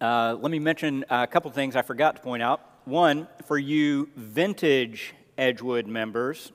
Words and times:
Uh, 0.00 0.36
let 0.40 0.50
me 0.50 0.58
mention 0.58 1.04
a 1.08 1.26
couple 1.26 1.50
things 1.50 1.76
I 1.76 1.82
forgot 1.82 2.16
to 2.16 2.22
point 2.22 2.42
out. 2.42 2.60
One, 2.84 3.28
for 3.46 3.56
you 3.56 4.10
vintage 4.16 5.14
Edgewood 5.38 5.86
members, 5.86 6.52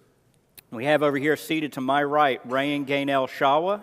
we 0.71 0.85
have 0.85 1.01
over 1.01 1.17
here 1.17 1.35
seated 1.35 1.73
to 1.73 1.81
my 1.81 2.03
right 2.03 2.41
Ray 2.45 2.75
and 2.75 2.85
Gaynell 2.85 3.27
Shawa. 3.27 3.81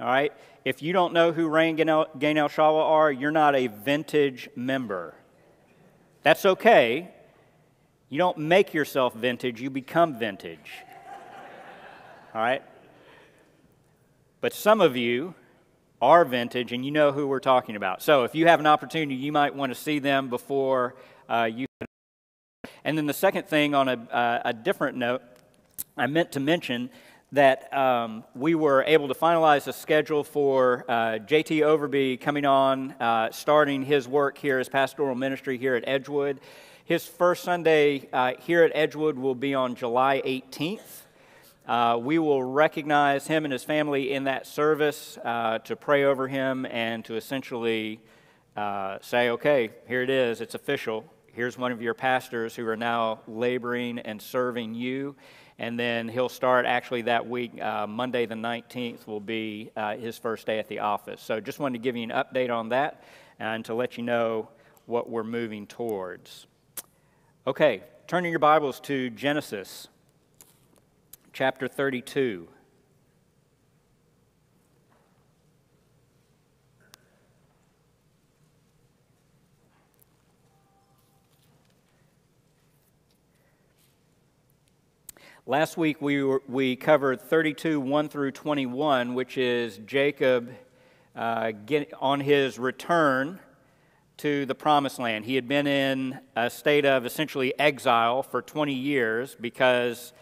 All 0.00 0.06
right. 0.06 0.32
If 0.64 0.82
you 0.82 0.92
don't 0.92 1.12
know 1.12 1.30
who 1.30 1.46
Ray 1.48 1.70
and 1.70 1.78
Gaynell, 1.78 2.06
Gaynell 2.18 2.48
Shawa 2.48 2.82
are, 2.82 3.12
you're 3.12 3.30
not 3.30 3.54
a 3.54 3.68
vintage 3.68 4.48
member. 4.56 5.14
That's 6.22 6.44
okay. 6.44 7.10
You 8.08 8.18
don't 8.18 8.38
make 8.38 8.74
yourself 8.74 9.14
vintage, 9.14 9.60
you 9.60 9.70
become 9.70 10.18
vintage. 10.18 10.70
All 12.34 12.40
right? 12.40 12.62
But 14.40 14.52
some 14.52 14.80
of 14.80 14.96
you 14.96 15.34
are 16.06 16.24
vintage 16.24 16.72
and 16.72 16.84
you 16.84 16.92
know 16.92 17.10
who 17.10 17.26
we're 17.26 17.40
talking 17.40 17.74
about. 17.74 18.00
So 18.00 18.22
if 18.22 18.32
you 18.32 18.46
have 18.46 18.60
an 18.60 18.66
opportunity, 18.66 19.16
you 19.16 19.32
might 19.32 19.54
want 19.56 19.72
to 19.72 19.74
see 19.74 19.98
them 19.98 20.28
before 20.28 20.94
uh, 21.28 21.50
you. 21.52 21.66
And 22.84 22.96
then 22.96 23.06
the 23.06 23.12
second 23.12 23.48
thing, 23.48 23.74
on 23.74 23.88
a, 23.88 23.94
uh, 23.94 24.42
a 24.44 24.52
different 24.52 24.96
note, 24.96 25.20
I 25.96 26.06
meant 26.06 26.30
to 26.32 26.40
mention 26.40 26.90
that 27.32 27.76
um, 27.76 28.22
we 28.36 28.54
were 28.54 28.84
able 28.84 29.08
to 29.08 29.14
finalize 29.14 29.66
a 29.66 29.72
schedule 29.72 30.22
for 30.22 30.84
uh, 30.88 31.18
JT 31.18 31.62
Overby 31.62 32.20
coming 32.20 32.46
on, 32.46 32.92
uh, 33.00 33.32
starting 33.32 33.82
his 33.82 34.06
work 34.06 34.38
here 34.38 34.60
as 34.60 34.68
pastoral 34.68 35.16
ministry 35.16 35.58
here 35.58 35.74
at 35.74 35.82
Edgewood. 35.88 36.38
His 36.84 37.04
first 37.04 37.42
Sunday 37.42 38.08
uh, 38.12 38.34
here 38.38 38.62
at 38.62 38.70
Edgewood 38.76 39.18
will 39.18 39.34
be 39.34 39.54
on 39.54 39.74
July 39.74 40.22
18th. 40.24 41.05
Uh, 41.66 41.98
we 42.00 42.16
will 42.18 42.44
recognize 42.44 43.26
him 43.26 43.44
and 43.44 43.50
his 43.50 43.64
family 43.64 44.12
in 44.12 44.24
that 44.24 44.46
service 44.46 45.18
uh, 45.24 45.58
to 45.58 45.74
pray 45.74 46.04
over 46.04 46.28
him 46.28 46.64
and 46.66 47.04
to 47.04 47.16
essentially 47.16 48.00
uh, 48.56 48.98
say, 49.02 49.30
okay, 49.30 49.70
here 49.88 50.00
it 50.02 50.10
is, 50.10 50.40
it's 50.40 50.54
official. 50.54 51.04
Here's 51.32 51.58
one 51.58 51.72
of 51.72 51.82
your 51.82 51.92
pastors 51.92 52.54
who 52.54 52.66
are 52.68 52.76
now 52.76 53.20
laboring 53.26 53.98
and 53.98 54.22
serving 54.22 54.74
you. 54.74 55.16
And 55.58 55.78
then 55.78 56.08
he'll 56.08 56.28
start 56.28 56.66
actually 56.66 57.02
that 57.02 57.26
week, 57.26 57.60
uh, 57.60 57.86
Monday 57.86 58.26
the 58.26 58.36
19th 58.36 59.06
will 59.06 59.20
be 59.20 59.70
uh, 59.76 59.96
his 59.96 60.16
first 60.16 60.46
day 60.46 60.60
at 60.60 60.68
the 60.68 60.78
office. 60.78 61.20
So 61.20 61.40
just 61.40 61.58
wanted 61.58 61.78
to 61.78 61.82
give 61.82 61.96
you 61.96 62.04
an 62.04 62.10
update 62.10 62.50
on 62.50 62.68
that 62.68 63.02
and 63.40 63.64
to 63.64 63.74
let 63.74 63.96
you 63.96 64.04
know 64.04 64.48
what 64.86 65.10
we're 65.10 65.24
moving 65.24 65.66
towards. 65.66 66.46
Okay, 67.44 67.82
turning 68.06 68.30
your 68.30 68.38
Bibles 68.38 68.78
to 68.80 69.10
Genesis 69.10 69.88
chapter 71.36 71.68
32. 71.68 72.48
Last 85.44 85.76
week 85.76 86.00
we, 86.00 86.22
were, 86.22 86.40
we 86.48 86.74
covered 86.74 87.20
32, 87.20 87.80
1 87.80 88.08
through 88.08 88.30
21, 88.30 89.12
which 89.12 89.36
is 89.36 89.76
Jacob 89.84 90.50
uh, 91.14 91.52
get, 91.66 91.92
on 92.00 92.20
his 92.20 92.58
return 92.58 93.38
to 94.16 94.46
the 94.46 94.54
promised 94.54 94.98
land. 94.98 95.26
He 95.26 95.34
had 95.34 95.46
been 95.46 95.66
in 95.66 96.18
a 96.34 96.48
state 96.48 96.86
of 96.86 97.04
essentially 97.04 97.52
exile 97.58 98.22
for 98.22 98.40
20 98.40 98.72
years 98.72 99.36
because 99.38 100.14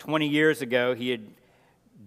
20 0.00 0.26
years 0.26 0.62
ago 0.62 0.94
he 0.94 1.10
had 1.10 1.22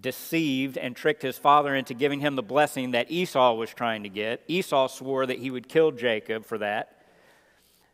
deceived 0.00 0.76
and 0.76 0.94
tricked 0.94 1.22
his 1.22 1.38
father 1.38 1.74
into 1.74 1.94
giving 1.94 2.20
him 2.20 2.36
the 2.36 2.42
blessing 2.42 2.90
that 2.90 3.10
Esau 3.10 3.54
was 3.54 3.72
trying 3.72 4.02
to 4.02 4.08
get. 4.08 4.42
Esau 4.48 4.88
swore 4.88 5.24
that 5.24 5.38
he 5.38 5.50
would 5.50 5.68
kill 5.68 5.92
Jacob 5.92 6.44
for 6.44 6.58
that. 6.58 7.06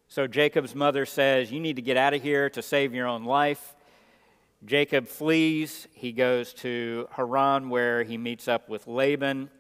So 0.09 0.27
Jacob's 0.27 0.75
mother 0.75 1.07
says, 1.07 1.53
You 1.53 1.61
need 1.61 1.77
to 1.77 1.83
get 1.83 1.97
out 1.97 2.15
of 2.15 2.23
here 2.23 2.51
to 2.51 2.63
save 2.63 2.95
your 2.95 3.07
own 3.07 3.25
life. 3.25 3.77
Jacob 4.65 5.07
flees. 5.07 5.87
He 5.93 6.13
goes 6.13 6.53
to 6.55 7.07
Haran 7.13 7.71
where 7.71 8.03
he 8.03 8.19
meets 8.19 8.49
up 8.49 8.69
with 8.69 8.87
Laban. 8.87 9.51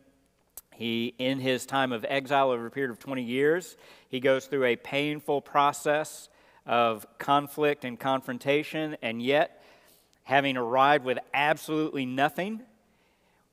He, 0.75 1.14
in 1.19 1.38
his 1.38 1.66
time 1.66 1.93
of 1.93 2.04
exile 2.09 2.50
over 2.50 2.66
a 2.66 2.70
period 2.70 2.91
of 2.91 2.98
20 2.98 3.22
years, 3.22 3.76
he 4.09 4.19
goes 4.19 4.47
through 4.47 4.64
a 4.64 4.76
painful 4.76 5.43
process 5.43 6.31
of 6.66 7.06
conflict 7.19 7.84
and 7.84 8.00
confrontation, 8.00 8.97
and 9.03 9.22
yet, 9.22 9.59
having 10.30 10.56
arrived 10.56 11.04
with 11.04 11.18
absolutely 11.34 12.06
nothing, 12.06 12.60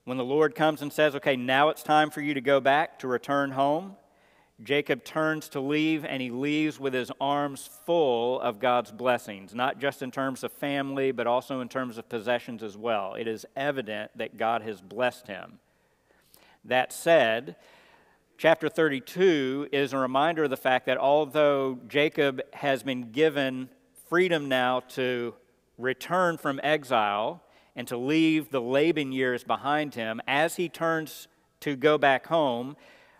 when 0.05 0.15
the 0.15 0.23
Lord 0.23 0.53
comes 0.53 0.83
and 0.83 0.93
says, 0.93 1.15
Okay, 1.15 1.35
now 1.35 1.69
it's 1.69 1.81
time 1.81 2.11
for 2.11 2.21
you 2.21 2.35
to 2.35 2.41
go 2.41 2.59
back, 2.59 2.99
to 2.99 3.07
return 3.07 3.51
home, 3.51 3.95
Jacob 4.63 5.03
turns 5.03 5.49
to 5.49 5.59
leave, 5.59 6.05
and 6.05 6.21
he 6.21 6.29
leaves 6.29 6.79
with 6.79 6.93
his 6.93 7.11
arms 7.19 7.67
full 7.87 8.39
of 8.41 8.59
God's 8.59 8.91
blessings, 8.91 9.55
not 9.55 9.79
just 9.79 10.03
in 10.03 10.11
terms 10.11 10.43
of 10.43 10.51
family, 10.51 11.11
but 11.11 11.25
also 11.25 11.61
in 11.61 11.67
terms 11.67 11.97
of 11.97 12.09
possessions 12.09 12.61
as 12.61 12.77
well. 12.77 13.15
It 13.15 13.27
is 13.27 13.43
evident 13.55 14.11
that 14.15 14.37
God 14.37 14.61
has 14.61 14.79
blessed 14.79 15.27
him. 15.27 15.57
That 16.63 16.93
said, 16.93 17.55
chapter 18.37 18.69
32 18.69 19.69
is 19.71 19.93
a 19.93 19.97
reminder 19.97 20.43
of 20.43 20.51
the 20.51 20.57
fact 20.57 20.85
that 20.85 20.97
although 20.99 21.79
Jacob 21.87 22.41
has 22.53 22.83
been 22.83 23.11
given 23.11 23.69
freedom 24.09 24.47
now 24.47 24.81
to 24.89 25.33
return 25.77 26.37
from 26.37 26.59
exile 26.63 27.43
and 27.75 27.87
to 27.87 27.97
leave 27.97 28.49
the 28.49 28.61
Laban 28.61 29.11
years 29.11 29.43
behind 29.43 29.95
him, 29.95 30.19
as 30.27 30.55
he 30.55 30.67
turns 30.67 31.27
to 31.59 31.75
go 31.75 31.97
back 31.97 32.27
home, 32.27 32.75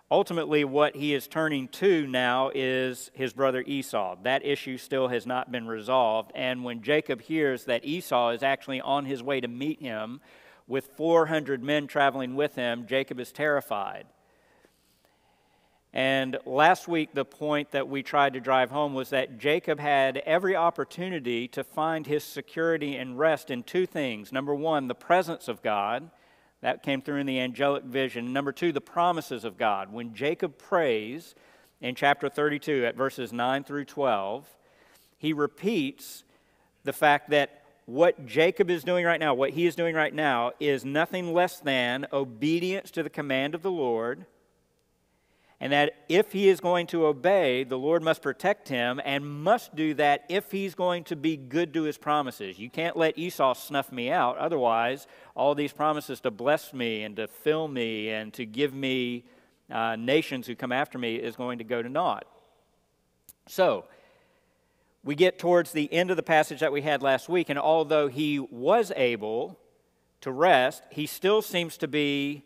Ultimately, 0.10 0.64
what 0.64 0.96
he 0.96 1.14
is 1.14 1.28
turning 1.28 1.68
to 1.68 2.08
now 2.08 2.50
is 2.56 3.12
his 3.14 3.34
brother 3.34 3.62
Esau. 3.68 4.16
That 4.24 4.46
issue 4.46 4.78
still 4.78 5.10
has 5.10 5.26
not 5.26 5.52
been 5.52 5.68
resolved. 5.68 6.32
And 6.34 6.64
when 6.64 6.82
Jacob 6.82 7.22
hears 7.22 7.66
that 7.66 7.84
Esau 7.84 8.30
is 8.30 8.42
actually 8.42 8.80
on 8.80 9.04
his 9.04 9.22
way 9.22 9.42
to 9.42 9.50
meet 9.50 9.82
him 9.82 10.22
with 10.66 10.92
400 10.96 11.62
men 11.62 11.88
traveling 11.88 12.36
with 12.36 12.56
him, 12.56 12.86
Jacob 12.88 13.20
is 13.20 13.34
terrified. 13.34 14.06
And 15.98 16.38
last 16.46 16.88
week, 16.88 17.16
the 17.16 17.26
point 17.26 17.72
that 17.72 17.90
we 17.90 18.04
tried 18.04 18.34
to 18.34 18.40
drive 18.40 18.70
home 18.70 18.94
was 18.94 19.10
that 19.10 19.40
Jacob 19.40 19.80
had 19.80 20.18
every 20.18 20.56
opportunity 20.56 21.48
to 21.48 21.64
find 21.64 22.06
his 22.06 22.24
security 22.24 22.96
and 22.98 23.18
rest 23.18 23.50
in 23.50 23.64
two 23.64 23.88
things. 23.88 24.32
Number 24.32 24.54
one, 24.54 24.88
the 24.88 24.94
presence 24.94 25.48
of 25.48 25.64
God 25.64 26.12
that 26.62 26.84
came 26.84 27.02
through 27.02 27.18
in 27.18 27.26
the 27.26 27.40
angelic 27.40 27.84
vision. 27.84 28.32
Number 28.32 28.52
two, 28.52 28.72
the 28.72 28.80
promises 28.80 29.44
of 29.44 29.58
God. 29.58 29.92
When 29.92 30.14
Jacob 30.14 30.60
prays 30.60 31.34
in 31.82 31.96
chapter 31.96 32.30
32 32.30 32.86
at 32.86 32.96
verses 32.96 33.34
9 33.34 33.64
through 33.64 33.86
12, 33.86 34.46
he 35.18 35.34
repeats 35.34 36.24
the 36.84 36.94
fact 36.94 37.32
that 37.32 37.64
what 37.88 38.28
Jacob 38.28 38.70
is 38.70 38.84
doing 38.84 39.04
right 39.04 39.20
now, 39.20 39.34
what 39.34 39.50
he 39.50 39.66
is 39.66 39.76
doing 39.76 39.96
right 39.96 40.14
now, 40.14 40.52
is 40.60 40.86
nothing 40.86 41.34
less 41.34 41.60
than 41.60 42.06
obedience 42.14 42.92
to 42.92 43.02
the 43.02 43.10
command 43.10 43.56
of 43.56 43.64
the 43.64 43.72
Lord 43.72 44.28
and 45.60 45.74
that 45.74 46.06
if 46.08 46.32
he 46.34 46.50
is 46.50 46.60
going 46.60 46.86
to 46.88 47.08
obey, 47.08 47.64
the 47.64 47.78
Lord 47.78 48.04
must 48.04 48.22
protect 48.22 48.70
him 48.70 49.02
and 49.04 49.26
must 49.26 49.76
do 49.76 49.96
that 49.96 50.24
if 50.30 50.52
he's 50.52 50.76
going 50.76 51.04
to 51.06 51.16
be 51.16 51.36
good 51.36 51.74
to 51.74 51.84
his 51.84 51.98
promises. 51.98 52.60
You 52.60 52.70
can't 52.70 52.96
let 52.96 53.18
Esau 53.18 53.54
snuff 53.54 53.92
me 53.92 54.12
out. 54.12 54.38
Otherwise, 54.38 55.08
all 55.36 55.56
these 55.56 55.74
promises 55.74 56.20
to 56.22 56.32
bless 56.32 56.74
me 56.74 57.04
and 57.04 57.16
to 57.16 57.28
fill 57.28 57.68
me 57.68 58.10
and 58.10 58.32
to 58.34 58.46
give 58.46 58.74
me 58.74 59.26
uh, 59.72 59.96
nations 59.96 60.46
who 60.46 60.56
come 60.56 60.72
after 60.72 61.00
me 61.00 61.16
is 61.16 61.36
going 61.36 61.58
to 61.58 61.64
go 61.64 61.82
to 61.82 61.90
naught. 61.90 62.26
So, 63.48 63.86
we 65.04 65.16
get 65.16 65.40
towards 65.40 65.72
the 65.72 65.92
end 65.92 66.12
of 66.12 66.18
the 66.18 66.24
passage 66.24 66.60
that 66.60 66.72
we 66.72 66.82
had 66.82 67.02
last 67.02 67.30
week, 67.30 67.50
and 67.50 67.58
although 67.58 68.10
he 68.10 68.40
was 68.40 68.92
able 68.96 69.58
to 70.22 70.32
rest, 70.32 70.84
he 70.92 71.06
still 71.06 71.42
seems 71.42 71.78
to 71.78 71.88
be 71.88 72.44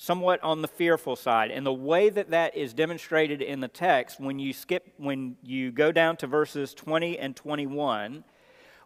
somewhat 0.00 0.40
on 0.44 0.62
the 0.62 0.68
fearful 0.68 1.16
side. 1.16 1.50
And 1.50 1.66
the 1.66 1.72
way 1.72 2.08
that 2.08 2.30
that 2.30 2.56
is 2.56 2.72
demonstrated 2.72 3.42
in 3.42 3.58
the 3.58 3.66
text, 3.66 4.20
when 4.20 4.38
you 4.38 4.52
skip, 4.52 4.94
when 4.96 5.36
you 5.42 5.72
go 5.72 5.90
down 5.90 6.16
to 6.18 6.28
verses 6.28 6.72
20 6.72 7.18
and 7.18 7.34
21, 7.34 8.22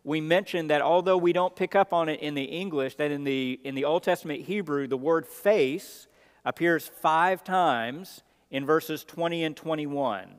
we 0.04 0.20
mentioned 0.22 0.70
that 0.70 0.80
although 0.80 1.18
we 1.18 1.34
don't 1.34 1.54
pick 1.54 1.76
up 1.76 1.92
on 1.92 2.08
it 2.08 2.20
in 2.20 2.34
the 2.34 2.44
English, 2.44 2.96
that 2.96 3.10
in 3.10 3.24
the, 3.24 3.60
in 3.62 3.74
the 3.74 3.84
Old 3.84 4.02
Testament 4.02 4.40
Hebrew, 4.46 4.88
the 4.88 4.96
word 4.96 5.26
face 5.26 6.08
appears 6.46 6.88
five 6.88 7.44
times 7.44 8.22
in 8.50 8.64
verses 8.64 9.04
20 9.04 9.44
and 9.44 9.54
21. 9.54 10.36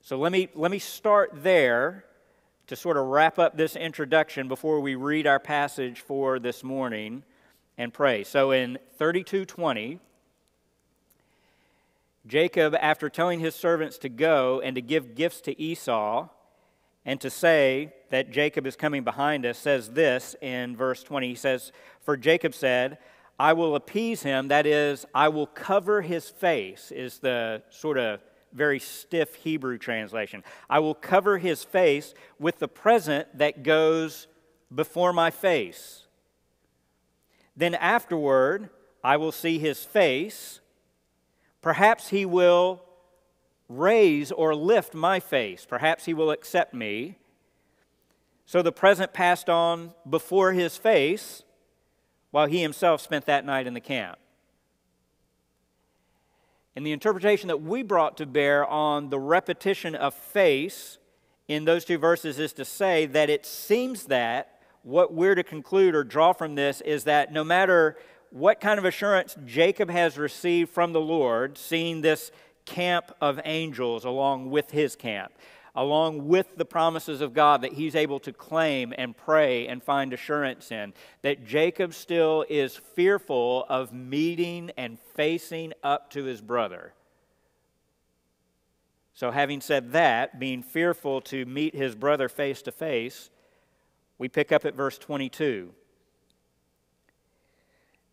So 0.00 0.18
let 0.18 0.32
me, 0.32 0.48
let 0.56 0.72
me 0.72 0.80
start 0.80 1.30
there 1.36 2.04
to 2.66 2.74
sort 2.74 2.96
of 2.96 3.06
wrap 3.06 3.38
up 3.38 3.56
this 3.56 3.76
introduction 3.76 4.48
before 4.48 4.80
we 4.80 4.96
read 4.96 5.28
our 5.28 5.38
passage 5.38 6.00
for 6.00 6.40
this 6.40 6.64
morning 6.64 7.22
and 7.78 7.92
pray. 7.92 8.24
So 8.24 8.50
in 8.50 8.78
32:20, 8.98 9.98
Jacob, 12.26 12.76
after 12.80 13.08
telling 13.08 13.40
his 13.40 13.54
servants 13.54 13.98
to 13.98 14.08
go 14.08 14.60
and 14.60 14.76
to 14.76 14.82
give 14.82 15.14
gifts 15.14 15.40
to 15.42 15.60
Esau 15.60 16.28
and 17.04 17.20
to 17.20 17.28
say 17.30 17.92
that 18.10 18.30
Jacob 18.30 18.66
is 18.66 18.76
coming 18.76 19.02
behind 19.02 19.44
us, 19.44 19.58
says 19.58 19.90
this 19.90 20.36
in 20.40 20.76
verse 20.76 21.02
20. 21.02 21.28
He 21.28 21.34
says, 21.34 21.72
For 22.00 22.16
Jacob 22.16 22.54
said, 22.54 22.98
I 23.40 23.54
will 23.54 23.74
appease 23.74 24.22
him, 24.22 24.48
that 24.48 24.66
is, 24.66 25.04
I 25.12 25.28
will 25.28 25.48
cover 25.48 26.02
his 26.02 26.28
face, 26.28 26.92
is 26.92 27.18
the 27.18 27.62
sort 27.70 27.98
of 27.98 28.20
very 28.52 28.78
stiff 28.78 29.34
Hebrew 29.34 29.78
translation. 29.78 30.44
I 30.70 30.78
will 30.78 30.94
cover 30.94 31.38
his 31.38 31.64
face 31.64 32.14
with 32.38 32.60
the 32.60 32.68
present 32.68 33.38
that 33.38 33.62
goes 33.64 34.28
before 34.72 35.12
my 35.12 35.30
face. 35.30 36.01
Then 37.56 37.74
afterward, 37.74 38.70
I 39.04 39.16
will 39.16 39.32
see 39.32 39.58
his 39.58 39.84
face. 39.84 40.60
Perhaps 41.60 42.08
he 42.08 42.24
will 42.24 42.82
raise 43.68 44.32
or 44.32 44.54
lift 44.54 44.94
my 44.94 45.20
face. 45.20 45.64
Perhaps 45.66 46.04
he 46.04 46.14
will 46.14 46.30
accept 46.30 46.74
me. 46.74 47.18
So 48.46 48.62
the 48.62 48.72
present 48.72 49.12
passed 49.12 49.48
on 49.48 49.94
before 50.08 50.52
his 50.52 50.76
face 50.76 51.42
while 52.30 52.46
he 52.46 52.62
himself 52.62 53.00
spent 53.00 53.26
that 53.26 53.44
night 53.44 53.66
in 53.66 53.74
the 53.74 53.80
camp. 53.80 54.18
And 56.74 56.86
the 56.86 56.92
interpretation 56.92 57.48
that 57.48 57.60
we 57.60 57.82
brought 57.82 58.16
to 58.16 58.26
bear 58.26 58.66
on 58.66 59.10
the 59.10 59.18
repetition 59.18 59.94
of 59.94 60.14
face 60.14 60.98
in 61.46 61.64
those 61.64 61.84
two 61.84 61.98
verses 61.98 62.38
is 62.38 62.52
to 62.54 62.64
say 62.64 63.04
that 63.06 63.28
it 63.28 63.44
seems 63.44 64.06
that 64.06 64.51
what 64.82 65.14
we're 65.14 65.34
to 65.34 65.44
conclude 65.44 65.94
or 65.94 66.04
draw 66.04 66.32
from 66.32 66.54
this 66.54 66.80
is 66.80 67.04
that 67.04 67.32
no 67.32 67.44
matter 67.44 67.96
what 68.30 68.60
kind 68.60 68.78
of 68.78 68.84
assurance 68.84 69.36
Jacob 69.44 69.90
has 69.90 70.18
received 70.18 70.70
from 70.70 70.92
the 70.92 71.00
Lord, 71.00 71.58
seeing 71.58 72.00
this 72.00 72.30
camp 72.64 73.12
of 73.20 73.40
angels 73.44 74.04
along 74.04 74.50
with 74.50 74.70
his 74.70 74.96
camp, 74.96 75.32
along 75.74 76.28
with 76.28 76.56
the 76.56 76.64
promises 76.64 77.20
of 77.20 77.32
God 77.32 77.62
that 77.62 77.74
he's 77.74 77.94
able 77.94 78.20
to 78.20 78.32
claim 78.32 78.92
and 78.96 79.16
pray 79.16 79.66
and 79.66 79.82
find 79.82 80.12
assurance 80.12 80.70
in, 80.70 80.92
that 81.22 81.46
Jacob 81.46 81.94
still 81.94 82.44
is 82.48 82.76
fearful 82.76 83.64
of 83.68 83.92
meeting 83.92 84.70
and 84.76 84.98
facing 85.14 85.72
up 85.82 86.10
to 86.10 86.24
his 86.24 86.40
brother. 86.40 86.92
So, 89.14 89.30
having 89.30 89.60
said 89.60 89.92
that, 89.92 90.40
being 90.40 90.62
fearful 90.62 91.20
to 91.22 91.44
meet 91.44 91.74
his 91.74 91.94
brother 91.94 92.28
face 92.28 92.62
to 92.62 92.72
face, 92.72 93.30
we 94.18 94.28
pick 94.28 94.52
up 94.52 94.64
at 94.64 94.74
verse 94.74 94.98
22. 94.98 95.72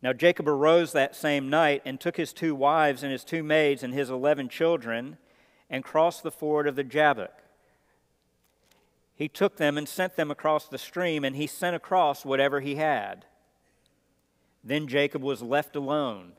Now 0.02 0.12
Jacob 0.12 0.48
arose 0.48 0.92
that 0.92 1.14
same 1.14 1.50
night 1.50 1.82
and 1.84 2.00
took 2.00 2.16
his 2.16 2.32
two 2.32 2.54
wives 2.54 3.02
and 3.02 3.12
his 3.12 3.24
two 3.24 3.42
maids 3.42 3.82
and 3.82 3.92
his 3.92 4.10
eleven 4.10 4.48
children 4.48 5.18
and 5.68 5.84
crossed 5.84 6.22
the 6.22 6.30
ford 6.30 6.66
of 6.66 6.76
the 6.76 6.84
Jabbok 6.84 7.40
he 9.20 9.28
took 9.28 9.58
them 9.58 9.76
and 9.76 9.86
sent 9.86 10.16
them 10.16 10.30
across 10.30 10.66
the 10.66 10.78
stream, 10.78 11.26
and 11.26 11.36
he 11.36 11.46
sent 11.46 11.76
across 11.76 12.24
whatever 12.24 12.60
he 12.60 12.76
had. 12.76 13.26
Then 14.64 14.88
Jacob 14.88 15.20
was 15.20 15.42
left 15.42 15.76
alone, 15.76 16.32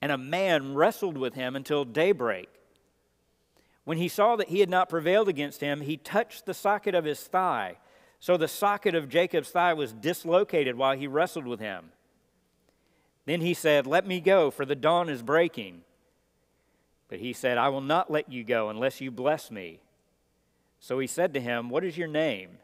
and 0.00 0.12
a 0.12 0.16
man 0.16 0.76
wrestled 0.76 1.18
with 1.18 1.34
him 1.34 1.56
until 1.56 1.84
daybreak. 1.84 2.48
When 3.82 3.98
he 3.98 4.06
saw 4.06 4.36
that 4.36 4.50
he 4.50 4.60
had 4.60 4.70
not 4.70 4.88
prevailed 4.88 5.28
against 5.28 5.60
him, 5.60 5.80
he 5.80 5.96
touched 5.96 6.46
the 6.46 6.54
socket 6.54 6.94
of 6.94 7.04
his 7.04 7.20
thigh. 7.20 7.78
So 8.20 8.36
the 8.36 8.48
socket 8.48 8.94
of 8.94 9.08
Jacob's 9.08 9.48
thigh 9.48 9.72
was 9.72 9.94
dislocated 9.94 10.76
while 10.76 10.96
he 10.96 11.06
wrestled 11.06 11.46
with 11.46 11.58
him. 11.58 11.86
Then 13.24 13.40
he 13.40 13.54
said, 13.54 13.86
Let 13.86 14.06
me 14.06 14.20
go, 14.20 14.50
for 14.50 14.66
the 14.66 14.76
dawn 14.76 15.08
is 15.08 15.22
breaking. 15.22 15.82
But 17.08 17.18
he 17.18 17.32
said, 17.32 17.58
I 17.58 17.70
will 17.70 17.80
not 17.80 18.10
let 18.10 18.30
you 18.30 18.44
go 18.44 18.68
unless 18.68 19.00
you 19.00 19.10
bless 19.10 19.50
me. 19.50 19.80
So 20.78 20.98
he 20.98 21.06
said 21.06 21.32
to 21.34 21.40
him, 21.40 21.70
What 21.70 21.82
is 21.82 21.96
your 21.96 22.08
name? 22.08 22.58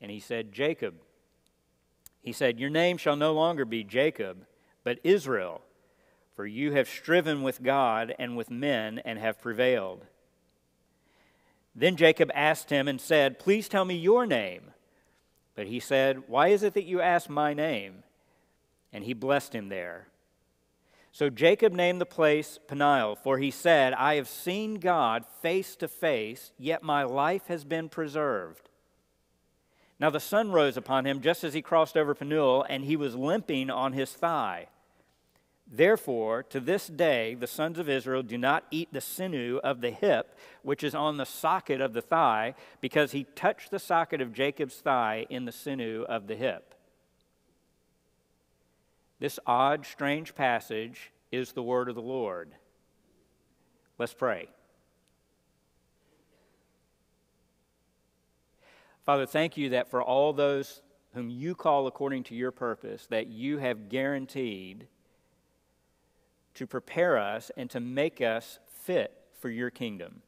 And 0.00 0.10
he 0.10 0.20
said, 0.20 0.52
Jacob. 0.52 0.94
He 2.20 2.32
said, 2.32 2.58
Your 2.58 2.70
name 2.70 2.98
shall 2.98 3.16
no 3.16 3.32
longer 3.32 3.64
be 3.64 3.84
Jacob, 3.84 4.46
but 4.82 4.98
Israel, 5.04 5.62
for 6.34 6.44
you 6.44 6.72
have 6.72 6.88
striven 6.88 7.42
with 7.42 7.62
God 7.62 8.14
and 8.18 8.36
with 8.36 8.50
men 8.50 9.00
and 9.04 9.18
have 9.18 9.40
prevailed. 9.40 10.06
Then 11.74 11.96
Jacob 11.96 12.30
asked 12.34 12.70
him 12.70 12.88
and 12.88 13.00
said, 13.00 13.38
Please 13.38 13.68
tell 13.68 13.84
me 13.84 13.94
your 13.94 14.26
name. 14.26 14.72
But 15.58 15.66
he 15.66 15.80
said, 15.80 16.22
Why 16.28 16.48
is 16.50 16.62
it 16.62 16.74
that 16.74 16.84
you 16.84 17.00
ask 17.00 17.28
my 17.28 17.52
name? 17.52 18.04
And 18.92 19.02
he 19.02 19.12
blessed 19.12 19.56
him 19.56 19.70
there. 19.70 20.06
So 21.10 21.30
Jacob 21.30 21.72
named 21.72 22.00
the 22.00 22.06
place 22.06 22.60
Peniel, 22.68 23.16
for 23.16 23.38
he 23.38 23.50
said, 23.50 23.92
I 23.94 24.14
have 24.14 24.28
seen 24.28 24.76
God 24.76 25.24
face 25.42 25.74
to 25.74 25.88
face, 25.88 26.52
yet 26.60 26.84
my 26.84 27.02
life 27.02 27.48
has 27.48 27.64
been 27.64 27.88
preserved. 27.88 28.70
Now 29.98 30.10
the 30.10 30.20
sun 30.20 30.52
rose 30.52 30.76
upon 30.76 31.08
him 31.08 31.20
just 31.20 31.42
as 31.42 31.54
he 31.54 31.60
crossed 31.60 31.96
over 31.96 32.14
Peniel, 32.14 32.64
and 32.68 32.84
he 32.84 32.94
was 32.94 33.16
limping 33.16 33.68
on 33.68 33.94
his 33.94 34.12
thigh. 34.12 34.68
Therefore, 35.70 36.42
to 36.44 36.60
this 36.60 36.86
day, 36.86 37.34
the 37.34 37.46
sons 37.46 37.78
of 37.78 37.90
Israel 37.90 38.22
do 38.22 38.38
not 38.38 38.64
eat 38.70 38.88
the 38.90 39.02
sinew 39.02 39.60
of 39.62 39.82
the 39.82 39.90
hip, 39.90 40.38
which 40.62 40.82
is 40.82 40.94
on 40.94 41.18
the 41.18 41.26
socket 41.26 41.82
of 41.82 41.92
the 41.92 42.00
thigh, 42.00 42.54
because 42.80 43.12
he 43.12 43.24
touched 43.24 43.70
the 43.70 43.78
socket 43.78 44.22
of 44.22 44.32
Jacob's 44.32 44.76
thigh 44.76 45.26
in 45.28 45.44
the 45.44 45.52
sinew 45.52 46.04
of 46.08 46.26
the 46.26 46.36
hip. 46.36 46.74
This 49.20 49.38
odd, 49.46 49.84
strange 49.84 50.34
passage 50.34 51.12
is 51.30 51.52
the 51.52 51.62
word 51.62 51.90
of 51.90 51.96
the 51.96 52.00
Lord. 52.00 52.52
Let's 53.98 54.14
pray. 54.14 54.48
Father, 59.04 59.26
thank 59.26 59.58
you 59.58 59.70
that 59.70 59.90
for 59.90 60.02
all 60.02 60.32
those 60.32 60.80
whom 61.12 61.28
you 61.28 61.54
call 61.54 61.86
according 61.86 62.24
to 62.24 62.34
your 62.34 62.52
purpose, 62.52 63.06
that 63.06 63.26
you 63.26 63.58
have 63.58 63.88
guaranteed 63.88 64.86
to 66.58 66.66
prepare 66.66 67.18
us 67.18 67.50
and 67.56 67.68
to 67.70 67.80
make 67.80 68.20
us 68.20 68.58
fit 68.84 69.12
for 69.40 69.50
your 69.50 69.70
kingdom. 69.70 70.22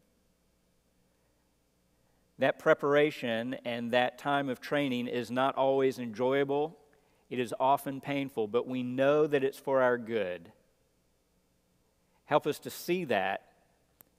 That 2.39 2.59
preparation 2.59 3.55
and 3.65 3.93
that 3.93 4.19
time 4.19 4.49
of 4.49 4.61
training 4.61 5.07
is 5.07 5.31
not 5.31 5.55
always 5.57 5.99
enjoyable 5.99 6.77
it 7.31 7.39
is 7.39 7.55
often 7.61 8.01
painful, 8.01 8.49
but 8.49 8.67
we 8.67 8.83
know 8.83 9.27
that 9.27 9.45
it's 9.45 9.59
for 9.59 9.81
our 9.81 9.97
good. 9.97 10.51
Help 12.25 12.47
us 12.47 12.59
to 12.61 12.71
see 12.71 13.05
that 13.05 13.47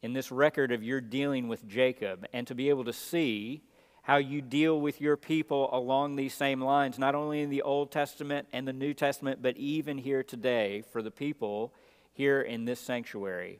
in 0.02 0.14
this 0.14 0.32
record 0.32 0.72
of 0.72 0.82
your 0.82 1.02
dealing 1.02 1.50
with 1.50 1.68
Jacob 1.68 2.26
and 2.32 2.48
to 2.48 2.56
be 2.56 2.70
able 2.70 2.86
to 2.86 2.94
see 2.94 3.64
how 4.04 4.18
you 4.18 4.42
deal 4.42 4.80
with 4.80 5.00
your 5.00 5.18
people 5.18 5.70
along 5.74 6.16
these 6.16 6.34
same 6.34 6.62
lines, 6.62 6.98
not 6.98 7.14
only 7.14 7.42
in 7.42 7.50
the 7.50 7.62
Old 7.62 7.92
Testament 7.92 8.48
and 8.52 8.68
the 8.68 8.74
New 8.74 8.94
Testament, 8.94 9.42
but 9.42 9.58
even 9.58 9.98
here 9.98 10.24
today 10.24 10.82
for 10.92 11.02
the 11.02 11.12
people 11.12 11.74
here 12.22 12.40
in 12.40 12.66
this 12.66 12.80
sanctuary. 12.80 13.60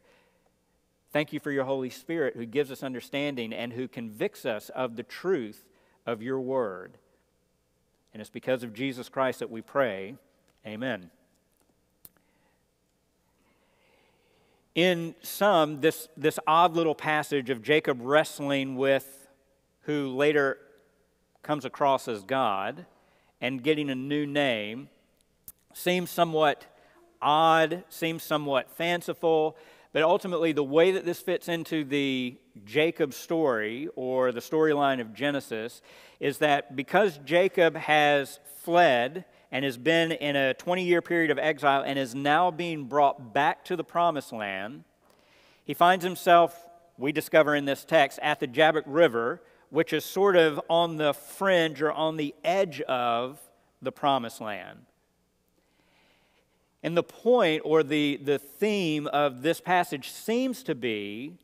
Thank 1.12 1.34
you 1.34 1.40
for 1.40 1.50
your 1.50 1.64
Holy 1.64 1.90
Spirit 1.90 2.36
who 2.36 2.46
gives 2.46 2.70
us 2.70 2.84
understanding 2.84 3.54
and 3.54 3.74
who 3.74 3.88
convicts 3.88 4.46
us 4.46 4.70
of 4.70 4.98
the 4.98 5.02
truth 5.02 5.66
of 6.06 6.22
your 6.22 6.40
word. 6.40 7.00
And 8.14 8.22
it's 8.22 8.30
because 8.30 8.62
of 8.62 8.72
Jesus 8.72 9.10
Christ 9.10 9.40
that 9.40 9.50
we 9.50 9.64
pray. 9.64 10.14
Amen. 10.64 11.10
In 14.76 15.16
some, 15.24 15.82
this, 15.82 16.08
this 16.16 16.38
odd 16.46 16.76
little 16.76 16.94
passage 16.94 17.50
of 17.50 17.64
Jacob 17.64 17.98
wrestling 18.00 18.76
with 18.76 19.28
who 19.86 20.10
later 20.10 20.60
comes 21.42 21.66
across 21.66 22.08
as 22.08 22.22
God 22.22 22.86
and 23.42 23.64
getting 23.64 23.90
a 23.90 23.96
new 23.96 24.28
name 24.28 24.90
seems 25.74 26.12
somewhat 26.12 26.68
odd, 27.22 27.84
seems 27.90 28.24
somewhat 28.24 28.70
fanciful, 28.70 29.58
but 29.94 30.04
ultimately, 30.04 30.54
the 30.54 30.64
way 30.64 30.92
that 30.92 31.06
this 31.06 31.20
fits 31.20 31.50
into 31.50 31.84
the 31.84 32.38
Jacob 32.64 33.14
story 33.14 33.90
or 33.96 34.32
the 34.32 34.40
storyline 34.40 35.02
of 35.02 35.14
Genesis 35.14 35.82
is 36.20 36.38
that 36.38 36.76
because 36.76 37.20
Jacob 37.26 37.76
has 37.76 38.40
fled 38.62 39.26
and 39.52 39.66
has 39.66 39.78
been 39.78 40.14
in 40.14 40.38
a 40.38 40.54
20 40.54 40.84
year 40.84 41.02
period 41.02 41.30
of 41.30 41.38
exile 41.38 41.84
and 41.86 42.00
is 42.00 42.16
now 42.16 42.52
being 42.52 42.86
brought 42.86 43.34
back 43.34 43.66
to 43.66 43.76
the 43.76 43.84
promised 43.84 44.32
land, 44.32 44.86
he 45.66 45.74
finds 45.74 46.06
himself, 46.06 46.70
we 46.98 47.12
discover 47.12 47.54
in 47.54 47.66
this 47.66 47.84
text, 47.84 48.18
at 48.22 48.40
the 48.40 48.48
Jabbok 48.48 48.84
River, 48.86 49.42
which 49.70 49.92
is 49.92 50.06
sort 50.06 50.38
of 50.38 50.62
on 50.70 50.96
the 50.96 51.14
fringe 51.14 51.82
or 51.82 51.92
on 51.92 52.16
the 52.16 52.34
edge 52.46 52.80
of 52.82 53.40
the 53.82 53.92
promised 53.92 54.40
land. 54.40 54.86
And 56.84 56.98
the 56.98 57.04
point 57.04 57.62
or 57.64 57.84
the, 57.84 58.18
the 58.24 58.40
theme 58.40 59.08
of 59.08 59.42
this 59.42 59.62
passage 59.62 60.10
seems 60.10 60.64
to 60.64 60.76
be 60.76 61.38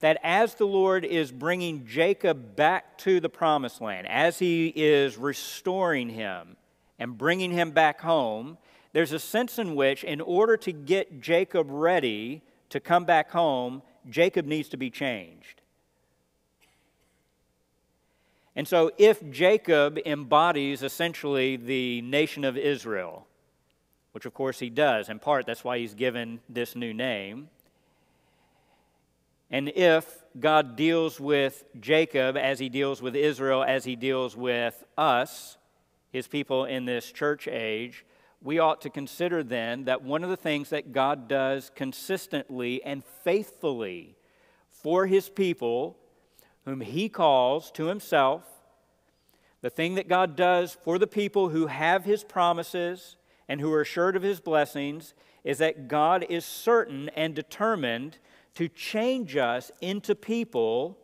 that 0.00 0.18
as 0.22 0.54
the 0.54 0.66
Lord 0.66 1.04
is 1.04 1.30
bringing 1.30 1.86
Jacob 1.86 2.56
back 2.56 2.98
to 2.98 3.20
the 3.20 3.28
promised 3.28 3.80
land, 3.80 4.06
as 4.08 4.38
he 4.38 4.72
is 4.74 5.16
restoring 5.16 6.10
him 6.10 6.56
and 6.98 7.16
bringing 7.16 7.52
him 7.52 7.70
back 7.70 8.00
home, 8.00 8.58
there's 8.92 9.12
a 9.12 9.18
sense 9.18 9.58
in 9.58 9.74
which, 9.74 10.04
in 10.04 10.20
order 10.20 10.56
to 10.58 10.72
get 10.72 11.20
Jacob 11.20 11.68
ready 11.70 12.42
to 12.70 12.80
come 12.80 13.04
back 13.04 13.30
home, 13.30 13.82
Jacob 14.08 14.46
needs 14.46 14.68
to 14.68 14.76
be 14.76 14.90
changed. 14.90 15.62
And 18.56 18.68
so, 18.68 18.92
if 18.98 19.28
Jacob 19.30 19.98
embodies 20.06 20.82
essentially 20.82 21.56
the 21.56 22.02
nation 22.02 22.44
of 22.44 22.56
Israel, 22.56 23.26
which 24.14 24.26
of 24.26 24.32
course 24.32 24.60
he 24.60 24.70
does. 24.70 25.08
In 25.08 25.18
part, 25.18 25.44
that's 25.44 25.64
why 25.64 25.78
he's 25.78 25.94
given 25.94 26.38
this 26.48 26.76
new 26.76 26.94
name. 26.94 27.48
and 29.50 29.70
if 29.70 30.22
God 30.38 30.76
deals 30.76 31.18
with 31.18 31.64
Jacob 31.80 32.36
as 32.36 32.60
he 32.60 32.68
deals 32.68 33.02
with 33.02 33.16
Israel, 33.16 33.64
as 33.64 33.84
he 33.84 33.96
deals 33.96 34.36
with 34.36 34.84
us, 34.96 35.58
his 36.12 36.28
people 36.28 36.64
in 36.64 36.84
this 36.84 37.10
church 37.10 37.48
age, 37.48 38.04
we 38.40 38.60
ought 38.60 38.80
to 38.82 38.90
consider 38.90 39.42
then 39.42 39.84
that 39.86 40.02
one 40.02 40.22
of 40.22 40.30
the 40.30 40.36
things 40.36 40.70
that 40.70 40.92
God 40.92 41.26
does 41.26 41.72
consistently 41.74 42.82
and 42.84 43.02
faithfully 43.24 44.14
for 44.70 45.06
his 45.06 45.28
people, 45.28 45.96
whom 46.64 46.82
he 46.82 47.08
calls 47.08 47.72
to 47.72 47.86
himself, 47.86 48.44
the 49.60 49.70
thing 49.70 49.96
that 49.96 50.08
God 50.08 50.36
does 50.36 50.76
for 50.84 50.98
the 50.98 51.06
people 51.08 51.48
who 51.48 51.66
have 51.66 52.04
his 52.04 52.22
promises 52.22 53.16
and 53.48 53.60
who 53.60 53.72
are 53.72 53.80
assured 53.80 54.16
of 54.16 54.22
his 54.22 54.40
blessings 54.40 55.14
is 55.42 55.58
that 55.58 55.88
God 55.88 56.24
is 56.28 56.44
certain 56.44 57.10
and 57.10 57.34
determined 57.34 58.18
to 58.54 58.68
change 58.68 59.36
us 59.36 59.70
into 59.80 60.14
people 60.14 60.98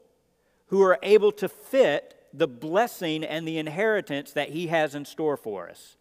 who 0.66 0.82
are 0.82 0.98
able 1.02 1.32
to 1.32 1.48
fit 1.48 2.16
the 2.32 2.48
blessing 2.48 3.24
and 3.24 3.46
the 3.46 3.58
inheritance 3.58 4.32
that 4.32 4.50
he 4.50 4.68
has 4.68 4.94
in 4.94 5.04
store 5.04 5.36
for 5.36 5.68
us. 5.68 5.96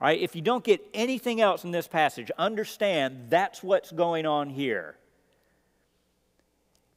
All 0.00 0.08
right, 0.08 0.20
if 0.20 0.34
you 0.34 0.42
don't 0.42 0.64
get 0.64 0.80
anything 0.94 1.40
else 1.40 1.64
in 1.64 1.70
this 1.70 1.86
passage, 1.86 2.30
understand 2.38 3.26
that's 3.28 3.62
what's 3.62 3.92
going 3.92 4.26
on 4.26 4.50
here. 4.50 4.96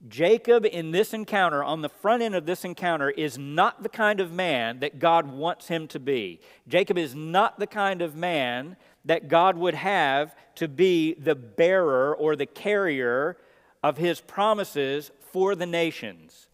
Jacob, 0.08 0.66
in 0.66 0.92
this 0.92 1.14
encounter, 1.14 1.64
on 1.64 1.82
the 1.82 1.90
front 1.90 2.22
end 2.22 2.36
of 2.36 2.46
this 2.46 2.64
encounter, 2.64 3.10
is 3.10 3.38
not 3.38 3.82
the 3.82 3.90
kind 3.90 4.20
of 4.20 4.32
man 4.32 4.80
that 4.80 5.00
God 5.00 5.28
wants 5.32 5.68
him 5.68 5.88
to 5.90 6.00
be. 6.00 6.40
Jacob 6.68 6.98
is 6.98 7.16
not 7.16 7.60
the 7.60 7.68
kind 7.68 8.02
of 8.02 8.16
man 8.16 8.78
that 9.06 9.28
God 9.28 9.58
would 9.58 9.76
have 9.76 10.36
to 10.56 10.68
be 10.68 11.14
the 11.14 11.36
bearer 11.36 12.16
or 12.16 12.36
the 12.36 12.46
carrier 12.46 13.38
of 13.84 13.98
his 13.98 14.22
promises 14.22 15.12
for 15.32 15.56
the 15.56 15.66
nations. 15.66 16.48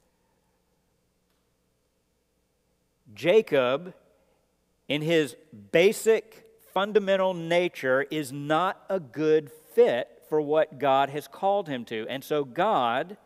Jacob 3.13 3.93
in 4.87 5.01
his 5.01 5.35
basic 5.71 6.45
fundamental 6.73 7.33
nature 7.33 8.05
is 8.11 8.31
not 8.31 8.83
a 8.89 8.99
good 8.99 9.49
fit 9.73 10.21
for 10.27 10.41
what 10.41 10.79
God 10.79 11.09
has 11.09 11.27
called 11.27 11.67
him 11.67 11.85
to. 11.85 12.05
And 12.09 12.23
so 12.23 12.43
God, 12.43 13.17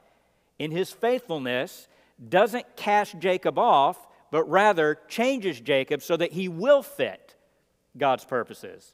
in 0.59 0.71
his 0.71 0.91
faithfulness, 0.91 1.87
doesn't 2.29 2.75
cast 2.75 3.19
Jacob 3.19 3.59
off, 3.59 3.97
but 4.31 4.49
rather 4.49 4.99
changes 5.07 5.59
Jacob 5.59 6.01
so 6.01 6.17
that 6.17 6.31
he 6.31 6.47
will 6.47 6.81
fit 6.81 7.35
God's 7.97 8.25
purposes. 8.25 8.93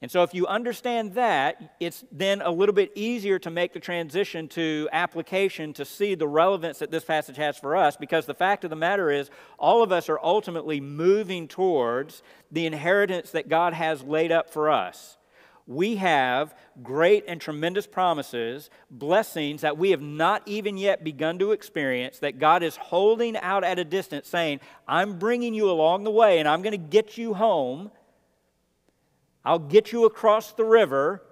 And 0.00 0.10
so, 0.10 0.22
if 0.22 0.32
you 0.32 0.46
understand 0.46 1.14
that, 1.14 1.74
it's 1.80 2.04
then 2.12 2.40
a 2.40 2.52
little 2.52 2.74
bit 2.74 2.92
easier 2.94 3.40
to 3.40 3.50
make 3.50 3.72
the 3.72 3.80
transition 3.80 4.46
to 4.48 4.88
application 4.92 5.72
to 5.72 5.84
see 5.84 6.14
the 6.14 6.28
relevance 6.28 6.78
that 6.78 6.92
this 6.92 7.04
passage 7.04 7.36
has 7.36 7.58
for 7.58 7.76
us 7.76 7.96
because 7.96 8.24
the 8.24 8.34
fact 8.34 8.62
of 8.62 8.70
the 8.70 8.76
matter 8.76 9.10
is, 9.10 9.28
all 9.58 9.82
of 9.82 9.90
us 9.90 10.08
are 10.08 10.20
ultimately 10.22 10.80
moving 10.80 11.48
towards 11.48 12.22
the 12.52 12.64
inheritance 12.64 13.32
that 13.32 13.48
God 13.48 13.74
has 13.74 14.04
laid 14.04 14.30
up 14.30 14.50
for 14.50 14.70
us. 14.70 15.16
We 15.68 15.96
have 15.96 16.56
great 16.82 17.26
and 17.28 17.40
tremendous 17.40 17.86
promises, 17.86 18.70
blessings 18.90 19.60
that 19.60 19.78
we 19.78 19.90
have 19.92 20.02
not 20.02 20.42
even 20.46 20.76
yet 20.76 21.04
begun 21.04 21.38
to 21.38 21.52
experience, 21.52 22.18
that 22.18 22.40
God 22.40 22.64
is 22.64 22.74
holding 22.74 23.36
out 23.36 23.62
at 23.62 23.78
a 23.78 23.84
distance, 23.84 24.28
saying, 24.28 24.58
I'm 24.88 25.20
bringing 25.20 25.54
you 25.54 25.70
along 25.70 26.02
the 26.02 26.10
way 26.10 26.40
and 26.40 26.48
I'm 26.48 26.62
going 26.62 26.72
to 26.72 26.78
get 26.78 27.16
you 27.16 27.34
home 27.34 27.92
I'll 29.48 29.58
get 29.58 29.92
you 29.92 30.04
across 30.04 30.52
the 30.52 30.64
river. 30.64 31.22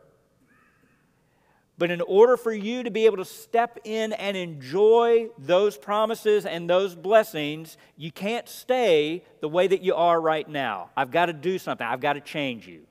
But 1.76 1.90
in 1.90 2.00
order 2.00 2.38
for 2.38 2.50
you 2.50 2.82
to 2.82 2.90
be 2.90 3.04
able 3.04 3.18
to 3.18 3.26
step 3.26 3.78
in 3.84 4.14
and 4.14 4.34
enjoy 4.34 5.28
those 5.36 5.76
promises 5.76 6.46
and 6.46 6.70
those 6.70 6.94
blessings, 6.94 7.76
you 7.98 8.10
can't 8.10 8.48
stay 8.48 9.22
the 9.42 9.50
way 9.50 9.66
that 9.66 9.82
you 9.82 9.94
are 9.94 10.18
right 10.18 10.48
now. 10.48 10.88
I've 10.96 11.10
got 11.10 11.26
to 11.26 11.34
do 11.34 11.58
something, 11.58 11.86
I've 11.86 12.00
got 12.00 12.14
to 12.14 12.22
change 12.22 12.66
you. 12.66 12.85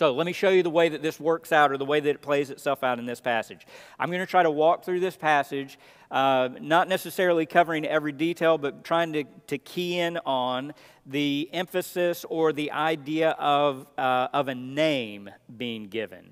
So 0.00 0.12
let 0.12 0.24
me 0.24 0.32
show 0.32 0.48
you 0.48 0.62
the 0.62 0.70
way 0.70 0.88
that 0.88 1.02
this 1.02 1.20
works 1.20 1.52
out 1.52 1.70
or 1.70 1.76
the 1.76 1.84
way 1.84 2.00
that 2.00 2.08
it 2.08 2.22
plays 2.22 2.48
itself 2.48 2.82
out 2.82 2.98
in 2.98 3.04
this 3.04 3.20
passage. 3.20 3.66
I'm 3.98 4.08
going 4.08 4.22
to 4.22 4.26
try 4.26 4.42
to 4.42 4.50
walk 4.50 4.82
through 4.82 5.00
this 5.00 5.14
passage, 5.14 5.78
uh, 6.10 6.48
not 6.58 6.88
necessarily 6.88 7.44
covering 7.44 7.84
every 7.84 8.12
detail, 8.12 8.56
but 8.56 8.82
trying 8.82 9.12
to, 9.12 9.24
to 9.48 9.58
key 9.58 9.98
in 9.98 10.16
on 10.24 10.72
the 11.04 11.50
emphasis 11.52 12.24
or 12.30 12.54
the 12.54 12.72
idea 12.72 13.32
of, 13.32 13.86
uh, 13.98 14.28
of 14.32 14.48
a 14.48 14.54
name 14.54 15.28
being 15.54 15.88
given. 15.88 16.30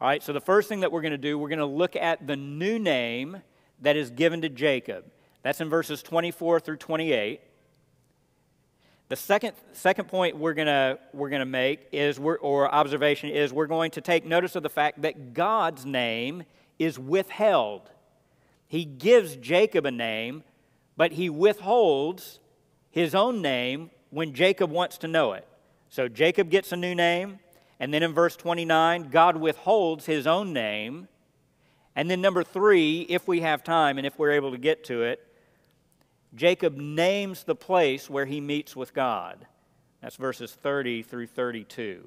All 0.00 0.08
right, 0.08 0.20
so 0.20 0.32
the 0.32 0.40
first 0.40 0.68
thing 0.68 0.80
that 0.80 0.90
we're 0.90 1.02
going 1.02 1.12
to 1.12 1.16
do, 1.16 1.38
we're 1.38 1.50
going 1.50 1.60
to 1.60 1.66
look 1.66 1.94
at 1.94 2.26
the 2.26 2.34
new 2.34 2.80
name 2.80 3.40
that 3.82 3.94
is 3.94 4.10
given 4.10 4.42
to 4.42 4.48
Jacob. 4.48 5.04
That's 5.44 5.60
in 5.60 5.68
verses 5.68 6.02
24 6.02 6.58
through 6.58 6.78
28. 6.78 7.40
The 9.08 9.16
second, 9.16 9.52
second 9.72 10.08
point 10.08 10.36
we're 10.36 10.54
going 10.54 10.98
we're 11.12 11.28
gonna 11.28 11.44
make 11.44 11.88
is, 11.92 12.18
or 12.18 12.74
observation 12.74 13.30
is, 13.30 13.52
we're 13.52 13.66
going 13.66 13.90
to 13.92 14.00
take 14.00 14.24
notice 14.24 14.56
of 14.56 14.62
the 14.62 14.70
fact 14.70 15.02
that 15.02 15.34
God's 15.34 15.84
name 15.84 16.44
is 16.78 16.98
withheld. 16.98 17.90
He 18.66 18.84
gives 18.84 19.36
Jacob 19.36 19.84
a 19.84 19.90
name, 19.90 20.42
but 20.96 21.12
he 21.12 21.28
withholds 21.28 22.40
his 22.90 23.14
own 23.14 23.42
name 23.42 23.90
when 24.10 24.32
Jacob 24.32 24.70
wants 24.70 24.98
to 24.98 25.08
know 25.08 25.32
it. 25.32 25.46
So 25.88 26.08
Jacob 26.08 26.48
gets 26.48 26.72
a 26.72 26.76
new 26.76 26.94
name, 26.94 27.40
and 27.78 27.92
then 27.92 28.02
in 28.02 28.14
verse 28.14 28.36
29, 28.36 29.10
God 29.10 29.36
withholds 29.36 30.06
his 30.06 30.26
own 30.26 30.52
name. 30.52 31.08
And 31.94 32.10
then, 32.10 32.20
number 32.20 32.42
three, 32.42 33.02
if 33.02 33.28
we 33.28 33.40
have 33.40 33.62
time 33.62 33.98
and 33.98 34.06
if 34.06 34.18
we're 34.18 34.32
able 34.32 34.50
to 34.52 34.58
get 34.58 34.84
to 34.84 35.02
it, 35.02 35.24
Jacob 36.34 36.76
names 36.76 37.44
the 37.44 37.54
place 37.54 38.10
where 38.10 38.26
he 38.26 38.40
meets 38.40 38.74
with 38.74 38.92
God. 38.92 39.46
That's 40.02 40.16
verses 40.16 40.52
30 40.52 41.02
through 41.02 41.28
32. 41.28 42.04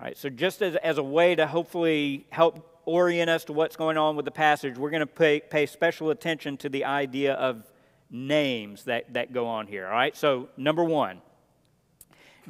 All 0.00 0.06
right, 0.06 0.16
so 0.16 0.28
just 0.28 0.62
as, 0.62 0.76
as 0.76 0.98
a 0.98 1.02
way 1.02 1.34
to 1.34 1.46
hopefully 1.46 2.26
help 2.30 2.82
orient 2.86 3.30
us 3.30 3.44
to 3.44 3.52
what's 3.52 3.76
going 3.76 3.96
on 3.96 4.16
with 4.16 4.24
the 4.24 4.30
passage, 4.30 4.76
we're 4.76 4.90
going 4.90 5.00
to 5.00 5.06
pay, 5.06 5.40
pay 5.40 5.66
special 5.66 6.10
attention 6.10 6.56
to 6.58 6.68
the 6.68 6.84
idea 6.84 7.34
of 7.34 7.70
names 8.10 8.84
that, 8.84 9.12
that 9.14 9.32
go 9.32 9.46
on 9.46 9.66
here. 9.66 9.86
All 9.86 9.92
right, 9.92 10.16
so 10.16 10.48
number 10.56 10.82
one, 10.82 11.20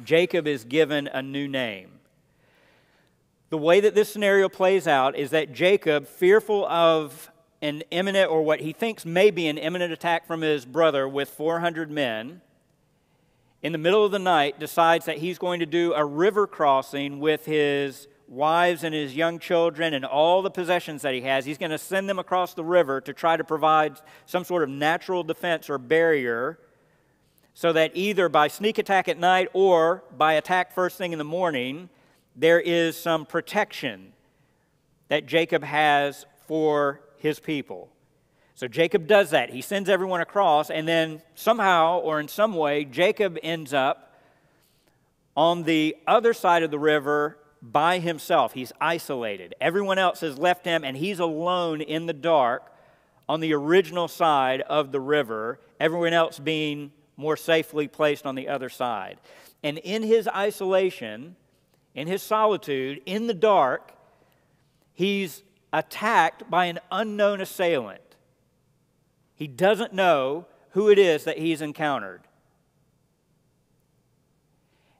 Jacob 0.03 0.47
is 0.47 0.63
given 0.63 1.07
a 1.07 1.21
new 1.21 1.47
name. 1.47 1.91
The 3.49 3.57
way 3.57 3.81
that 3.81 3.93
this 3.93 4.11
scenario 4.11 4.47
plays 4.49 4.87
out 4.87 5.15
is 5.15 5.31
that 5.31 5.53
Jacob, 5.53 6.07
fearful 6.07 6.65
of 6.65 7.29
an 7.61 7.83
imminent, 7.91 8.31
or 8.31 8.41
what 8.41 8.61
he 8.61 8.73
thinks 8.73 9.05
may 9.05 9.31
be 9.31 9.47
an 9.47 9.57
imminent 9.57 9.93
attack 9.93 10.25
from 10.25 10.41
his 10.41 10.65
brother 10.65 11.07
with 11.07 11.29
400 11.29 11.91
men, 11.91 12.41
in 13.61 13.71
the 13.71 13.77
middle 13.77 14.03
of 14.03 14.11
the 14.11 14.19
night 14.19 14.59
decides 14.59 15.05
that 15.05 15.19
he's 15.19 15.37
going 15.37 15.59
to 15.59 15.65
do 15.65 15.93
a 15.93 16.03
river 16.03 16.47
crossing 16.47 17.19
with 17.19 17.45
his 17.45 18.07
wives 18.27 18.83
and 18.83 18.95
his 18.95 19.15
young 19.15 19.37
children 19.37 19.93
and 19.93 20.05
all 20.05 20.41
the 20.41 20.49
possessions 20.49 21.01
that 21.03 21.13
he 21.13 21.21
has. 21.21 21.45
He's 21.45 21.57
going 21.57 21.71
to 21.71 21.77
send 21.77 22.09
them 22.09 22.17
across 22.17 22.53
the 22.53 22.63
river 22.63 23.01
to 23.01 23.13
try 23.13 23.37
to 23.37 23.43
provide 23.43 23.99
some 24.25 24.43
sort 24.43 24.63
of 24.63 24.69
natural 24.69 25.23
defense 25.23 25.69
or 25.69 25.77
barrier 25.77 26.57
so 27.53 27.73
that 27.73 27.91
either 27.93 28.29
by 28.29 28.47
sneak 28.47 28.77
attack 28.77 29.07
at 29.07 29.19
night 29.19 29.49
or 29.53 30.03
by 30.17 30.33
attack 30.33 30.73
first 30.73 30.97
thing 30.97 31.11
in 31.11 31.17
the 31.17 31.25
morning, 31.25 31.89
there 32.35 32.59
is 32.59 32.97
some 32.97 33.25
protection 33.25 34.13
that 35.09 35.25
Jacob 35.25 35.63
has 35.63 36.25
for 36.47 37.01
his 37.21 37.39
people. 37.39 37.89
So 38.55 38.67
Jacob 38.67 39.07
does 39.07 39.29
that. 39.31 39.49
He 39.49 39.61
sends 39.61 39.89
everyone 39.89 40.21
across, 40.21 40.69
and 40.69 40.87
then 40.87 41.21
somehow 41.35 41.99
or 41.99 42.19
in 42.19 42.27
some 42.27 42.53
way, 42.55 42.85
Jacob 42.85 43.37
ends 43.41 43.73
up 43.73 44.13
on 45.35 45.63
the 45.63 45.95
other 46.05 46.33
side 46.33 46.61
of 46.61 46.71
the 46.71 46.79
river 46.79 47.37
by 47.61 47.99
himself. 47.99 48.53
He's 48.53 48.71
isolated. 48.81 49.55
Everyone 49.61 49.97
else 49.97 50.21
has 50.21 50.37
left 50.37 50.65
him, 50.65 50.83
and 50.83 50.97
he's 50.97 51.19
alone 51.19 51.81
in 51.81 52.05
the 52.05 52.13
dark 52.13 52.71
on 53.29 53.39
the 53.39 53.53
original 53.53 54.07
side 54.07 54.61
of 54.61 54.91
the 54.91 54.99
river, 54.99 55.59
everyone 55.79 56.11
else 56.11 56.37
being 56.37 56.91
more 57.15 57.37
safely 57.37 57.87
placed 57.87 58.25
on 58.25 58.35
the 58.35 58.49
other 58.49 58.67
side. 58.67 59.19
And 59.63 59.77
in 59.77 60.03
his 60.03 60.27
isolation, 60.27 61.35
in 61.95 62.07
his 62.07 62.21
solitude, 62.21 63.01
in 63.05 63.27
the 63.27 63.33
dark, 63.33 63.93
he's 64.93 65.43
attacked 65.73 66.49
by 66.49 66.65
an 66.65 66.79
unknown 66.91 67.41
assailant. 67.41 68.01
He 69.35 69.47
doesn't 69.47 69.93
know 69.93 70.45
who 70.71 70.89
it 70.89 70.99
is 70.99 71.23
that 71.23 71.37
he's 71.37 71.61
encountered. 71.61 72.21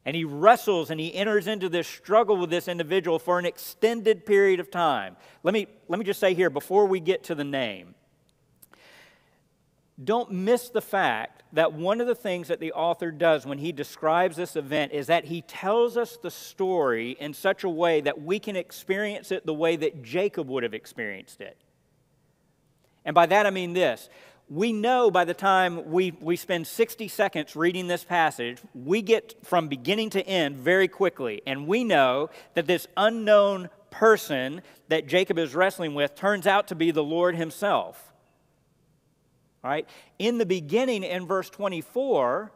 And 0.03 0.15
he 0.15 0.23
wrestles 0.23 0.89
and 0.89 0.99
he 0.99 1.13
enters 1.13 1.47
into 1.47 1.69
this 1.69 1.87
struggle 1.87 2.37
with 2.37 2.49
this 2.49 2.67
individual 2.67 3.19
for 3.19 3.37
an 3.37 3.45
extended 3.45 4.25
period 4.25 4.59
of 4.59 4.71
time. 4.71 5.15
Let 5.43 5.53
me, 5.53 5.67
let 5.87 5.99
me 5.99 6.05
just 6.05 6.19
say 6.19 6.33
here, 6.33 6.49
before 6.49 6.87
we 6.87 6.99
get 6.99 7.23
to 7.25 7.35
the 7.35 7.43
name, 7.43 7.93
don't 10.03 10.31
miss 10.31 10.69
the 10.69 10.81
fact 10.81 11.40
that 11.53 11.73
one 11.73 12.01
of 12.01 12.07
the 12.07 12.15
things 12.15 12.47
that 12.47 12.59
the 12.59 12.71
author 12.73 13.11
does 13.11 13.45
when 13.45 13.57
he 13.57 13.71
describes 13.71 14.35
this 14.35 14.55
event 14.55 14.91
is 14.91 15.07
that 15.07 15.25
he 15.25 15.41
tells 15.41 15.97
us 15.97 16.17
the 16.17 16.31
story 16.31 17.11
in 17.19 17.33
such 17.33 17.63
a 17.63 17.69
way 17.69 18.01
that 18.01 18.21
we 18.21 18.39
can 18.39 18.55
experience 18.55 19.31
it 19.31 19.45
the 19.45 19.53
way 19.53 19.75
that 19.75 20.01
Jacob 20.03 20.47
would 20.47 20.63
have 20.63 20.73
experienced 20.73 21.41
it. 21.41 21.57
And 23.03 23.13
by 23.13 23.25
that 23.25 23.45
I 23.45 23.49
mean 23.49 23.73
this 23.73 24.09
we 24.51 24.73
know 24.73 25.09
by 25.09 25.23
the 25.23 25.33
time 25.33 25.89
we, 25.89 26.11
we 26.19 26.35
spend 26.35 26.67
60 26.67 27.07
seconds 27.07 27.55
reading 27.55 27.87
this 27.87 28.03
passage, 28.03 28.57
we 28.75 29.01
get 29.01 29.33
from 29.45 29.69
beginning 29.69 30.09
to 30.09 30.21
end 30.27 30.57
very 30.57 30.89
quickly. 30.89 31.41
And 31.47 31.67
we 31.67 31.85
know 31.85 32.29
that 32.55 32.67
this 32.67 32.85
unknown 32.97 33.69
person 33.91 34.61
that 34.89 35.07
Jacob 35.07 35.37
is 35.37 35.55
wrestling 35.55 35.93
with 35.93 36.15
turns 36.15 36.45
out 36.47 36.67
to 36.67 36.75
be 36.75 36.91
the 36.91 37.03
Lord 37.03 37.37
himself. 37.37 38.10
Right? 39.63 39.87
In 40.17 40.37
the 40.37 40.45
beginning, 40.45 41.03
in 41.03 41.27
verse 41.27 41.49
24, 41.49 42.51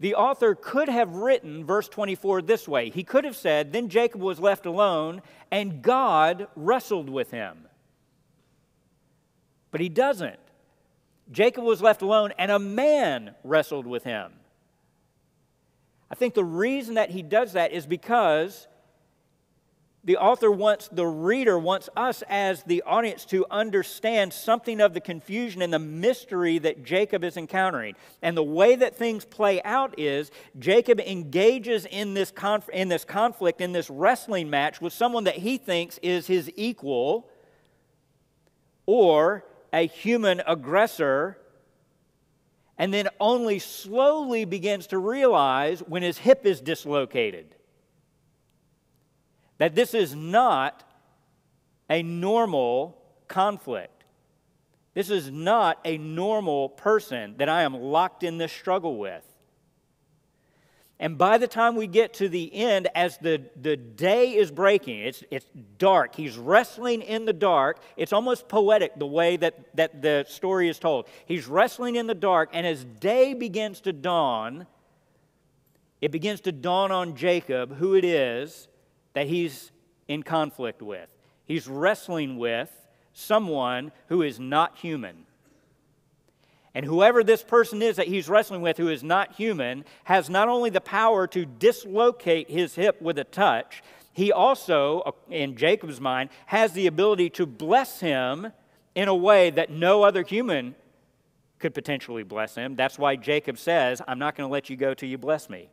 the 0.00 0.14
author 0.14 0.54
could 0.54 0.88
have 0.88 1.14
written 1.14 1.64
verse 1.64 1.88
24 1.88 2.42
this 2.42 2.66
way. 2.66 2.90
He 2.90 3.04
could 3.04 3.24
have 3.24 3.36
said, 3.36 3.72
Then 3.72 3.88
Jacob 3.88 4.20
was 4.20 4.40
left 4.40 4.66
alone, 4.66 5.20
and 5.50 5.82
God 5.82 6.48
wrestled 6.56 7.10
with 7.10 7.30
him. 7.30 7.66
But 9.70 9.80
he 9.80 9.88
doesn't. 9.88 10.38
Jacob 11.30 11.64
was 11.64 11.82
left 11.82 12.02
alone, 12.02 12.32
and 12.38 12.50
a 12.50 12.58
man 12.58 13.34
wrestled 13.44 13.86
with 13.86 14.02
him. 14.02 14.32
I 16.10 16.14
think 16.16 16.34
the 16.34 16.44
reason 16.44 16.94
that 16.94 17.10
he 17.10 17.22
does 17.22 17.52
that 17.52 17.72
is 17.72 17.86
because 17.86 18.66
the 20.02 20.16
author 20.16 20.50
wants 20.50 20.88
the 20.88 21.06
reader, 21.06 21.58
wants 21.58 21.90
us 21.94 22.22
as 22.28 22.62
the 22.62 22.82
audience 22.82 23.26
to 23.26 23.44
understand 23.50 24.32
something 24.32 24.80
of 24.80 24.94
the 24.94 25.00
confusion 25.00 25.60
and 25.60 25.72
the 25.72 25.78
mystery 25.78 26.58
that 26.58 26.84
Jacob 26.84 27.22
is 27.22 27.36
encountering. 27.36 27.94
And 28.22 28.34
the 28.34 28.42
way 28.42 28.76
that 28.76 28.96
things 28.96 29.26
play 29.26 29.62
out 29.62 29.98
is 29.98 30.30
Jacob 30.58 31.00
engages 31.00 31.84
in 31.84 32.14
this, 32.14 32.30
conf- 32.30 32.70
in 32.70 32.88
this 32.88 33.04
conflict, 33.04 33.60
in 33.60 33.72
this 33.72 33.90
wrestling 33.90 34.48
match 34.48 34.80
with 34.80 34.94
someone 34.94 35.24
that 35.24 35.36
he 35.36 35.58
thinks 35.58 35.98
is 35.98 36.26
his 36.26 36.50
equal, 36.56 37.28
or 38.86 39.44
a 39.72 39.86
human 39.86 40.40
aggressor 40.46 41.36
and 42.78 42.94
then 42.94 43.08
only 43.20 43.58
slowly 43.58 44.46
begins 44.46 44.86
to 44.86 44.96
realize 44.98 45.80
when 45.80 46.02
his 46.02 46.16
hip 46.16 46.46
is 46.46 46.62
dislocated 46.62 47.54
that 49.60 49.74
this 49.74 49.92
is 49.92 50.16
not 50.16 50.82
a 51.90 52.02
normal 52.02 52.96
conflict. 53.28 54.04
This 54.94 55.10
is 55.10 55.30
not 55.30 55.78
a 55.84 55.98
normal 55.98 56.70
person 56.70 57.34
that 57.36 57.50
I 57.50 57.62
am 57.62 57.74
locked 57.74 58.22
in 58.22 58.38
this 58.38 58.50
struggle 58.50 58.96
with. 58.96 59.22
And 60.98 61.18
by 61.18 61.36
the 61.36 61.46
time 61.46 61.76
we 61.76 61.86
get 61.86 62.14
to 62.14 62.28
the 62.30 62.54
end, 62.54 62.88
as 62.94 63.18
the, 63.18 63.42
the 63.60 63.76
day 63.76 64.34
is 64.34 64.50
breaking, 64.50 65.00
it's, 65.00 65.22
it's 65.30 65.46
dark. 65.76 66.14
He's 66.14 66.38
wrestling 66.38 67.02
in 67.02 67.26
the 67.26 67.34
dark. 67.34 67.82
It's 67.98 68.14
almost 68.14 68.48
poetic 68.48 68.98
the 68.98 69.06
way 69.06 69.36
that, 69.36 69.76
that 69.76 70.00
the 70.00 70.24
story 70.26 70.70
is 70.70 70.78
told. 70.78 71.06
He's 71.26 71.46
wrestling 71.46 71.96
in 71.96 72.06
the 72.06 72.14
dark, 72.14 72.48
and 72.54 72.66
as 72.66 72.84
day 72.84 73.34
begins 73.34 73.82
to 73.82 73.92
dawn, 73.92 74.66
it 76.00 76.12
begins 76.12 76.40
to 76.42 76.52
dawn 76.52 76.90
on 76.90 77.14
Jacob 77.14 77.76
who 77.76 77.94
it 77.94 78.06
is 78.06 78.68
that 79.12 79.26
he's 79.26 79.70
in 80.08 80.22
conflict 80.22 80.82
with. 80.82 81.08
He's 81.44 81.66
wrestling 81.68 82.38
with 82.38 82.70
someone 83.12 83.92
who 84.08 84.22
is 84.22 84.38
not 84.38 84.78
human. 84.78 85.26
And 86.74 86.86
whoever 86.86 87.24
this 87.24 87.42
person 87.42 87.82
is 87.82 87.96
that 87.96 88.06
he's 88.06 88.28
wrestling 88.28 88.62
with 88.62 88.76
who 88.76 88.88
is 88.88 89.02
not 89.02 89.34
human 89.34 89.84
has 90.04 90.30
not 90.30 90.48
only 90.48 90.70
the 90.70 90.80
power 90.80 91.26
to 91.28 91.44
dislocate 91.44 92.48
his 92.48 92.76
hip 92.76 93.02
with 93.02 93.18
a 93.18 93.24
touch, 93.24 93.82
he 94.12 94.30
also, 94.30 95.16
in 95.28 95.56
Jacob's 95.56 96.00
mind, 96.00 96.30
has 96.46 96.72
the 96.72 96.86
ability 96.86 97.30
to 97.30 97.46
bless 97.46 98.00
him 98.00 98.52
in 98.94 99.08
a 99.08 99.14
way 99.14 99.50
that 99.50 99.70
no 99.70 100.02
other 100.02 100.22
human 100.22 100.74
could 101.58 101.74
potentially 101.74 102.22
bless 102.22 102.54
him. 102.54 102.76
That's 102.76 102.98
why 102.98 103.16
Jacob 103.16 103.58
says, 103.58 104.00
I'm 104.06 104.18
not 104.18 104.36
going 104.36 104.48
to 104.48 104.52
let 104.52 104.70
you 104.70 104.76
go 104.76 104.94
till 104.94 105.08
you 105.08 105.18
bless 105.18 105.50
me. 105.50 105.68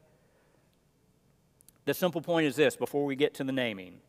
The 1.87 1.93
simple 1.93 2.19
point 2.19 2.45
is 2.45 2.57
this 2.57 2.75
before 2.75 3.05
we 3.05 3.15
get 3.15 3.33
to 3.35 3.45
the 3.45 3.53
naming. 3.53 3.99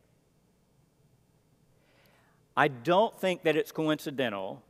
I 2.57 2.67
don't 2.67 3.17
think 3.17 3.43
that 3.43 3.55
it's 3.55 3.71
coincidental 3.71 4.61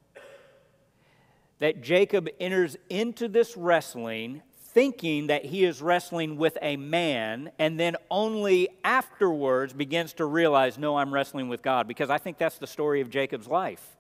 that 1.58 1.82
Jacob 1.82 2.30
enters 2.40 2.78
into 2.88 3.28
this 3.28 3.58
wrestling 3.58 4.44
thinking 4.60 5.26
that 5.26 5.46
he 5.46 5.64
is 5.64 5.82
wrestling 5.82 6.38
with 6.38 6.56
a 6.62 6.78
man, 6.78 7.50
and 7.58 7.80
then 7.80 7.96
only 8.12 8.70
afterwards 8.84 9.74
begins 9.74 10.14
to 10.14 10.26
realize, 10.26 10.78
no, 10.78 10.96
I'm 10.96 11.12
wrestling 11.12 11.50
with 11.50 11.64
God, 11.64 11.88
because 11.88 12.12
I 12.12 12.20
think 12.20 12.38
that's 12.38 12.60
the 12.60 12.68
story 12.68 13.02
of 13.02 13.10
Jacob's 13.10 13.48
life. 13.48 13.98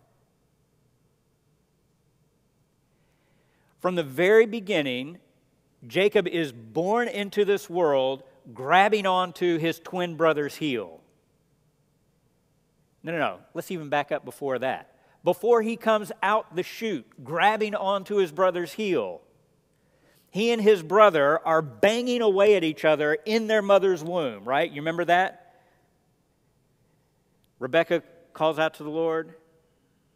From 3.79 3.95
the 3.95 4.03
very 4.03 4.45
beginning, 4.45 5.17
Jacob 5.87 6.27
is 6.27 6.51
born 6.51 7.07
into 7.07 7.43
this 7.43 7.67
world 7.67 8.21
grabbing 8.53 9.05
onto 9.05 9.57
his 9.57 9.79
twin 9.79 10.15
brother's 10.15 10.55
heel. 10.55 11.01
No, 13.03 13.11
no, 13.11 13.17
no. 13.17 13.39
Let's 13.53 13.71
even 13.71 13.89
back 13.89 14.11
up 14.11 14.25
before 14.25 14.59
that 14.59 14.89
before 15.23 15.61
he 15.61 15.75
comes 15.75 16.11
out 16.23 16.55
the 16.55 16.63
chute, 16.63 17.23
grabbing 17.23 17.75
onto 17.75 18.15
his 18.15 18.31
brother's 18.31 18.73
heel. 18.73 19.21
He 20.31 20.51
and 20.51 20.61
his 20.61 20.83
brother 20.83 21.45
are 21.45 21.61
banging 21.61 22.21
away 22.21 22.55
at 22.55 22.63
each 22.63 22.85
other 22.85 23.15
in 23.25 23.47
their 23.47 23.61
mother's 23.61 24.03
womb, 24.03 24.45
right? 24.45 24.69
You 24.69 24.81
remember 24.81 25.05
that? 25.05 25.55
Rebecca 27.57 28.03
calls 28.33 28.59
out 28.59 28.75
to 28.75 28.83
the 28.83 28.89
Lord, 28.89 29.35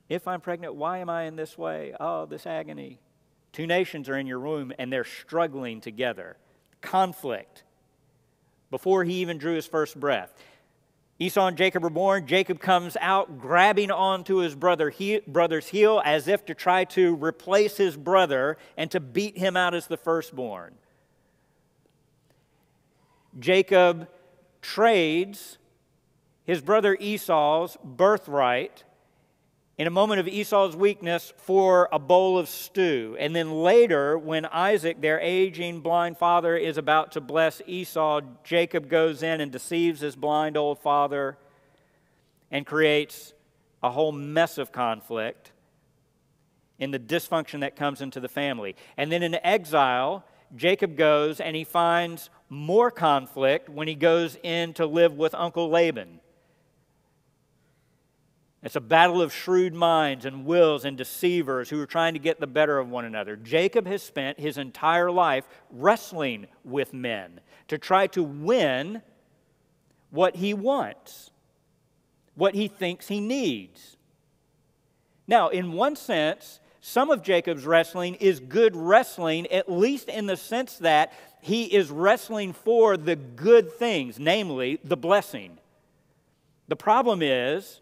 If 0.08 0.28
I'm 0.28 0.42
pregnant, 0.42 0.76
why 0.76 1.00
am 1.00 1.10
I 1.10 1.24
in 1.24 1.36
this 1.36 1.58
way? 1.58 1.94
Oh, 2.00 2.26
this 2.26 2.46
agony. 2.46 3.00
Two 3.52 3.68
nations 3.68 4.08
are 4.08 4.18
in 4.18 4.28
your 4.28 4.40
womb 4.40 4.72
and 4.78 4.94
they're 4.94 5.04
struggling 5.04 5.82
together. 5.82 6.38
Conflict. 6.82 7.64
Before 8.74 9.04
he 9.04 9.14
even 9.22 9.38
drew 9.38 9.54
his 9.54 9.68
first 9.68 10.00
breath. 10.00 10.34
Esau 11.20 11.46
and 11.46 11.56
Jacob 11.56 11.86
are 11.86 11.92
born. 11.92 12.26
Jacob 12.26 12.60
comes 12.60 12.98
out 13.00 13.38
grabbing 13.38 13.92
onto 13.92 14.38
his 14.38 14.56
brother 14.56 14.90
he, 14.90 15.20
brother's 15.28 15.68
heel 15.68 16.02
as 16.04 16.28
if 16.28 16.44
to 16.46 16.56
try 16.56 16.84
to 16.86 17.14
replace 17.18 17.78
his 17.78 17.96
brother 17.96 18.58
and 18.76 18.90
to 18.90 19.00
beat 19.00 19.38
him 19.38 19.56
out 19.56 19.76
as 19.76 19.86
the 19.86 19.96
firstborn. 19.96 20.74
Jacob 23.40 24.08
trades 24.60 25.60
his 26.44 26.60
brother 26.60 26.98
Esau's 27.00 27.78
birthright 27.84 28.86
in 29.78 29.88
a 29.88 29.92
moment 29.92 30.20
of 30.20 30.28
Esau's 30.28 30.76
weakness 30.76 31.34
for 31.38 31.90
a 31.92 31.98
bowl 31.98 32.38
of 32.38 32.48
stew. 32.48 33.18
And 33.20 33.36
then 33.36 33.52
later, 33.52 34.18
when 34.18 34.46
Isaac, 34.46 35.02
their 35.02 35.20
aging 35.20 35.82
blind 35.82 36.18
father, 36.18 36.56
is 36.56 36.78
about 36.78 37.12
to 37.14 37.22
bless 37.22 37.62
Esau, 37.66 38.22
Jacob 38.44 38.88
goes 38.88 39.24
in 39.24 39.42
and 39.42 39.52
deceives 39.52 40.02
his 40.02 40.16
blind 40.16 40.58
old 40.58 40.80
father 40.80 41.38
and 42.52 42.66
creates 42.66 43.34
a 43.82 43.90
whole 43.90 44.12
mess 44.12 44.60
of 44.60 44.72
conflict 44.72 45.52
in 46.78 46.92
the 46.92 47.00
dysfunction 47.00 47.62
that 47.62 47.76
comes 47.76 48.00
into 48.00 48.20
the 48.20 48.30
family. 48.30 48.76
And 48.96 49.12
then 49.12 49.24
in 49.24 49.36
exile, 49.44 50.24
Jacob 50.56 50.96
goes 50.96 51.40
and 51.40 51.56
he 51.56 51.64
finds 51.64 52.30
more 52.48 52.92
conflict 52.92 53.70
when 53.70 53.88
he 53.88 53.96
goes 53.96 54.38
in 54.44 54.74
to 54.76 54.86
live 54.86 55.14
with 55.14 55.34
Uncle 55.34 55.70
Laban. 55.70 56.20
It's 58.64 58.78
a 58.78 58.82
battle 58.82 59.22
of 59.22 59.34
shrewd 59.34 59.74
minds 59.74 60.24
and 60.24 60.46
wills 60.46 60.86
and 60.86 60.98
deceivers 60.98 61.70
who 61.70 61.82
are 61.82 61.86
trying 61.86 62.14
to 62.14 62.20
get 62.20 62.40
the 62.40 62.48
better 62.48 62.80
of 62.80 62.90
one 62.90 63.04
another. 63.04 63.36
Jacob 63.36 63.86
has 63.86 64.02
spent 64.02 64.40
his 64.40 64.58
entire 64.58 65.12
life 65.12 65.46
wrestling 65.70 66.48
with 66.64 66.94
men 66.94 67.42
to 67.68 67.78
try 67.78 68.08
to 68.08 68.24
win 68.24 69.02
what 70.12 70.38
he 70.38 70.54
wants, 70.54 71.32
what 72.36 72.56
he 72.56 72.70
thinks 72.70 73.10
he 73.10 73.20
needs. 73.20 73.98
Now, 75.28 75.50
in 75.50 75.74
one 75.74 75.98
sense, 75.98 76.62
some 76.80 77.10
of 77.10 77.22
Jacob's 77.22 77.66
wrestling 77.66 78.16
is 78.16 78.40
good 78.40 78.78
wrestling, 78.78 79.46
at 79.48 79.70
least 79.70 80.08
in 80.08 80.26
the 80.26 80.38
sense 80.38 80.78
that 80.78 81.12
he 81.42 81.66
is 81.66 81.92
wrestling 81.92 82.54
for 82.54 82.96
the 82.96 83.18
good 83.18 83.74
things, 83.74 84.20
namely 84.20 84.80
the 84.86 84.98
blessing. 84.98 85.58
The 86.70 86.76
problem 86.78 87.22
is 87.22 87.82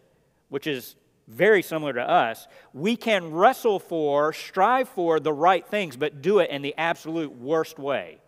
which 0.52 0.66
is 0.66 0.96
very 1.26 1.62
similar 1.62 1.94
to 1.94 2.02
us, 2.02 2.46
we 2.74 2.94
can 2.94 3.32
wrestle 3.32 3.78
for, 3.78 4.34
strive 4.34 4.86
for 4.86 5.18
the 5.18 5.32
right 5.32 5.66
things, 5.66 5.96
but 5.96 6.20
do 6.20 6.40
it 6.40 6.50
in 6.50 6.60
the 6.60 6.74
absolute 6.76 7.34
worst 7.34 7.78
way. 7.78 8.18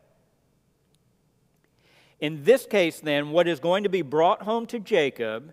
In 2.21 2.43
this 2.45 2.65
case, 2.65 2.99
then, 2.99 3.29
what 3.29 3.47
is 3.47 3.61
going 3.61 3.83
to 3.83 3.91
be 3.91 4.01
brought 4.01 4.45
home 4.45 4.65
to 4.69 4.81
Jacob 4.81 5.53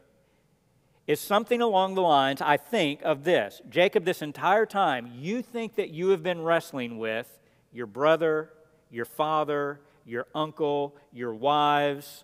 is 1.08 1.20
something 1.20 1.62
along 1.62 1.96
the 1.96 2.02
lines, 2.02 2.42
I 2.42 2.56
think, 2.56 3.02
of 3.04 3.26
this 3.26 3.62
Jacob, 3.70 4.06
this 4.06 4.22
entire 4.22 4.66
time, 4.66 5.12
you 5.14 5.42
think 5.42 5.76
that 5.76 5.90
you 5.90 6.12
have 6.12 6.24
been 6.24 6.42
wrestling 6.42 6.98
with 6.98 7.38
your 7.74 7.86
brother, 7.86 8.54
your 8.90 9.04
father, 9.04 9.82
your 10.06 10.26
uncle, 10.34 10.96
your 11.12 11.34
wives, 11.34 12.24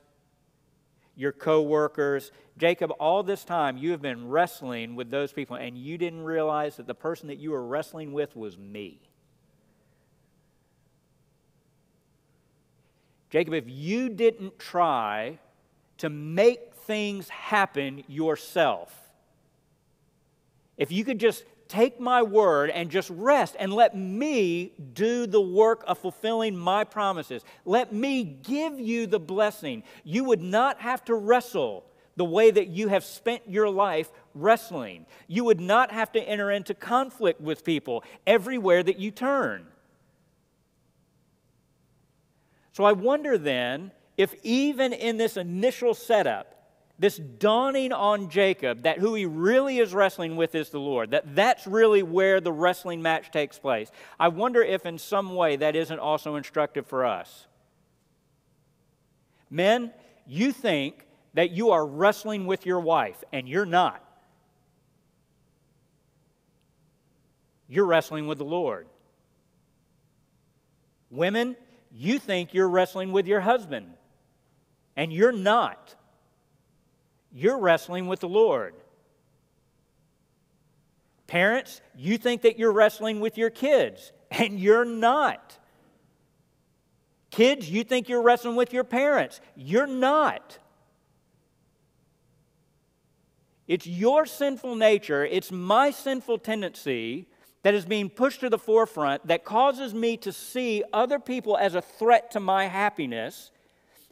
your 1.18 1.34
co 1.34 1.62
workers. 1.62 2.32
Jacob, 2.58 2.92
all 3.00 3.22
this 3.22 3.44
time 3.44 3.78
you 3.78 3.92
have 3.92 4.02
been 4.02 4.28
wrestling 4.28 4.96
with 4.96 5.12
those 5.12 5.32
people, 5.32 5.56
and 5.56 5.78
you 5.78 5.98
didn't 5.98 6.24
realize 6.24 6.78
that 6.78 6.88
the 6.88 6.96
person 6.96 7.28
that 7.28 7.38
you 7.38 7.52
were 7.52 7.66
wrestling 7.66 8.12
with 8.14 8.36
was 8.36 8.58
me. 8.58 9.00
Jacob, 13.30 13.54
if 13.54 13.66
you 13.68 14.10
didn't 14.10 14.58
try 14.58 15.38
to 15.98 16.10
make 16.10 16.74
things 16.74 17.30
happen 17.30 18.04
yourself, 18.08 18.94
if 20.78 20.92
you 20.92 21.04
could 21.04 21.20
just 21.20 21.44
take 21.68 22.00
my 22.00 22.22
word 22.22 22.70
and 22.70 22.90
just 22.90 23.10
rest 23.10 23.56
and 23.60 23.74
let 23.74 23.96
me 23.96 24.72
do 24.94 25.28
the 25.28 25.42
work 25.42 25.84
of 25.88 25.98
fulfilling 25.98 26.56
my 26.56 26.84
promises. 26.84 27.44
Let 27.66 27.94
me 27.94 28.24
give 28.24 28.80
you 28.80 29.06
the 29.06 29.20
blessing. 29.20 29.84
You 30.04 30.24
would 30.24 30.42
not 30.42 30.80
have 30.80 31.04
to 31.06 31.16
wrestle 31.16 31.84
the 32.18 32.26
way 32.26 32.52
that 32.52 32.68
you 32.68 32.90
have 32.90 33.06
spent 33.06 33.44
your 33.48 33.70
life 33.70 34.12
wrestling. 34.34 35.06
You 35.28 35.46
would 35.46 35.62
not 35.62 35.92
have 35.92 36.12
to 36.14 36.22
enter 36.22 36.52
into 36.52 36.74
conflict 36.74 37.40
with 37.40 37.64
people 37.64 38.04
everywhere 38.26 38.84
that 38.84 39.00
you 39.00 39.12
turn. 39.12 39.68
So 42.74 42.84
I 42.84 42.92
wonder 42.92 43.38
then 43.38 43.92
if, 44.18 44.36
even 44.44 44.94
in 44.94 45.18
this 45.18 45.38
initial 45.38 45.94
setup, 45.94 46.54
this 47.00 47.18
dawning 47.18 47.94
on 47.94 48.30
Jacob 48.30 48.84
that 48.84 48.98
who 48.98 49.14
he 49.14 49.26
really 49.26 49.78
is 49.78 49.94
wrestling 49.94 50.36
with 50.36 50.56
is 50.56 50.70
the 50.70 50.80
Lord, 50.80 51.12
that 51.12 51.36
that's 51.36 51.68
really 51.68 52.02
where 52.02 52.42
the 52.42 52.52
wrestling 52.52 53.02
match 53.04 53.32
takes 53.32 53.60
place. 53.60 53.92
I 54.20 54.30
wonder 54.30 54.64
if 54.64 54.86
in 54.86 54.98
some 54.98 55.36
way 55.36 55.56
that 55.56 55.76
isn't 55.76 56.00
also 56.00 56.36
instructive 56.36 56.88
for 56.88 57.06
us. 57.06 57.46
Men, 59.50 59.94
you 60.26 60.52
think 60.52 61.07
that 61.38 61.52
you 61.52 61.72
are 61.72 61.86
wrestling 61.86 62.46
with 62.46 62.66
your 62.66 62.80
wife, 62.80 63.24
and 63.32 63.48
you're 63.48 63.66
not. 63.66 64.04
You're 67.68 67.86
wrestling 67.86 68.28
with 68.28 68.38
the 68.38 68.46
Lord. 68.46 68.88
Women, 71.10 71.56
you 71.92 72.20
think 72.20 72.54
you're 72.54 72.70
wrestling 72.70 73.12
with 73.12 73.28
your 73.28 73.40
husband, 73.40 73.94
and 74.96 75.12
you're 75.12 75.32
not 75.32 75.96
you're 77.38 77.60
wrestling 77.60 78.08
with 78.08 78.20
the 78.20 78.30
Lord. 78.30 78.74
Parents, 81.28 81.82
you 81.96 82.18
think 82.18 82.42
that 82.42 82.58
you're 82.58 82.72
wrestling 82.72 83.20
with 83.20 83.38
your 83.38 83.50
kids, 83.50 84.12
and 84.32 84.60
you're 84.60 84.86
not. 84.86 85.58
Kids, 87.30 87.70
you 87.70 87.84
think 87.84 88.10
you're 88.10 88.22
wrestling 88.22 88.56
with 88.56 88.74
your 88.74 88.84
parents. 88.84 89.40
You're 89.56 89.88
not. 89.88 90.58
It's 93.68 93.86
your 93.86 94.26
sinful 94.26 94.76
nature, 94.76 95.26
it's 95.26 95.52
my 95.52 95.92
sinful 95.92 96.40
tendency 96.40 97.28
that 97.64 97.74
is 97.74 97.86
being 97.86 98.10
pushed 98.10 98.40
to 98.42 98.50
the 98.50 98.58
forefront 98.58 99.28
that 99.28 99.44
causes 99.44 99.94
me 99.94 100.16
to 100.18 100.32
see 100.32 100.84
other 100.94 101.20
people 101.20 101.58
as 101.58 101.76
a 101.76 101.82
threat 101.82 102.32
to 102.32 102.40
my 102.40 102.68
happiness, 102.68 103.52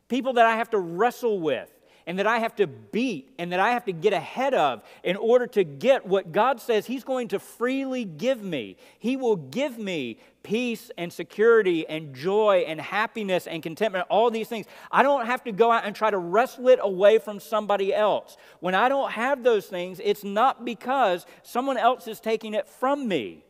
people 0.10 0.34
that 0.34 0.46
I 0.46 0.58
have 0.58 0.70
to 0.72 0.80
wrestle 0.80 1.40
with 1.40 1.70
and 2.08 2.20
that 2.20 2.28
I 2.28 2.40
have 2.40 2.56
to 2.56 2.68
beat 2.68 3.34
and 3.40 3.52
that 3.52 3.60
I 3.60 3.72
have 3.72 3.86
to 3.86 3.94
get 3.94 4.14
ahead 4.14 4.54
of 4.54 4.84
in 5.04 5.16
order 5.16 5.48
to 5.48 5.64
get 5.64 6.06
what 6.06 6.32
God 6.32 6.62
says 6.62 6.86
He's 6.86 7.04
going 7.04 7.30
to 7.30 7.40
freely 7.40 8.06
give 8.06 8.44
me. 8.44 8.78
He 9.00 9.18
will 9.18 9.36
give 9.36 9.78
me 9.78 10.20
peace 10.44 10.92
and 10.98 11.12
security 11.12 11.88
and 11.88 12.14
joy 12.14 12.66
and 12.68 12.80
happiness 12.80 13.48
and 13.48 13.64
contentment, 13.64 14.06
all 14.10 14.30
these 14.30 14.48
things. 14.48 14.68
I 14.92 15.02
don't 15.02 15.26
have 15.26 15.44
to 15.46 15.52
go 15.52 15.72
out 15.72 15.86
and 15.86 15.96
try 15.96 16.12
to 16.12 16.18
wrestle 16.20 16.68
it 16.70 16.80
away 16.82 17.18
from 17.18 17.40
somebody 17.40 17.94
else. 17.94 18.38
When 18.60 18.76
I 18.76 18.88
don't 18.88 19.12
have 19.12 19.44
those 19.44 19.66
things, 19.66 20.00
it's 20.04 20.24
not 20.24 20.64
because 20.64 21.26
someone 21.42 21.78
else 21.78 22.08
is 22.08 22.20
taking 22.20 22.54
it 22.54 22.68
from 22.68 23.08
me. 23.08 23.44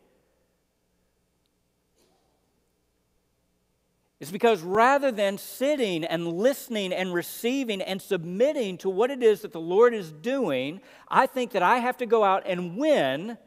Is 4.20 4.32
because 4.32 4.62
rather 4.62 5.12
than 5.12 5.38
sitting 5.38 6.04
and 6.06 6.28
listening 6.28 6.94
and 6.94 7.14
receiving 7.14 7.82
and 7.82 8.02
submitting 8.02 8.78
to 8.78 8.90
what 8.90 9.12
it 9.12 9.22
is 9.22 9.42
that 9.42 9.52
the 9.52 9.60
Lord 9.60 9.94
is 9.94 10.12
doing, 10.12 10.80
I 11.10 11.26
think 11.26 11.52
that 11.52 11.64
I 11.64 11.80
have 11.80 11.98
to 11.98 12.06
go 12.06 12.24
out 12.24 12.44
and 12.46 12.78
win 12.78 13.38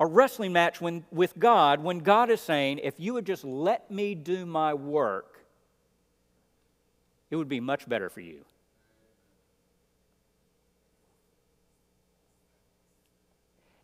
a 0.00 0.06
wrestling 0.06 0.52
match 0.52 0.80
when, 0.80 1.04
with 1.10 1.38
God 1.38 1.82
when 1.82 2.00
God 2.00 2.28
is 2.28 2.40
saying, 2.40 2.80
if 2.82 2.98
you 2.98 3.14
would 3.14 3.24
just 3.24 3.44
let 3.44 3.90
me 3.90 4.14
do 4.14 4.44
my 4.44 4.74
work, 4.74 5.44
it 7.30 7.36
would 7.36 7.48
be 7.48 7.60
much 7.60 7.88
better 7.88 8.10
for 8.10 8.20
you. 8.20 8.44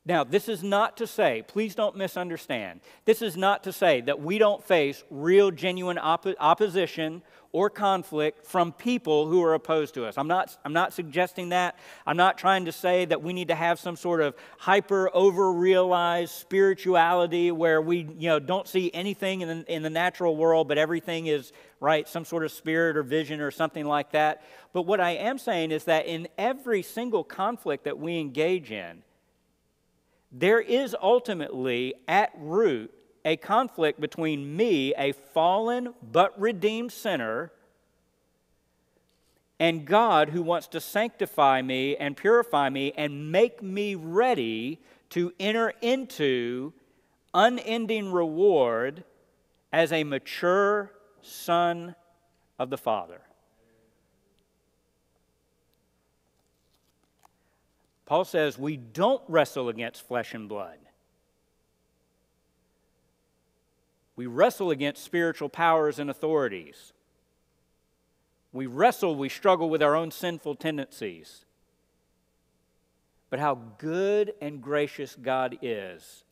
Now, 0.05 0.25
this 0.25 0.49
is 0.49 0.65
not 0.65 0.97
to 0.97 1.07
say, 1.07 1.45
please 1.47 1.77
don't 1.77 1.97
misunderstand, 1.97 2.81
this 3.05 3.23
is 3.23 3.37
not 3.37 3.65
to 3.65 3.73
say 3.73 4.01
that 4.03 4.21
we 4.21 4.39
don't 4.39 4.63
face 4.65 5.05
real, 5.11 5.53
genuine 5.53 5.99
opposition 5.99 7.23
or 7.53 7.69
conflict 7.69 8.47
from 8.47 8.73
people 8.73 9.29
who 9.29 9.45
are 9.45 9.53
opposed 9.55 9.95
to 9.95 10.07
us. 10.07 10.17
I'm 10.17 10.27
not, 10.27 10.57
I'm 10.65 10.73
not 10.73 10.95
suggesting 10.95 11.51
that. 11.51 11.79
I'm 12.07 12.17
not 12.17 12.39
trying 12.39 12.65
to 12.65 12.73
say 12.73 13.05
that 13.05 13.23
we 13.23 13.35
need 13.35 13.49
to 13.49 13.55
have 13.55 13.79
some 13.79 13.95
sort 13.95 14.23
of 14.23 14.35
hyper 14.59 15.11
over 15.15 15.53
realized 15.53 16.33
spirituality 16.33 17.53
where 17.53 17.81
we 17.81 17.99
you 18.19 18.29
know, 18.29 18.39
don't 18.41 18.67
see 18.67 18.91
anything 18.95 19.43
in 19.43 19.49
the, 19.49 19.73
in 19.73 19.83
the 19.83 19.91
natural 19.91 20.35
world, 20.35 20.67
but 20.67 20.79
everything 20.79 21.27
is, 21.27 21.53
right, 21.79 22.09
some 22.09 22.25
sort 22.25 22.43
of 22.43 22.51
spirit 22.51 22.97
or 22.97 23.03
vision 23.03 23.41
or 23.41 23.51
something 23.51 23.85
like 23.85 24.13
that. 24.13 24.43
But 24.73 24.83
what 24.83 24.99
I 24.99 25.11
am 25.11 25.37
saying 25.37 25.73
is 25.73 25.85
that 25.85 26.07
in 26.07 26.29
every 26.39 26.83
single 26.83 27.23
conflict 27.23 27.85
that 27.85 27.99
we 27.99 28.19
engage 28.19 28.73
in, 28.73 29.03
there 30.33 30.61
is 30.61 30.97
ultimately 31.01 31.95
at 32.09 32.33
root 32.37 32.93
a 33.25 33.37
conflict 33.37 34.01
between 34.01 34.57
me, 34.57 34.95
a 34.97 35.13
fallen 35.13 35.95
but 36.03 36.39
redeemed 36.41 36.91
sinner, 36.91 37.53
and 39.61 39.85
God 39.87 40.31
who 40.31 40.43
wants 40.43 40.67
to 40.69 40.81
sanctify 40.81 41.63
me 41.63 41.97
and 41.97 42.17
purify 42.17 42.69
me 42.69 42.93
and 42.97 43.31
make 43.31 43.63
me 43.63 43.95
ready 43.95 44.81
to 45.11 45.33
enter 45.39 45.73
into 45.81 46.73
unending 47.33 48.11
reward 48.11 49.05
as 49.73 49.93
a 49.93 50.03
mature 50.03 50.91
son 51.21 51.95
of 52.59 52.71
the 52.71 52.79
Father. 52.79 53.21
Paul 58.07 58.25
says 58.25 58.59
we 58.59 58.77
don't 58.77 59.23
wrestle 59.29 59.69
against 59.69 60.07
flesh 60.07 60.35
and 60.35 60.49
blood. 60.49 60.79
We 64.17 64.27
wrestle 64.27 64.71
against 64.71 65.03
spiritual 65.03 65.49
powers 65.49 65.99
and 65.99 66.11
authorities. 66.11 66.93
We 68.53 68.67
wrestle, 68.67 69.17
we 69.17 69.29
struggle 69.29 69.71
with 69.71 69.83
our 69.83 69.97
own 69.97 70.11
sinful 70.11 70.57
tendencies. 70.57 71.47
But 73.31 73.41
how 73.41 73.55
good 73.79 74.35
and 74.43 74.61
gracious 74.61 75.17
God 75.17 75.57
is 75.63 76.25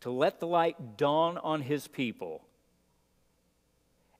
to 0.00 0.10
let 0.10 0.40
the 0.40 0.46
light 0.46 0.98
dawn 0.98 1.38
on 1.38 1.62
his 1.62 1.88
people 1.88 2.42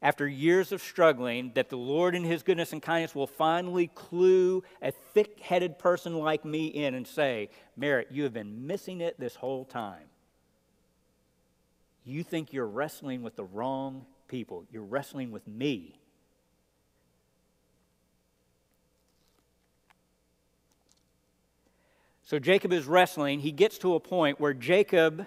after 0.01 0.29
years 0.29 0.71
of 0.71 0.81
struggling, 0.81 1.51
that 1.55 1.71
the 1.71 1.77
Lord, 1.77 2.15
in 2.15 2.23
His 2.23 2.43
goodness 2.43 2.73
and 2.73 2.81
kindness, 2.81 3.15
will 3.15 3.27
finally 3.27 3.89
clue 3.89 4.63
a 4.81 4.93
thick 4.93 5.41
headed 5.41 5.79
person 5.79 6.15
like 6.19 6.45
me 6.45 6.67
in 6.67 6.95
and 6.95 7.07
say, 7.07 7.51
Merritt, 7.77 8.09
you 8.13 8.23
have 8.23 8.33
been 8.33 8.67
missing 8.67 9.01
it 9.01 9.19
this 9.19 9.35
whole 9.35 9.65
time. 9.65 10.05
You 12.05 12.23
think 12.23 12.53
you're 12.53 12.67
wrestling 12.67 13.23
with 13.23 13.35
the 13.35 13.45
wrong 13.45 14.07
people, 14.29 14.65
you're 14.71 14.85
wrestling 14.85 15.33
with 15.33 15.47
me. 15.49 15.99
So 22.23 22.39
Jacob 22.39 22.75
is 22.75 22.85
wrestling. 22.85 23.41
He 23.41 23.53
gets 23.53 23.79
to 23.79 23.95
a 23.95 24.01
point 24.01 24.39
where 24.39 24.53
Jacob 24.53 25.27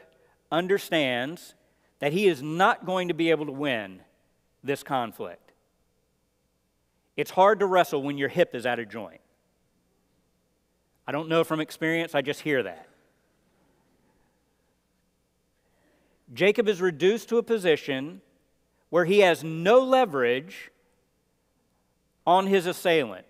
understands 0.52 1.56
that 1.98 2.14
he 2.14 2.28
is 2.28 2.44
not 2.44 2.86
going 2.86 3.08
to 3.08 3.16
be 3.16 3.32
able 3.32 3.48
to 3.48 3.52
win 3.52 4.02
this 4.64 4.84
conflict. 4.84 5.52
It's 7.18 7.32
hard 7.32 7.60
to 7.60 7.66
wrestle 7.66 8.02
when 8.02 8.18
your 8.18 8.30
hip 8.30 8.56
is 8.56 8.66
out 8.66 8.80
of 8.80 8.90
joint. 8.90 9.22
I 11.08 11.12
don't 11.12 11.30
know 11.30 11.44
from 11.44 11.60
experience, 11.60 12.16
I 12.16 12.22
just 12.22 12.42
hear 12.42 12.64
that. 12.64 12.88
Jacob 16.34 16.68
is 16.68 16.80
reduced 16.80 17.30
to 17.30 17.38
a 17.38 17.44
position 17.44 18.22
where 18.90 19.06
he 19.06 19.20
has 19.20 19.44
no 19.44 19.80
leverage 19.80 20.72
on 22.26 22.48
his 22.48 22.66
assailant. 22.66 23.26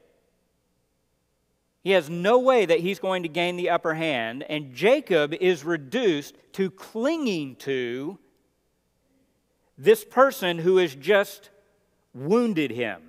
He 1.83 1.91
has 1.91 2.09
no 2.09 2.37
way 2.37 2.65
that 2.65 2.81
he's 2.81 2.99
going 2.99 3.23
to 3.23 3.29
gain 3.29 3.57
the 3.57 3.71
upper 3.71 3.95
hand, 3.95 4.43
and 4.43 4.73
Jacob 4.73 5.33
is 5.33 5.63
reduced 5.63 6.35
to 6.53 6.69
clinging 6.69 7.55
to 7.57 8.19
this 9.77 10.03
person 10.03 10.59
who 10.59 10.77
has 10.77 10.95
just 10.95 11.49
wounded 12.13 12.71
him. 12.71 13.01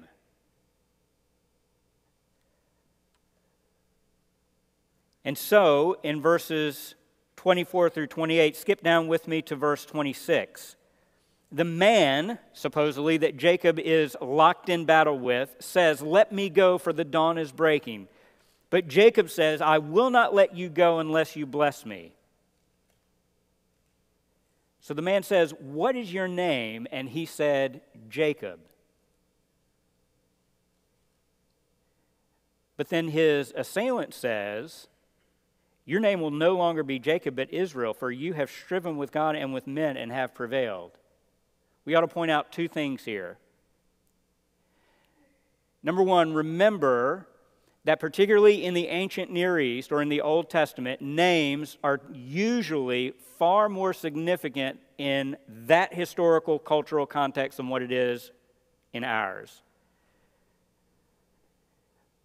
And 5.25 5.38
so, 5.38 5.98
in 6.03 6.20
verses 6.20 6.94
24 7.37 7.90
through 7.90 8.07
28, 8.09 8.57
skip 8.57 8.83
down 8.83 9.07
with 9.07 9.29
me 9.29 9.40
to 9.42 9.57
verse 9.57 9.85
26. 9.85 10.77
The 11.53 11.64
man, 11.64 12.38
supposedly, 12.53 13.18
that 13.18 13.37
Jacob 13.37 13.79
is 13.79 14.16
locked 14.20 14.68
in 14.68 14.85
battle 14.85 15.18
with, 15.18 15.55
says, 15.61 16.01
Let 16.03 16.33
me 16.33 16.48
go, 16.48 16.79
for 16.79 16.92
the 16.92 17.05
dawn 17.05 17.38
is 17.38 17.53
breaking. 17.53 18.09
But 18.70 18.88
Jacob 18.88 19.29
says, 19.29 19.61
I 19.61 19.79
will 19.79 20.11
not 20.11 20.35
let 20.35 20.57
you 20.57 20.68
go 20.68 20.98
unless 20.98 21.37
you 21.37 21.44
bless 21.46 21.85
me. 21.85 22.12
So 24.83 24.95
the 24.95 25.01
man 25.01 25.23
says, 25.23 25.55
What 25.59 25.97
is 25.97 26.12
your 26.12 26.29
name? 26.29 26.87
And 26.90 27.09
he 27.09 27.25
said, 27.25 27.81
Jacob. 28.11 28.59
But 32.77 32.88
then 32.88 33.09
his 33.09 33.53
assailant 33.57 34.12
says, 34.12 34.88
Your 35.87 36.01
name 36.01 36.21
will 36.21 36.33
no 36.33 36.57
longer 36.57 36.83
be 36.83 36.99
Jacob, 36.99 37.37
but 37.37 37.53
Israel, 37.53 37.95
for 37.95 38.11
you 38.11 38.33
have 38.33 38.51
striven 38.51 38.97
with 38.97 39.12
God 39.12 39.37
and 39.37 39.55
with 39.55 39.68
men 39.68 39.97
and 39.97 40.11
have 40.11 40.35
prevailed. 40.35 40.99
We 41.85 41.95
ought 41.95 42.01
to 42.01 42.09
point 42.09 42.33
out 42.33 42.51
two 42.51 42.66
things 42.66 43.05
here. 43.05 43.38
Number 45.85 46.03
one, 46.03 46.35
remember 46.35 47.29
that 47.85 47.99
particularly 47.99 48.64
in 48.64 48.75
the 48.75 48.88
ancient 48.88 49.31
Near 49.31 49.59
East 49.59 49.90
or 49.90 50.03
in 50.03 50.09
the 50.09 50.21
Old 50.21 50.49
Testament, 50.49 51.01
names 51.01 51.79
are 51.83 52.01
usually 52.12 53.14
far 53.38 53.68
more 53.68 53.92
significant 53.92 54.79
in 54.99 55.37
that 55.49 55.92
historical 55.92 56.59
cultural 56.59 57.07
context 57.07 57.57
than 57.57 57.68
what 57.68 57.83
it 57.83 57.90
is 57.90 58.31
in 58.92 59.03
ours. 59.03 59.62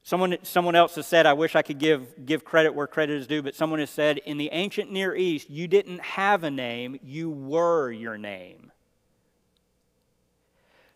Someone, 0.04 0.38
someone 0.44 0.76
else 0.76 0.96
has 0.96 1.06
said, 1.06 1.26
I 1.26 1.34
wish 1.34 1.56
I 1.56 1.62
could 1.62 1.80
give, 1.80 2.26
give 2.26 2.46
credit 2.46 2.74
where 2.74 2.88
credit 2.88 3.18
is 3.18 3.28
due, 3.28 3.42
but 3.42 3.56
someone 3.56 3.80
has 3.80 3.90
said, 3.90 4.20
in 4.20 4.38
the 4.38 4.50
ancient 4.54 4.92
Near 4.92 5.16
East, 5.16 5.50
you 5.50 5.68
didn't 5.68 6.00
have 6.00 6.44
a 6.44 6.52
name, 6.52 7.00
you 7.04 7.30
were 7.30 7.92
your 7.92 8.18
name. 8.18 8.72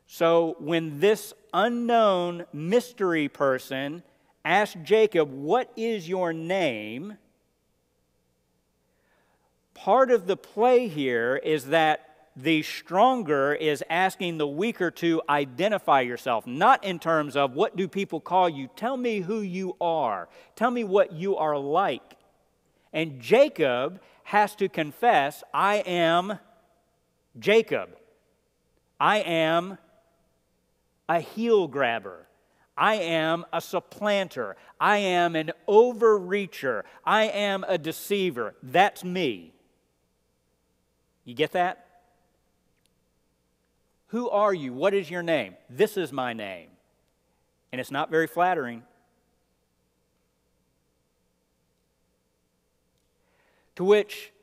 So 0.07 0.55
when 0.59 0.99
this 0.99 1.33
unknown 1.53 2.45
mystery 2.53 3.27
person 3.27 4.03
asked 4.43 4.77
Jacob, 4.83 5.31
What 5.31 5.71
is 5.75 6.07
your 6.07 6.33
name? 6.33 7.17
Part 9.73 10.11
of 10.11 10.27
the 10.27 10.37
play 10.37 10.87
here 10.87 11.35
is 11.37 11.67
that 11.67 12.11
the 12.35 12.61
stronger 12.61 13.53
is 13.53 13.83
asking 13.89 14.37
the 14.37 14.47
weaker 14.47 14.89
to 14.91 15.21
identify 15.27 16.01
yourself, 16.01 16.47
not 16.47 16.83
in 16.83 16.99
terms 16.99 17.35
of 17.35 17.53
what 17.53 17.75
do 17.75 17.87
people 17.87 18.21
call 18.21 18.47
you. 18.47 18.69
Tell 18.75 18.95
me 18.95 19.19
who 19.19 19.41
you 19.41 19.75
are. 19.81 20.29
Tell 20.55 20.71
me 20.71 20.83
what 20.83 21.11
you 21.11 21.35
are 21.37 21.57
like. 21.57 22.15
And 22.93 23.19
Jacob 23.19 24.01
has 24.23 24.55
to 24.55 24.69
confess, 24.69 25.43
I 25.53 25.77
am 25.77 26.39
Jacob. 27.37 27.89
I 28.99 29.17
am 29.19 29.77
a 31.09 31.19
heel 31.19 31.67
grabber. 31.67 32.27
I 32.81 32.95
am 32.95 33.45
a 33.53 33.61
supplanter. 33.61 34.55
I 34.79 34.97
am 34.97 35.35
an 35.35 35.51
overreacher. 35.67 36.81
I 37.05 37.25
am 37.25 37.63
a 37.67 37.77
deceiver. 37.77 38.55
That's 38.63 39.03
me. 39.03 39.53
You 41.23 41.35
get 41.35 41.51
that? 41.51 41.85
Who 44.07 44.31
are 44.31 44.51
you? 44.51 44.73
What 44.73 44.95
is 44.95 45.11
your 45.11 45.21
name? 45.21 45.57
This 45.69 45.95
is 45.95 46.11
my 46.11 46.33
name. 46.33 46.69
And 47.71 47.79
it's 47.79 47.91
not 47.91 48.09
very 48.09 48.25
flattering. 48.25 48.81
To 53.75 53.83
which 53.83 54.33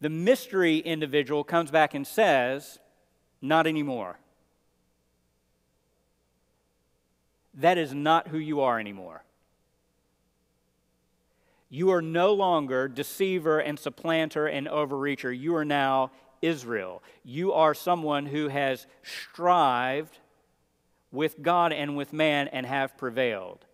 the 0.00 0.10
mystery 0.10 0.78
individual 0.78 1.44
comes 1.44 1.70
back 1.70 1.94
and 1.94 2.04
says, 2.04 2.80
Not 3.40 3.68
anymore. 3.68 4.18
That 7.54 7.78
is 7.78 7.94
not 7.94 8.28
who 8.28 8.38
you 8.38 8.60
are 8.60 8.80
anymore. 8.80 9.24
You 11.68 11.90
are 11.90 12.02
no 12.02 12.34
longer 12.34 12.86
deceiver 12.86 13.58
and 13.58 13.78
supplanter 13.78 14.46
and 14.46 14.66
overreacher. 14.66 15.36
You 15.36 15.56
are 15.56 15.64
now 15.64 16.10
Israel. 16.42 17.02
You 17.24 17.52
are 17.52 17.72
someone 17.72 18.26
who 18.26 18.48
has 18.48 18.86
strived 19.02 20.18
with 21.10 21.40
God 21.40 21.72
and 21.72 21.96
with 21.96 22.12
man 22.12 22.48
and 22.48 22.66
have 22.66 22.98
prevailed. 22.98 23.64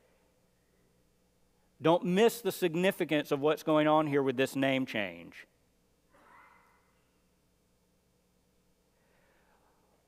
Don't 1.80 2.04
miss 2.04 2.40
the 2.40 2.52
significance 2.52 3.30
of 3.30 3.40
what's 3.40 3.62
going 3.62 3.86
on 3.86 4.06
here 4.06 4.22
with 4.22 4.36
this 4.36 4.56
name 4.56 4.84
change. 4.86 5.46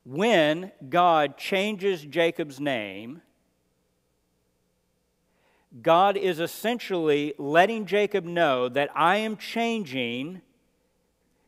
When 0.04 0.72
God 0.88 1.36
changes 1.36 2.02
Jacob's 2.02 2.58
name, 2.58 3.22
God 5.82 6.16
is 6.16 6.40
essentially 6.40 7.34
letting 7.38 7.86
Jacob 7.86 8.24
know 8.24 8.68
that 8.68 8.90
I 8.94 9.18
am 9.18 9.36
changing 9.36 10.42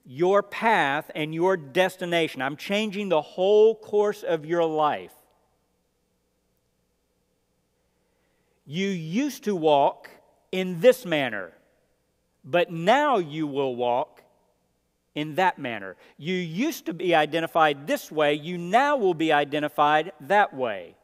your 0.05 0.43
path 0.43 1.11
and 1.15 1.35
your 1.35 1.57
destination. 1.57 2.41
I'm 2.41 2.57
changing 2.57 3.09
the 3.09 3.21
whole 3.21 3.75
course 3.75 4.23
of 4.23 4.47
your 4.47 4.65
life. 4.65 5.13
You 8.65 8.89
used 8.89 9.45
to 9.45 9.57
walk 9.57 10.09
in 10.53 10.81
this 10.81 11.05
manner, 11.05 11.53
but 12.45 12.71
now 12.71 13.19
you 13.19 13.47
will 13.47 13.75
walk 13.75 14.23
in 15.15 15.35
that 15.35 15.59
manner. 15.59 15.97
You 16.17 16.35
used 16.35 16.87
to 16.87 16.95
be 16.95 17.15
identified 17.15 17.87
this 17.87 18.11
way, 18.11 18.35
you 18.35 18.57
now 18.57 18.97
will 18.97 19.15
be 19.15 19.33
identified 19.33 20.13
that 20.21 20.55
way. 20.55 20.95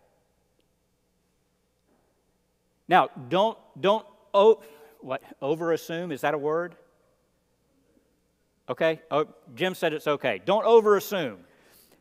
Now, 2.89 3.09
don't, 3.29 3.59
don't 3.81 4.07
oh, 4.33 4.63
what, 5.01 5.23
over 5.41 5.73
assume. 5.73 6.11
Is 6.11 6.23
that 6.23 6.35
a 6.35 6.39
word? 6.39 6.75
Okay? 8.69 9.01
Oh, 9.11 9.27
Jim 9.55 9.75
said 9.75 9.93
it's 9.93 10.07
okay. 10.07 10.41
Don't 10.45 10.65
over 10.65 10.97
assume. 10.97 11.39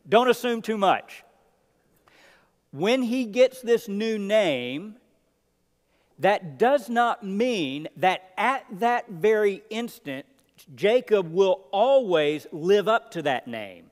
Don't 0.08 0.28
assume 0.28 0.62
too 0.62 0.78
much. 0.78 1.24
When 2.70 3.02
he 3.02 3.24
gets 3.24 3.62
this 3.62 3.88
new 3.88 4.18
name, 4.18 4.96
that 6.18 6.58
does 6.58 6.88
not 6.88 7.24
mean 7.24 7.88
that 7.96 8.32
at 8.36 8.64
that 8.80 9.08
very 9.08 9.62
instant, 9.70 10.26
Jacob 10.74 11.32
will 11.32 11.64
always 11.70 12.46
live 12.50 12.88
up 12.88 13.12
to 13.12 13.22
that 13.22 13.46
name. 13.46 13.90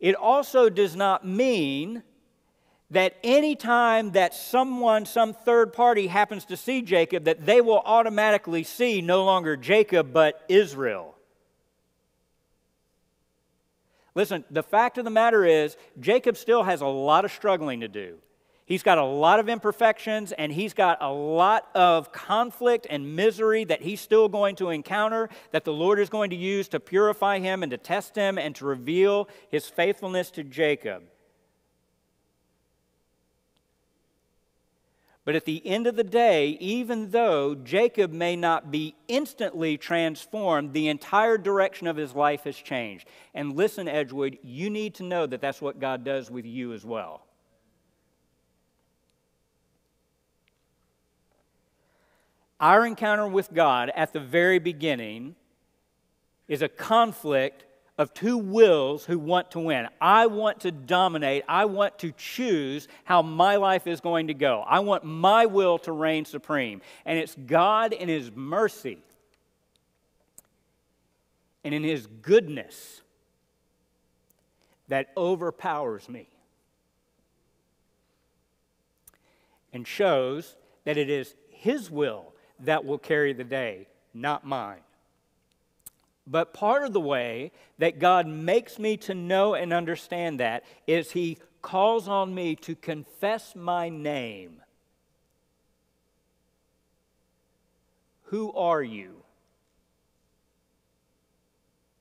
It 0.00 0.14
also 0.14 0.68
does 0.68 0.96
not 0.96 1.26
mean 1.26 2.02
that 2.94 3.16
anytime 3.22 4.12
that 4.12 4.34
someone, 4.34 5.06
some 5.06 5.34
third 5.34 5.72
party 5.72 6.06
happens 6.06 6.44
to 6.46 6.56
see 6.56 6.82
Jacob, 6.82 7.24
that 7.24 7.46
they 7.46 7.60
will 7.60 7.82
automatically 7.84 8.62
see 8.62 9.00
no 9.00 9.24
longer 9.24 9.56
Jacob, 9.56 10.12
but 10.12 10.44
Israel. 10.48 11.14
Listen, 14.14 14.44
the 14.50 14.62
fact 14.62 14.96
of 14.96 15.04
the 15.04 15.10
matter 15.10 15.44
is, 15.44 15.76
Jacob 15.98 16.36
still 16.36 16.62
has 16.62 16.80
a 16.80 16.86
lot 16.86 17.24
of 17.24 17.32
struggling 17.32 17.80
to 17.80 17.88
do. 17.88 18.18
He's 18.66 18.82
got 18.82 18.96
a 18.96 19.04
lot 19.04 19.40
of 19.40 19.48
imperfections 19.48 20.32
and 20.32 20.50
he's 20.50 20.72
got 20.72 21.02
a 21.02 21.12
lot 21.12 21.68
of 21.74 22.12
conflict 22.12 22.86
and 22.88 23.14
misery 23.14 23.64
that 23.64 23.82
he's 23.82 24.00
still 24.00 24.28
going 24.28 24.56
to 24.56 24.70
encounter, 24.70 25.28
that 25.50 25.64
the 25.64 25.72
Lord 25.72 25.98
is 25.98 26.08
going 26.08 26.30
to 26.30 26.36
use 26.36 26.68
to 26.68 26.80
purify 26.80 27.40
him 27.40 27.62
and 27.62 27.70
to 27.72 27.76
test 27.76 28.16
him 28.16 28.38
and 28.38 28.54
to 28.56 28.64
reveal 28.64 29.28
his 29.50 29.68
faithfulness 29.68 30.30
to 30.30 30.44
Jacob. 30.44 31.02
But 35.24 35.34
at 35.34 35.46
the 35.46 35.66
end 35.66 35.86
of 35.86 35.96
the 35.96 36.04
day, 36.04 36.58
even 36.60 37.10
though 37.10 37.54
Jacob 37.54 38.12
may 38.12 38.36
not 38.36 38.70
be 38.70 38.94
instantly 39.08 39.78
transformed, 39.78 40.74
the 40.74 40.88
entire 40.88 41.38
direction 41.38 41.86
of 41.86 41.96
his 41.96 42.14
life 42.14 42.44
has 42.44 42.56
changed. 42.56 43.08
And 43.32 43.56
listen, 43.56 43.88
Edgewood, 43.88 44.38
you 44.42 44.68
need 44.68 44.94
to 44.96 45.02
know 45.02 45.26
that 45.26 45.40
that's 45.40 45.62
what 45.62 45.80
God 45.80 46.04
does 46.04 46.30
with 46.30 46.44
you 46.44 46.74
as 46.74 46.84
well. 46.84 47.22
Our 52.60 52.86
encounter 52.86 53.26
with 53.26 53.52
God 53.52 53.90
at 53.96 54.12
the 54.12 54.20
very 54.20 54.58
beginning 54.58 55.36
is 56.48 56.60
a 56.60 56.68
conflict 56.68 57.64
of 57.96 58.12
two 58.12 58.36
wills 58.36 59.04
who 59.04 59.18
want 59.18 59.52
to 59.52 59.60
win. 59.60 59.88
I 60.00 60.26
want 60.26 60.60
to 60.60 60.72
dominate. 60.72 61.44
I 61.48 61.66
want 61.66 61.98
to 62.00 62.12
choose 62.12 62.88
how 63.04 63.22
my 63.22 63.56
life 63.56 63.86
is 63.86 64.00
going 64.00 64.28
to 64.28 64.34
go. 64.34 64.64
I 64.66 64.80
want 64.80 65.04
my 65.04 65.46
will 65.46 65.78
to 65.80 65.92
reign 65.92 66.24
supreme. 66.24 66.82
And 67.04 67.18
it's 67.18 67.36
God 67.46 67.92
in 67.92 68.08
His 68.08 68.32
mercy 68.32 68.98
and 71.62 71.72
in 71.72 71.84
His 71.84 72.06
goodness 72.06 73.00
that 74.88 75.12
overpowers 75.16 76.08
me 76.08 76.28
and 79.72 79.86
shows 79.86 80.56
that 80.84 80.96
it 80.96 81.08
is 81.08 81.34
His 81.48 81.92
will 81.92 82.32
that 82.60 82.84
will 82.84 82.98
carry 82.98 83.32
the 83.32 83.44
day, 83.44 83.86
not 84.12 84.44
mine. 84.44 84.80
But 86.26 86.54
part 86.54 86.84
of 86.84 86.92
the 86.92 87.00
way 87.00 87.52
that 87.78 87.98
God 87.98 88.26
makes 88.26 88.78
me 88.78 88.96
to 88.98 89.14
know 89.14 89.54
and 89.54 89.72
understand 89.72 90.40
that 90.40 90.64
is 90.86 91.12
He 91.12 91.38
calls 91.60 92.08
on 92.08 92.34
me 92.34 92.56
to 92.56 92.74
confess 92.74 93.54
my 93.54 93.88
name. 93.88 94.62
Who 98.24 98.52
are 98.52 98.82
you? 98.82 99.22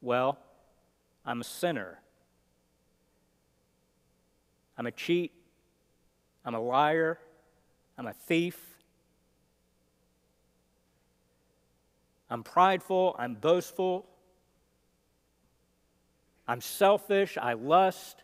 Well, 0.01 0.38
I'm 1.25 1.41
a 1.41 1.45
sinner. 1.45 1.99
I'm 4.77 4.86
a 4.86 4.91
cheat. 4.91 5.31
I'm 6.45 6.55
a 6.55 6.59
liar. 6.59 7.19
I'm 7.97 8.07
a 8.07 8.13
thief. 8.13 8.59
I'm 12.29 12.43
prideful. 12.43 13.15
I'm 13.19 13.36
boastful. 13.36 14.07
I'm 16.47 16.62
selfish, 16.62 17.38
I 17.38 17.53
lust. 17.53 18.23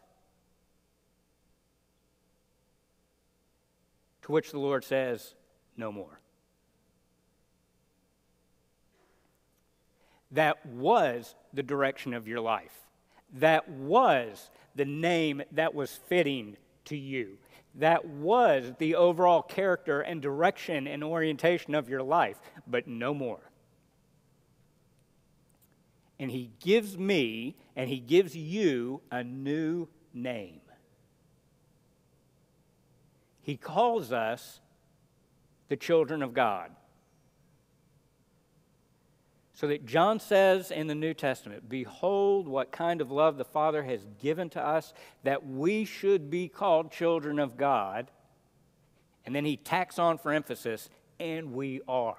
To 4.24 4.32
which 4.32 4.52
the 4.52 4.60
Lord 4.60 4.84
says, 4.84 5.34
No 5.78 5.92
more. 5.92 6.20
That 10.32 10.64
was 10.66 11.34
the 11.54 11.64
direction 11.64 12.14
of 12.14 12.28
your 12.28 12.40
life. 12.40 12.74
That 13.34 13.68
was 13.70 14.50
the 14.76 14.86
name 14.86 15.42
that 15.54 15.74
was 15.74 16.00
fitting 16.08 16.58
to 16.86 16.96
you. 16.96 17.38
That 17.76 18.06
was 18.06 18.74
the 18.78 18.96
overall 18.96 19.42
character 19.42 20.02
and 20.02 20.22
direction 20.22 20.88
and 20.88 21.04
orientation 21.04 21.74
of 21.74 21.90
your 21.90 22.04
life, 22.04 22.40
but 22.68 22.88
no 22.88 23.14
more 23.14 23.50
and 26.20 26.30
he 26.30 26.52
gives 26.60 26.98
me 26.98 27.56
and 27.80 27.88
he 27.88 28.00
gives 28.02 28.36
you 28.36 29.00
a 29.10 29.24
new 29.24 29.88
name. 30.14 30.60
He 33.42 33.56
calls 33.56 34.12
us 34.12 34.60
the 35.70 35.78
children 35.78 36.22
of 36.22 36.34
God. 36.34 36.72
So 39.54 39.68
that 39.68 39.86
John 39.86 40.20
says 40.20 40.72
in 40.72 40.88
the 40.88 40.94
New 40.94 41.14
Testament, 41.14 41.70
Behold, 41.70 42.50
what 42.50 42.74
kind 42.74 43.00
of 43.00 43.12
love 43.12 43.38
the 43.38 43.46
Father 43.46 43.84
has 43.84 44.06
given 44.22 44.50
to 44.50 44.62
us 44.62 44.94
that 45.24 45.48
we 45.48 45.86
should 45.86 46.30
be 46.30 46.50
called 46.50 46.92
children 46.92 47.40
of 47.40 47.56
God. 47.56 48.12
And 49.26 49.34
then 49.34 49.46
he 49.46 49.56
tacks 49.56 49.98
on 49.98 50.18
for 50.18 50.34
emphasis, 50.34 50.90
and 51.18 51.54
we 51.54 51.80
are. 51.88 52.18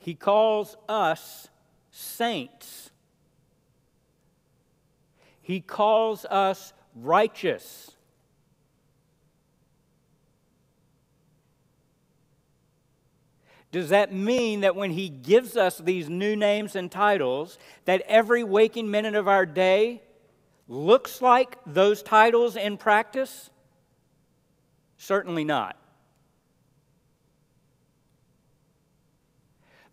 He 0.00 0.14
calls 0.14 0.76
us 0.88 1.48
saints. 1.90 2.90
He 5.42 5.60
calls 5.60 6.24
us 6.24 6.72
righteous. 6.94 7.92
Does 13.72 13.90
that 13.90 14.12
mean 14.12 14.62
that 14.62 14.74
when 14.74 14.90
he 14.90 15.08
gives 15.08 15.56
us 15.56 15.78
these 15.78 16.08
new 16.08 16.34
names 16.34 16.74
and 16.74 16.90
titles, 16.90 17.56
that 17.84 18.02
every 18.08 18.42
waking 18.42 18.90
minute 18.90 19.14
of 19.14 19.28
our 19.28 19.46
day 19.46 20.02
looks 20.66 21.22
like 21.22 21.56
those 21.66 22.02
titles 22.02 22.56
in 22.56 22.76
practice? 22.76 23.50
Certainly 24.96 25.44
not. 25.44 25.79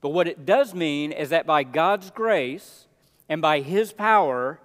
But 0.02 0.10
what 0.10 0.28
it 0.28 0.46
does 0.46 0.74
mean 0.74 1.12
is 1.12 1.30
that 1.30 1.46
by 1.46 1.64
God's 1.64 2.12
grace 2.12 2.86
and 3.28 3.42
by 3.42 3.62
His 3.62 3.92
power, 3.92 4.60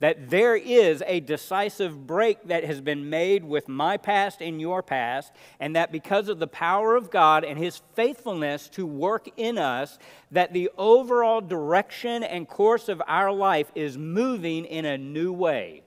that 0.00 0.30
there 0.30 0.56
is 0.56 1.00
a 1.06 1.20
decisive 1.20 2.08
break 2.08 2.48
that 2.48 2.64
has 2.64 2.80
been 2.80 3.08
made 3.08 3.44
with 3.44 3.68
my 3.68 3.96
past 3.96 4.40
and 4.40 4.60
your 4.60 4.82
past, 4.82 5.32
and 5.60 5.76
that 5.76 5.92
because 5.92 6.28
of 6.28 6.40
the 6.40 6.48
power 6.48 6.96
of 6.96 7.08
God 7.08 7.44
and 7.44 7.56
His 7.56 7.80
faithfulness 7.94 8.68
to 8.70 8.84
work 8.84 9.28
in 9.36 9.58
us, 9.58 10.00
that 10.32 10.52
the 10.52 10.68
overall 10.76 11.40
direction 11.40 12.24
and 12.24 12.48
course 12.48 12.88
of 12.88 13.00
our 13.06 13.30
life 13.30 13.70
is 13.76 13.96
moving 13.96 14.64
in 14.64 14.84
a 14.84 14.98
new 14.98 15.32
way. 15.32 15.84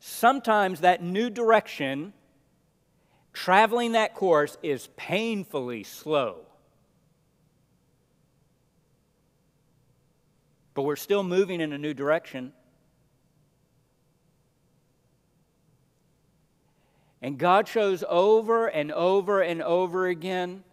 Sometimes 0.00 0.80
that 0.80 1.02
new 1.02 1.28
direction 1.28 2.14
Traveling 3.36 3.92
that 3.92 4.14
course 4.14 4.56
is 4.62 4.88
painfully 4.96 5.84
slow. 5.84 6.38
But 10.72 10.84
we're 10.84 10.96
still 10.96 11.22
moving 11.22 11.60
in 11.60 11.74
a 11.74 11.78
new 11.78 11.92
direction. 11.92 12.54
And 17.20 17.36
God 17.36 17.68
shows 17.68 18.02
over 18.08 18.68
and 18.68 18.90
over 18.90 19.42
and 19.42 19.62
over 19.62 20.06
again 20.06 20.64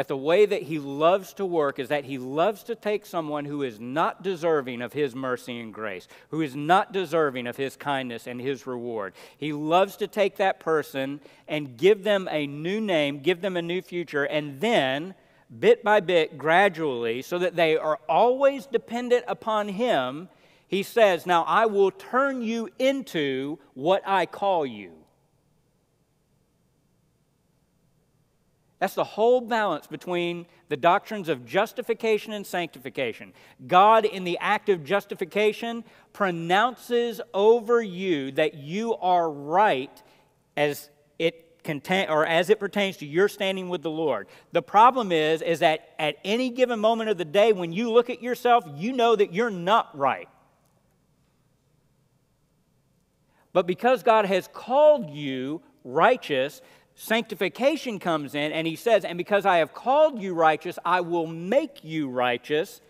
that 0.00 0.08
the 0.08 0.16
way 0.16 0.46
that 0.46 0.62
he 0.62 0.78
loves 0.78 1.34
to 1.34 1.44
work 1.44 1.78
is 1.78 1.90
that 1.90 2.06
he 2.06 2.16
loves 2.16 2.62
to 2.62 2.74
take 2.74 3.04
someone 3.04 3.44
who 3.44 3.62
is 3.62 3.78
not 3.78 4.22
deserving 4.22 4.80
of 4.80 4.94
his 4.94 5.14
mercy 5.14 5.60
and 5.60 5.74
grace, 5.74 6.08
who 6.30 6.40
is 6.40 6.56
not 6.56 6.90
deserving 6.90 7.46
of 7.46 7.58
his 7.58 7.76
kindness 7.76 8.26
and 8.26 8.40
his 8.40 8.66
reward. 8.66 9.12
He 9.36 9.52
loves 9.52 9.96
to 9.96 10.06
take 10.06 10.38
that 10.38 10.58
person 10.58 11.20
and 11.46 11.76
give 11.76 12.02
them 12.02 12.28
a 12.30 12.46
new 12.46 12.80
name, 12.80 13.20
give 13.20 13.42
them 13.42 13.58
a 13.58 13.60
new 13.60 13.82
future, 13.82 14.24
and 14.24 14.58
then, 14.58 15.14
bit 15.58 15.84
by 15.84 16.00
bit, 16.00 16.38
gradually, 16.38 17.20
so 17.20 17.38
that 17.38 17.54
they 17.54 17.76
are 17.76 17.98
always 18.08 18.64
dependent 18.64 19.26
upon 19.28 19.68
him, 19.68 20.30
he 20.66 20.82
says, 20.82 21.26
Now 21.26 21.42
I 21.42 21.66
will 21.66 21.90
turn 21.90 22.40
you 22.40 22.70
into 22.78 23.58
what 23.74 24.02
I 24.06 24.24
call 24.24 24.64
you. 24.64 24.92
That's 28.80 28.94
the 28.94 29.04
whole 29.04 29.42
balance 29.42 29.86
between 29.86 30.46
the 30.70 30.76
doctrines 30.76 31.28
of 31.28 31.44
justification 31.44 32.32
and 32.32 32.46
sanctification. 32.46 33.34
God, 33.66 34.06
in 34.06 34.24
the 34.24 34.38
act 34.40 34.70
of 34.70 34.84
justification, 34.84 35.84
pronounces 36.14 37.20
over 37.34 37.82
you 37.82 38.32
that 38.32 38.54
you 38.54 38.96
are 38.96 39.30
right 39.30 40.02
as 40.56 40.88
it 41.18 41.62
contain, 41.62 42.08
or 42.08 42.24
as 42.24 42.48
it 42.48 42.58
pertains 42.58 42.96
to 42.96 43.06
your 43.06 43.28
standing 43.28 43.68
with 43.68 43.82
the 43.82 43.90
Lord. 43.90 44.28
The 44.52 44.62
problem 44.62 45.12
is, 45.12 45.42
is 45.42 45.58
that 45.58 45.90
at 45.98 46.16
any 46.24 46.48
given 46.48 46.80
moment 46.80 47.10
of 47.10 47.18
the 47.18 47.26
day, 47.26 47.52
when 47.52 47.74
you 47.74 47.92
look 47.92 48.08
at 48.08 48.22
yourself, 48.22 48.64
you 48.76 48.94
know 48.94 49.14
that 49.14 49.34
you're 49.34 49.50
not 49.50 49.96
right. 49.96 50.28
But 53.52 53.66
because 53.66 54.02
God 54.02 54.24
has 54.24 54.48
called 54.50 55.10
you 55.10 55.60
righteous, 55.84 56.62
sanctification 57.00 57.98
comes 57.98 58.34
in, 58.34 58.52
and 58.52 58.66
he 58.66 58.76
says, 58.76 59.04
And 59.04 59.16
because 59.16 59.46
I 59.46 59.56
have 59.56 59.72
called 59.72 60.20
you 60.20 60.34
righteous, 60.34 60.78
I 60.84 61.00
will 61.00 61.26
make 61.26 61.82
you 61.82 62.10
righteous. 62.10 62.82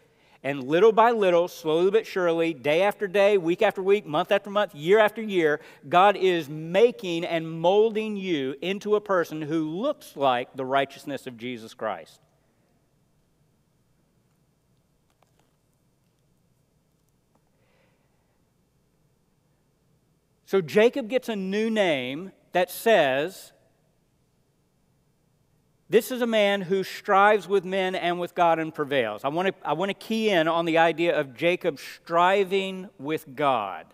And 0.42 0.64
little 0.64 0.90
by 0.90 1.10
little, 1.12 1.48
slowly 1.48 1.90
but 1.90 2.06
surely, 2.06 2.52
day 2.52 2.82
after 2.82 3.06
day, 3.06 3.38
week 3.38 3.62
after 3.62 3.82
week, 3.82 4.06
month 4.06 4.32
after 4.32 4.50
month, 4.50 4.74
year 4.74 4.98
after 4.98 5.22
year, 5.22 5.60
God 5.88 6.16
is 6.16 6.48
making 6.48 7.24
and 7.24 7.60
molding 7.60 8.16
you 8.16 8.56
into 8.60 8.96
a 8.96 9.00
person 9.00 9.42
who 9.42 9.68
looks 9.68 10.16
like 10.16 10.56
the 10.56 10.64
righteousness 10.64 11.26
of 11.26 11.36
Jesus 11.36 11.72
Christ. 11.74 12.20
So 20.46 20.60
Jacob 20.60 21.08
gets 21.08 21.28
a 21.28 21.36
new 21.36 21.70
name 21.70 22.32
that 22.52 22.72
says, 22.72 23.52
this 25.90 26.12
is 26.12 26.22
a 26.22 26.26
man 26.26 26.60
who 26.60 26.84
strives 26.84 27.48
with 27.48 27.64
men 27.64 27.96
and 27.96 28.20
with 28.20 28.32
God 28.36 28.60
and 28.60 28.72
prevails. 28.72 29.24
I 29.24 29.28
want 29.28 29.48
to, 29.48 29.54
I 29.68 29.72
want 29.72 29.88
to 29.88 29.94
key 29.94 30.30
in 30.30 30.46
on 30.46 30.64
the 30.64 30.78
idea 30.78 31.18
of 31.18 31.34
Jacob 31.34 31.80
striving 31.80 32.88
with 33.00 33.34
God. 33.34 33.86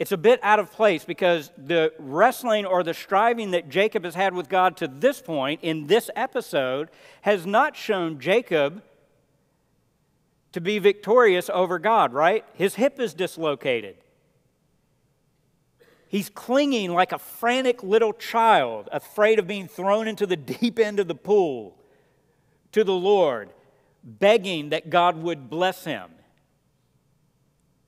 It's 0.00 0.10
a 0.10 0.16
bit 0.16 0.40
out 0.42 0.58
of 0.58 0.72
place 0.72 1.04
because 1.04 1.52
the 1.56 1.92
wrestling 2.00 2.66
or 2.66 2.82
the 2.82 2.92
striving 2.92 3.52
that 3.52 3.68
Jacob 3.68 4.04
has 4.04 4.16
had 4.16 4.34
with 4.34 4.48
God 4.48 4.76
to 4.78 4.88
this 4.88 5.22
point 5.22 5.60
in 5.62 5.86
this 5.86 6.10
episode 6.16 6.88
has 7.22 7.46
not 7.46 7.76
shown 7.76 8.18
Jacob 8.18 8.82
to 10.50 10.60
be 10.60 10.80
victorious 10.80 11.48
over 11.48 11.78
God, 11.78 12.12
right? 12.12 12.44
His 12.54 12.74
hip 12.74 12.98
is 12.98 13.14
dislocated. 13.14 13.96
He's 16.14 16.30
clinging 16.30 16.92
like 16.92 17.10
a 17.10 17.18
frantic 17.18 17.82
little 17.82 18.12
child, 18.12 18.88
afraid 18.92 19.40
of 19.40 19.48
being 19.48 19.66
thrown 19.66 20.06
into 20.06 20.26
the 20.26 20.36
deep 20.60 20.78
end 20.78 21.00
of 21.00 21.08
the 21.08 21.14
pool 21.16 21.76
to 22.70 22.84
the 22.84 22.92
Lord, 22.92 23.50
begging 24.04 24.68
that 24.68 24.90
God 24.90 25.16
would 25.16 25.50
bless 25.50 25.82
him. 25.82 26.12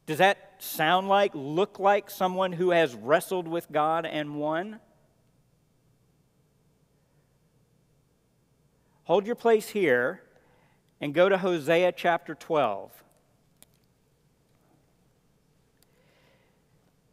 Does 0.06 0.18
that 0.18 0.54
sound 0.58 1.06
like, 1.06 1.30
look 1.36 1.78
like 1.78 2.10
someone 2.10 2.50
who 2.50 2.70
has 2.72 2.96
wrestled 2.96 3.46
with 3.46 3.70
God 3.70 4.04
and 4.04 4.34
won? 4.34 4.80
Hold 9.04 9.24
your 9.24 9.36
place 9.36 9.68
here 9.68 10.24
and 11.00 11.14
go 11.14 11.28
to 11.28 11.38
Hosea 11.38 11.92
chapter 11.92 12.34
12. 12.34 13.04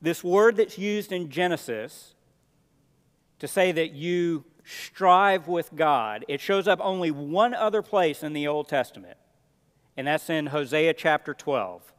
This 0.03 0.21
word 0.21 0.57
that's 0.57 0.77
used 0.77 1.13
in 1.13 1.29
Genesis 1.29 2.13
to 3.39 3.47
say 3.47 3.71
that 3.71 3.93
you 3.93 4.43
strive 4.65 5.47
with 5.47 5.73
God, 5.73 6.25
it 6.27 6.41
shows 6.41 6.67
up 6.67 6.79
only 6.81 7.09
one 7.09 7.53
other 7.53 7.81
place 7.81 8.21
in 8.21 8.33
the 8.33 8.45
Old 8.45 8.67
Testament, 8.67 9.17
and 9.95 10.05
that's 10.05 10.29
in 10.29 10.47
Hosea 10.47 10.93
chapter 10.93 11.33
12. 11.33 11.93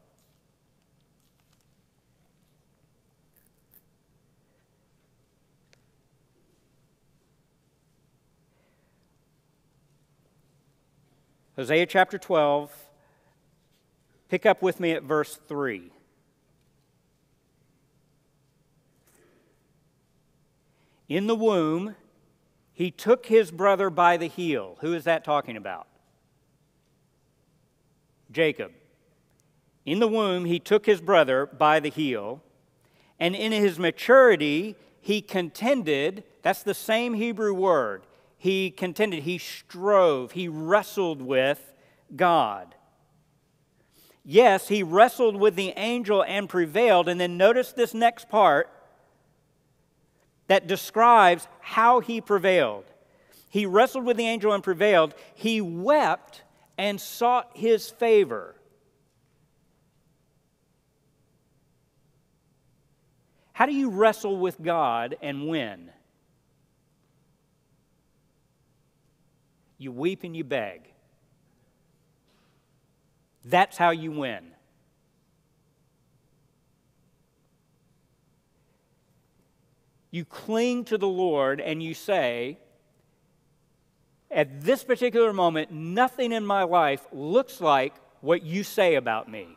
Hosea 11.57 11.87
chapter 11.87 12.19
12, 12.19 12.71
pick 14.29 14.45
up 14.45 14.61
with 14.61 14.79
me 14.79 14.93
at 14.93 15.05
verse 15.05 15.39
3. 15.49 15.91
In 21.09 21.27
the 21.27 21.35
womb, 21.35 21.97
he 22.73 22.91
took 22.91 23.27
his 23.27 23.51
brother 23.51 23.91
by 23.91 24.17
the 24.17 24.29
heel. 24.29 24.77
Who 24.81 24.95
is 24.95 25.05
that 25.05 25.25
talking 25.25 25.57
about? 25.57 25.87
Jacob. 28.31 28.73
In 29.85 30.01
the 30.01 30.09
womb, 30.09 30.45
he 30.45 30.59
took 30.59 30.87
his 30.87 31.01
brother 31.01 31.47
by 31.47 31.79
the 31.79 31.91
heel, 31.91 32.43
and 33.21 33.37
in 33.37 33.53
his 33.53 33.79
maturity, 33.79 34.77
he 35.01 35.21
contended. 35.21 36.25
That's 36.43 36.63
the 36.63 36.75
same 36.75 37.15
Hebrew 37.15 37.53
word. 37.53 38.07
He 38.39 38.71
contended, 38.71 39.23
he 39.23 39.39
strove, 39.39 40.33
he 40.33 40.49
wrestled 40.49 41.23
with 41.23 41.75
God. 42.17 42.75
Yes, 44.25 44.69
he 44.69 44.83
wrestled 44.83 45.37
with 45.37 45.55
the 45.55 45.75
angel 45.77 46.25
and 46.25 46.49
prevailed. 46.49 47.09
And 47.09 47.21
then 47.21 47.37
notice 47.37 47.73
this 47.73 47.93
next 47.93 48.31
part 48.31 48.71
that 50.55 50.69
describes 50.69 51.49
how 51.59 51.99
he 51.99 52.21
prevailed. 52.21 52.85
He 53.49 53.67
wrestled 53.67 54.05
with 54.05 54.17
the 54.17 54.29
angel 54.29 54.53
and 54.53 54.63
prevailed. 54.63 55.13
He 55.35 55.61
wept 55.61 56.45
and 56.79 57.01
sought 57.01 57.51
his 57.55 57.91
favor. 57.91 58.55
How 63.53 63.67
do 63.67 63.75
you 63.75 63.91
wrestle 63.91 64.39
with 64.39 64.63
God 64.63 65.17
and 65.21 65.49
win? 65.49 65.91
You 69.77 69.91
weep 69.91 70.23
and 70.23 70.37
you 70.37 70.45
beg. 70.45 70.83
That's 73.45 73.77
how 73.77 73.91
you 73.91 74.13
win. 74.13 74.54
You 80.15 80.25
cling 80.25 80.85
to 80.85 80.97
the 80.97 81.09
Lord 81.09 81.61
and 81.61 81.83
you 81.83 81.93
say, 81.93 82.59
at 84.31 84.63
this 84.63 84.85
particular 84.85 85.33
moment, 85.33 85.73
nothing 85.73 86.31
in 86.31 86.47
my 86.47 86.63
life 86.63 87.05
looks 87.13 87.61
like 87.61 87.95
what 88.21 88.43
you 88.43 88.63
say 88.63 88.95
about 88.95 89.29
me 89.29 89.57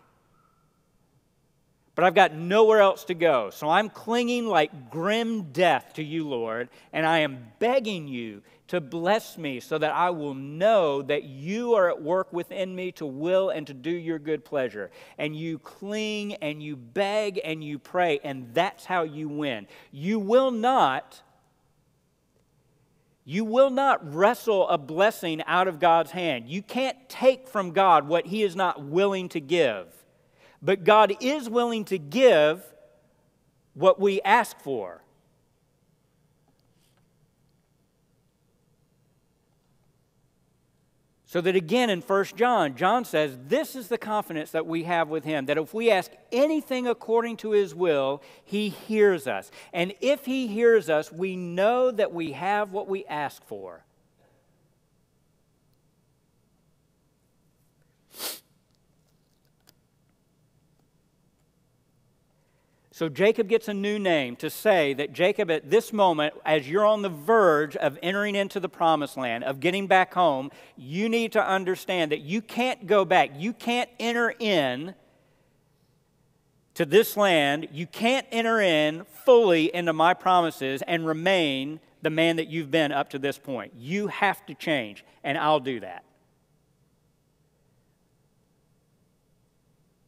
but 1.98 2.04
I've 2.04 2.14
got 2.14 2.36
nowhere 2.36 2.80
else 2.80 3.06
to 3.06 3.16
go. 3.16 3.50
So 3.50 3.68
I'm 3.68 3.90
clinging 3.90 4.46
like 4.46 4.92
grim 4.92 5.52
death 5.52 5.94
to 5.96 6.04
you, 6.04 6.28
Lord, 6.28 6.70
and 6.94 7.08
I 7.08 7.22
am 7.22 7.48
begging 7.58 8.08
you 8.08 8.44
to 8.68 8.82
bless 8.82 9.38
me 9.38 9.60
so 9.60 9.78
that 9.78 9.94
I 9.94 10.10
will 10.10 10.34
know 10.34 11.02
that 11.02 11.24
you 11.24 11.74
are 11.74 11.90
at 11.90 12.02
work 12.02 12.34
within 12.34 12.76
me 12.76 12.92
to 12.94 13.06
will 13.06 13.50
and 13.50 13.66
to 13.68 13.74
do 13.74 13.92
your 13.92 14.20
good 14.20 14.44
pleasure. 14.44 14.92
And 15.18 15.36
you 15.36 15.60
cling 15.60 16.36
and 16.36 16.62
you 16.62 16.76
beg 16.76 17.40
and 17.44 17.64
you 17.64 17.80
pray, 17.80 18.20
and 18.24 18.54
that's 18.54 18.86
how 18.86 19.04
you 19.04 19.30
win. 19.30 19.68
You 19.92 20.20
will 20.20 20.52
not. 20.52 21.22
You 23.24 23.46
will 23.46 23.70
not 23.70 24.14
wrestle 24.14 24.68
a 24.70 24.78
blessing 24.78 25.42
out 25.48 25.68
of 25.68 25.80
God's 25.80 26.12
hand. 26.12 26.48
You 26.48 26.62
can't 26.62 26.98
take 27.10 27.48
from 27.48 27.72
God 27.72 28.08
what 28.08 28.28
He 28.28 28.44
is 28.44 28.56
not 28.56 28.84
willing 28.84 29.30
to 29.30 29.40
give. 29.40 29.88
But 30.62 30.84
God 30.84 31.14
is 31.22 31.50
willing 31.50 31.86
to 31.86 31.98
give 31.98 32.64
what 33.74 34.00
we 34.00 34.22
ask 34.22 34.60
for. 34.60 35.04
So 41.30 41.42
that 41.42 41.58
again 41.58 41.90
in 41.90 42.00
1 42.00 42.26
John, 42.38 42.78
John 42.78 43.04
says, 43.04 43.38
This 43.48 43.76
is 43.76 43.90
the 43.90 43.98
confidence 43.98 44.52
that 44.52 44.66
we 44.66 44.84
have 44.84 45.10
with 45.10 45.26
him, 45.26 45.46
that 45.48 45.58
if 45.58 45.74
we 45.74 45.92
ask 45.92 46.10
anything 46.32 46.88
according 46.88 47.36
to 47.38 47.52
his 47.52 47.76
will, 47.76 48.24
he 48.46 48.70
hears 48.70 49.28
us. 49.28 49.52
And 49.74 49.94
if 50.00 50.26
he 50.26 50.48
hears 50.48 50.90
us, 50.90 51.12
we 51.12 51.36
know 51.36 51.92
that 51.92 52.14
we 52.14 52.32
have 52.32 52.72
what 52.72 52.88
we 52.88 53.04
ask 53.06 53.46
for. 53.46 53.84
So 62.98 63.10
Jacob 63.10 63.48
gets 63.48 63.68
a 63.68 63.76
new 63.76 64.00
name 64.00 64.36
to 64.38 64.50
say 64.50 64.96
that 64.96 65.14
Jacob, 65.14 65.52
at 65.52 65.70
this 65.70 65.94
moment, 65.94 66.34
as 66.44 66.68
you're 66.68 66.84
on 66.84 67.04
the 67.04 67.10
verge 67.10 67.76
of 67.76 68.00
entering 68.02 68.34
into 68.34 68.60
the 68.60 68.70
promised 68.70 69.18
land, 69.18 69.44
of 69.44 69.60
getting 69.60 69.86
back 69.86 70.16
home, 70.16 70.50
you 70.76 71.08
need 71.08 71.34
to 71.34 71.48
understand 71.48 72.12
that 72.12 72.22
you 72.22 72.42
can't 72.42 72.88
go 72.88 73.06
back. 73.06 73.34
You 73.38 73.54
can't 73.54 73.88
enter 74.00 74.34
in 74.40 74.96
to 76.74 76.88
this 76.88 77.16
land. 77.16 77.68
You 77.72 77.86
can't 77.86 78.26
enter 78.32 78.60
in 78.62 79.06
fully 79.26 79.72
into 79.76 79.94
my 79.94 80.16
promises 80.16 80.82
and 80.88 81.06
remain 81.06 81.80
the 82.02 82.10
man 82.10 82.38
that 82.38 82.48
you've 82.48 82.72
been 82.72 82.92
up 82.92 83.12
to 83.12 83.20
this 83.20 83.38
point. 83.38 83.74
You 83.78 84.08
have 84.08 84.44
to 84.48 84.56
change, 84.56 85.06
and 85.24 85.38
I'll 85.38 85.60
do 85.60 85.82
that. 85.82 86.04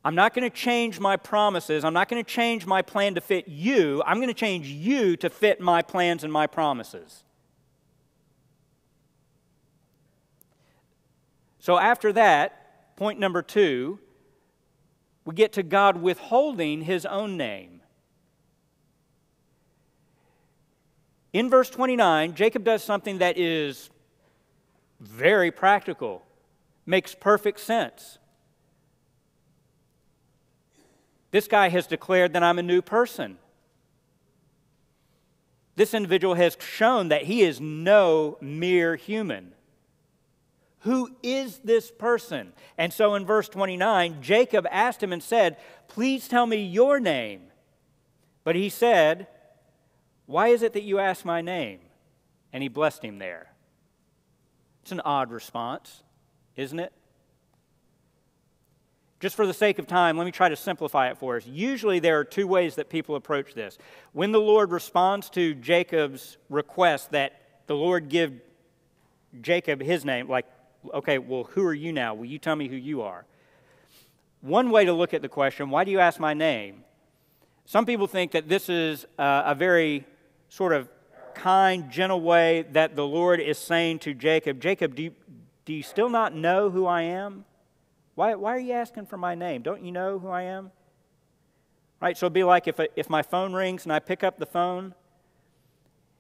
I'm 0.04 0.16
not 0.16 0.34
going 0.34 0.50
to 0.50 0.56
change 0.56 1.00
my 1.00 1.18
promises. 1.18 1.84
I'm 1.84 1.94
not 1.94 2.08
going 2.08 2.24
to 2.24 2.30
change 2.30 2.66
my 2.66 2.82
plan 2.82 3.16
to 3.16 3.22
fit 3.22 3.48
you. 3.48 4.02
I'm 4.06 4.18
going 4.18 4.30
to 4.30 4.34
change 4.34 4.68
you 4.68 5.18
to 5.18 5.30
fit 5.30 5.60
my 5.60 5.82
plans 5.82 6.24
and 6.24 6.32
my 6.32 6.48
promises. 6.48 7.24
So, 11.60 11.78
after 11.78 12.14
that, 12.14 12.96
point 12.96 13.20
number 13.20 13.42
two, 13.42 14.00
we 15.26 15.36
get 15.36 15.54
to 15.54 15.64
God 15.64 16.02
withholding 16.02 16.84
his 16.84 17.06
own 17.06 17.36
name. 17.36 17.82
In 21.34 21.50
verse 21.50 21.70
29, 21.70 22.34
Jacob 22.34 22.64
does 22.64 22.84
something 22.84 23.20
that 23.20 23.38
is 23.38 23.90
very 25.00 25.52
practical, 25.52 26.24
makes 26.86 27.14
perfect 27.14 27.60
sense. 27.60 28.18
This 31.32 31.48
guy 31.48 31.70
has 31.70 31.88
declared 31.88 32.34
that 32.34 32.44
I'm 32.44 32.60
a 32.60 32.64
new 32.64 32.82
person. 32.82 33.38
This 35.76 35.94
individual 35.94 36.36
has 36.36 36.58
shown 36.60 37.10
that 37.10 37.24
he 37.24 37.42
is 37.42 37.62
no 37.62 38.38
mere 38.42 38.96
human. 38.96 39.54
Who 40.80 41.16
is 41.22 41.60
this 41.60 41.92
person? 41.92 42.54
And 42.78 42.92
so 42.92 43.16
in 43.16 43.26
verse 43.26 43.50
29, 43.50 44.22
Jacob 44.22 44.66
asked 44.72 45.04
him 45.04 45.14
and 45.14 45.22
said, 45.22 45.58
Please 45.88 46.28
tell 46.28 46.46
me 46.46 46.58
your 46.58 47.00
name. 47.00 47.44
But 48.44 48.56
he 48.56 48.70
said, 48.70 49.28
Why 50.26 50.50
is 50.50 50.64
it 50.64 50.74
that 50.74 50.84
you 50.84 51.00
ask 51.00 51.26
my 51.26 51.42
name? 51.42 51.80
And 52.52 52.64
he 52.64 52.70
blessed 52.70 53.04
him 53.04 53.20
there. 53.20 53.54
It's 54.82 54.92
an 54.92 55.02
odd 55.02 55.32
response, 55.32 56.04
isn't 56.56 56.80
it? 56.80 56.94
Just 59.20 59.36
for 59.36 59.46
the 59.46 59.54
sake 59.54 59.80
of 59.80 59.88
time, 59.88 60.18
let 60.18 60.24
me 60.24 60.32
try 60.32 60.48
to 60.48 60.56
simplify 60.56 61.10
it 61.10 61.18
for 61.18 61.36
us. 61.36 61.46
Usually, 61.46 62.00
there 62.00 62.20
are 62.20 62.24
two 62.24 62.48
ways 62.48 62.76
that 62.76 62.90
people 62.90 63.16
approach 63.16 63.54
this. 63.54 63.78
When 64.14 64.32
the 64.32 64.40
Lord 64.40 64.72
responds 64.72 65.30
to 65.32 65.54
Jacob's 65.56 66.38
request 66.50 67.12
that 67.12 67.42
the 67.68 67.76
Lord 67.76 68.08
give 68.08 68.34
Jacob 69.42 69.82
his 69.82 70.06
name, 70.06 70.30
like, 70.30 70.46
okay, 70.94 71.18
well, 71.18 71.44
who 71.44 71.66
are 71.66 71.74
you 71.74 71.92
now? 71.92 72.14
Will 72.14 72.26
you 72.26 72.40
tell 72.40 72.56
me 72.56 72.70
who 72.70 72.78
you 72.78 73.02
are? 73.02 73.26
One 74.42 74.72
way 74.72 74.86
to 74.86 74.94
look 74.94 75.14
at 75.14 75.22
the 75.22 75.28
question, 75.28 75.70
why 75.70 75.84
do 75.84 75.92
you 75.92 76.00
ask 76.00 76.18
my 76.18 76.34
name? 76.34 76.86
Some 77.66 77.86
people 77.86 78.08
think 78.08 78.32
that 78.32 78.48
this 78.48 78.70
is 78.70 79.06
a 79.18 79.54
very 79.54 80.06
sort 80.48 80.72
of 80.72 80.90
kind, 81.34 81.92
gentle 81.92 82.22
way 82.22 82.66
that 82.72 82.96
the 82.96 83.06
Lord 83.06 83.42
is 83.42 83.58
saying 83.58 84.00
to 84.00 84.14
Jacob, 84.14 84.62
Jacob, 84.62 84.96
do 84.96 85.04
you, 85.04 85.12
do 85.66 85.74
you 85.74 85.84
still 85.84 86.10
not 86.10 86.34
know 86.34 86.70
who 86.70 86.86
I 86.86 87.02
am? 87.02 87.44
Why, 88.20 88.36
why 88.36 88.54
are 88.54 88.60
you 88.60 88.74
asking 88.74 89.06
for 89.06 89.16
my 89.16 89.34
name? 89.34 89.62
Don't 89.62 89.82
you 89.82 89.94
know 89.94 90.20
who 90.20 90.28
I 90.28 90.42
am? 90.42 90.72
Right, 92.02 92.18
so 92.18 92.26
it'd 92.26 92.34
be 92.34 92.44
like 92.44 92.68
if, 92.68 92.78
if 92.98 93.10
my 93.10 93.22
phone 93.22 93.54
rings 93.54 93.86
and 93.86 93.94
I 93.94 94.00
pick 94.00 94.26
up 94.26 94.40
the 94.40 94.46
phone 94.46 94.94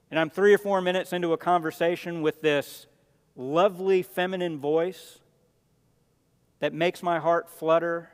and 0.09 0.17
I'm 0.17 0.29
three 0.29 0.53
or 0.53 0.57
four 0.57 0.79
minutes 0.79 1.11
into 1.11 1.33
a 1.33 1.37
conversation 1.37 2.21
with 2.21 2.39
this 2.39 2.87
lovely 3.35 4.01
feminine 4.01 4.59
voice 4.59 5.19
that 6.61 6.73
makes 6.73 7.03
my 7.03 7.19
heart 7.19 7.49
flutter. 7.49 8.09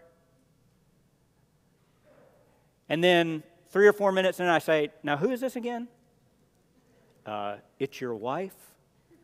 And 2.89 3.03
then 3.03 3.43
three 3.69 3.86
or 3.86 3.93
four 3.93 4.11
minutes 4.11 4.39
in, 4.39 4.47
I 4.47 4.57
say, 4.57 4.89
Now, 5.03 5.15
who 5.15 5.29
is 5.29 5.41
this 5.41 5.55
again? 5.55 5.89
Uh, 7.23 7.57
it's 7.77 8.01
your 8.01 8.15
wife 8.15 8.55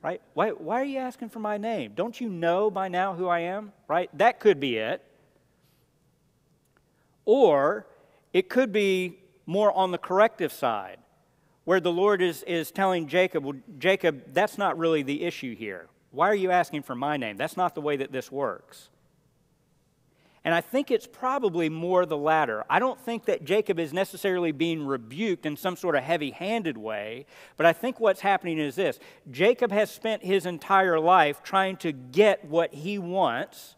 right? 0.02 0.22
Why, 0.34 0.50
why 0.50 0.82
are 0.82 0.86
you 0.86 1.00
asking 1.00 1.30
for 1.30 1.40
my 1.40 1.58
name? 1.58 1.94
Don't 1.96 2.20
you 2.20 2.30
know 2.30 2.72
by 2.72 2.88
now 2.88 3.14
who 3.14 3.28
I 3.28 3.40
am, 3.40 3.72
right? 3.88 4.10
That 4.18 4.40
could 4.40 4.60
be 4.60 4.78
it. 4.78 5.04
Or 7.26 7.86
it 8.34 8.50
could 8.50 8.72
be 8.72 9.20
more 9.46 9.72
on 9.72 9.92
the 9.92 9.98
corrective 9.98 10.52
side, 10.52 10.98
where 11.66 11.80
the 11.80 11.92
Lord 11.92 12.22
is, 12.22 12.44
is 12.44 12.72
telling 12.72 13.08
Jacob, 13.08 13.44
well, 13.44 13.58
Jacob, 13.78 14.34
that's 14.34 14.58
not 14.58 14.78
really 14.78 15.04
the 15.04 15.24
issue 15.24 15.56
here. 15.56 15.88
Why 16.12 16.30
are 16.30 16.36
you 16.36 16.52
asking 16.52 16.84
for 16.84 16.96
my 16.96 17.18
name? 17.18 17.38
That's 17.38 17.58
not 17.58 17.76
the 17.76 17.82
way 17.82 17.98
that 17.98 18.12
this 18.12 18.32
works. 18.32 18.90
And 20.44 20.56
I 20.56 20.62
think 20.62 20.90
it's 20.90 21.06
probably 21.06 21.70
more 21.70 22.06
the 22.06 22.18
latter. 22.18 22.64
I 22.68 22.80
don't 22.80 23.00
think 23.00 23.26
that 23.26 23.46
Jacob 23.46 23.80
is 23.80 23.94
necessarily 23.94 24.52
being 24.52 24.86
rebuked 24.86 25.46
in 25.46 25.56
some 25.56 25.76
sort 25.76 25.96
of 25.96 26.04
heavy 26.04 26.32
handed 26.32 26.78
way, 26.78 27.28
but 27.58 27.68
I 27.68 27.74
think 27.74 28.00
what's 28.00 28.22
happening 28.22 28.58
is 28.58 28.76
this 28.76 29.00
Jacob 29.30 29.72
has 29.72 29.92
spent 29.92 30.24
his 30.24 30.48
entire 30.48 31.00
life 31.00 31.44
trying 31.44 31.78
to 31.78 31.92
get 31.92 32.44
what 32.44 32.74
he 32.74 32.98
wants, 32.98 33.76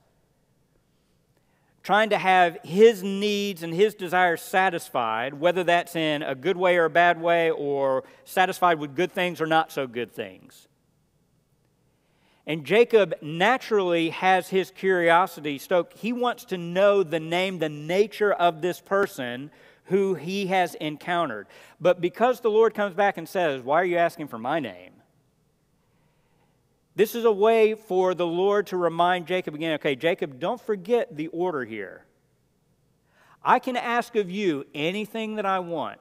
trying 1.84 2.10
to 2.12 2.18
have 2.18 2.58
his 2.64 3.04
needs 3.04 3.62
and 3.62 3.74
his 3.74 3.94
desires 3.94 4.42
satisfied, 4.42 5.34
whether 5.34 5.66
that's 5.66 5.98
in 5.98 6.24
a 6.24 6.34
good 6.34 6.56
way 6.56 6.78
or 6.78 6.86
a 6.86 6.90
bad 6.90 7.22
way, 7.22 7.52
or 7.52 8.06
satisfied 8.24 8.80
with 8.80 8.96
good 8.96 9.12
things 9.12 9.42
or 9.42 9.46
not 9.46 9.70
so 9.70 9.86
good 9.86 10.14
things. 10.14 10.70
And 12.46 12.66
Jacob 12.66 13.16
naturally 13.22 14.10
has 14.10 14.50
his 14.50 14.70
curiosity 14.72 15.58
stoked. 15.58 15.98
He 15.98 16.12
wants 16.12 16.46
to 16.46 16.58
know 16.58 17.02
the 17.02 17.20
name, 17.20 17.60
the 17.60 17.70
nature 17.70 18.34
of 18.34 18.62
this 18.62 18.82
person 18.82 19.50
who 19.86 20.16
he 20.16 20.48
has 20.48 20.76
encountered. 20.76 21.48
But 21.80 22.02
because 22.02 22.42
the 22.42 22.52
Lord 22.52 22.74
comes 22.74 22.94
back 22.94 23.18
and 23.18 23.28
says, 23.28 23.62
Why 23.62 23.82
are 23.82 23.86
you 23.86 23.98
asking 23.98 24.28
for 24.28 24.38
my 24.38 24.60
name? 24.60 24.92
This 26.96 27.16
is 27.16 27.26
a 27.26 27.32
way 27.32 27.74
for 27.74 28.14
the 28.14 28.28
Lord 28.28 28.68
to 28.68 28.78
remind 28.78 29.26
Jacob 29.26 29.56
again 29.56 29.74
okay, 29.76 29.96
Jacob, 29.96 30.40
don't 30.40 30.62
forget 30.62 31.16
the 31.16 31.28
order 31.28 31.66
here. 31.66 32.06
I 33.44 33.60
can 33.60 33.76
ask 33.76 34.16
of 34.16 34.30
you 34.30 34.66
anything 34.74 35.36
that 35.36 35.46
I 35.46 35.60
want, 35.60 36.00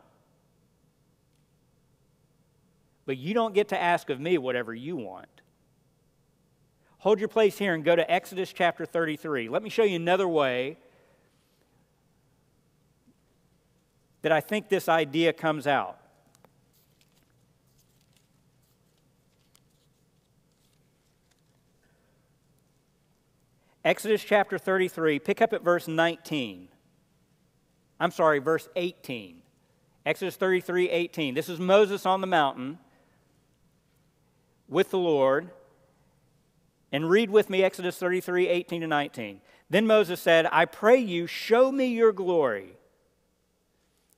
but 3.05 3.17
you 3.17 3.35
don't 3.35 3.55
get 3.55 3.69
to 3.69 3.81
ask 3.81 4.11
of 4.11 4.21
me 4.21 4.39
whatever 4.39 4.75
you 4.75 4.97
want. 4.97 5.42
Hold 7.03 7.19
your 7.19 7.29
place 7.29 7.59
here 7.59 7.75
and 7.75 7.85
go 7.85 7.97
to 7.97 8.09
Exodus 8.09 8.53
chapter 8.53 8.87
33. 8.87 9.49
Let 9.49 9.65
me 9.65 9.71
show 9.71 9.83
you 9.83 9.97
another 9.97 10.29
way 10.29 10.77
that 14.23 14.31
I 14.31 14.41
think 14.41 14.69
this 14.69 14.89
idea 14.89 15.33
comes 15.33 15.67
out. 15.67 15.99
Exodus 23.85 24.23
chapter 24.23 24.57
33, 24.57 25.19
pick 25.19 25.43
up 25.43 25.53
at 25.53 25.65
verse 25.65 25.89
19. 25.89 26.69
I'm 27.99 28.13
sorry, 28.13 28.39
verse 28.39 28.69
18. 28.77 29.43
Exodus 30.07 30.37
33, 30.37 30.89
18. 30.89 31.35
This 31.35 31.49
is 31.49 31.59
Moses 31.59 32.07
on 32.07 32.21
the 32.21 32.29
mountain 32.29 32.79
with 34.69 34.91
the 34.91 34.99
Lord. 34.99 35.51
And 36.93 37.09
read 37.09 37.31
with 37.31 37.49
me 37.49 37.65
Exodus 37.65 37.97
33 37.97 38.49
18 38.49 38.83
to 38.83 38.87
19. 38.87 39.41
Then 39.71 39.87
Moses 39.87 40.21
said, 40.21 40.47
I 40.53 40.67
pray 40.67 40.99
you, 40.99 41.27
show 41.27 41.73
me 41.73 41.87
your 41.87 42.13
glory. 42.13 42.77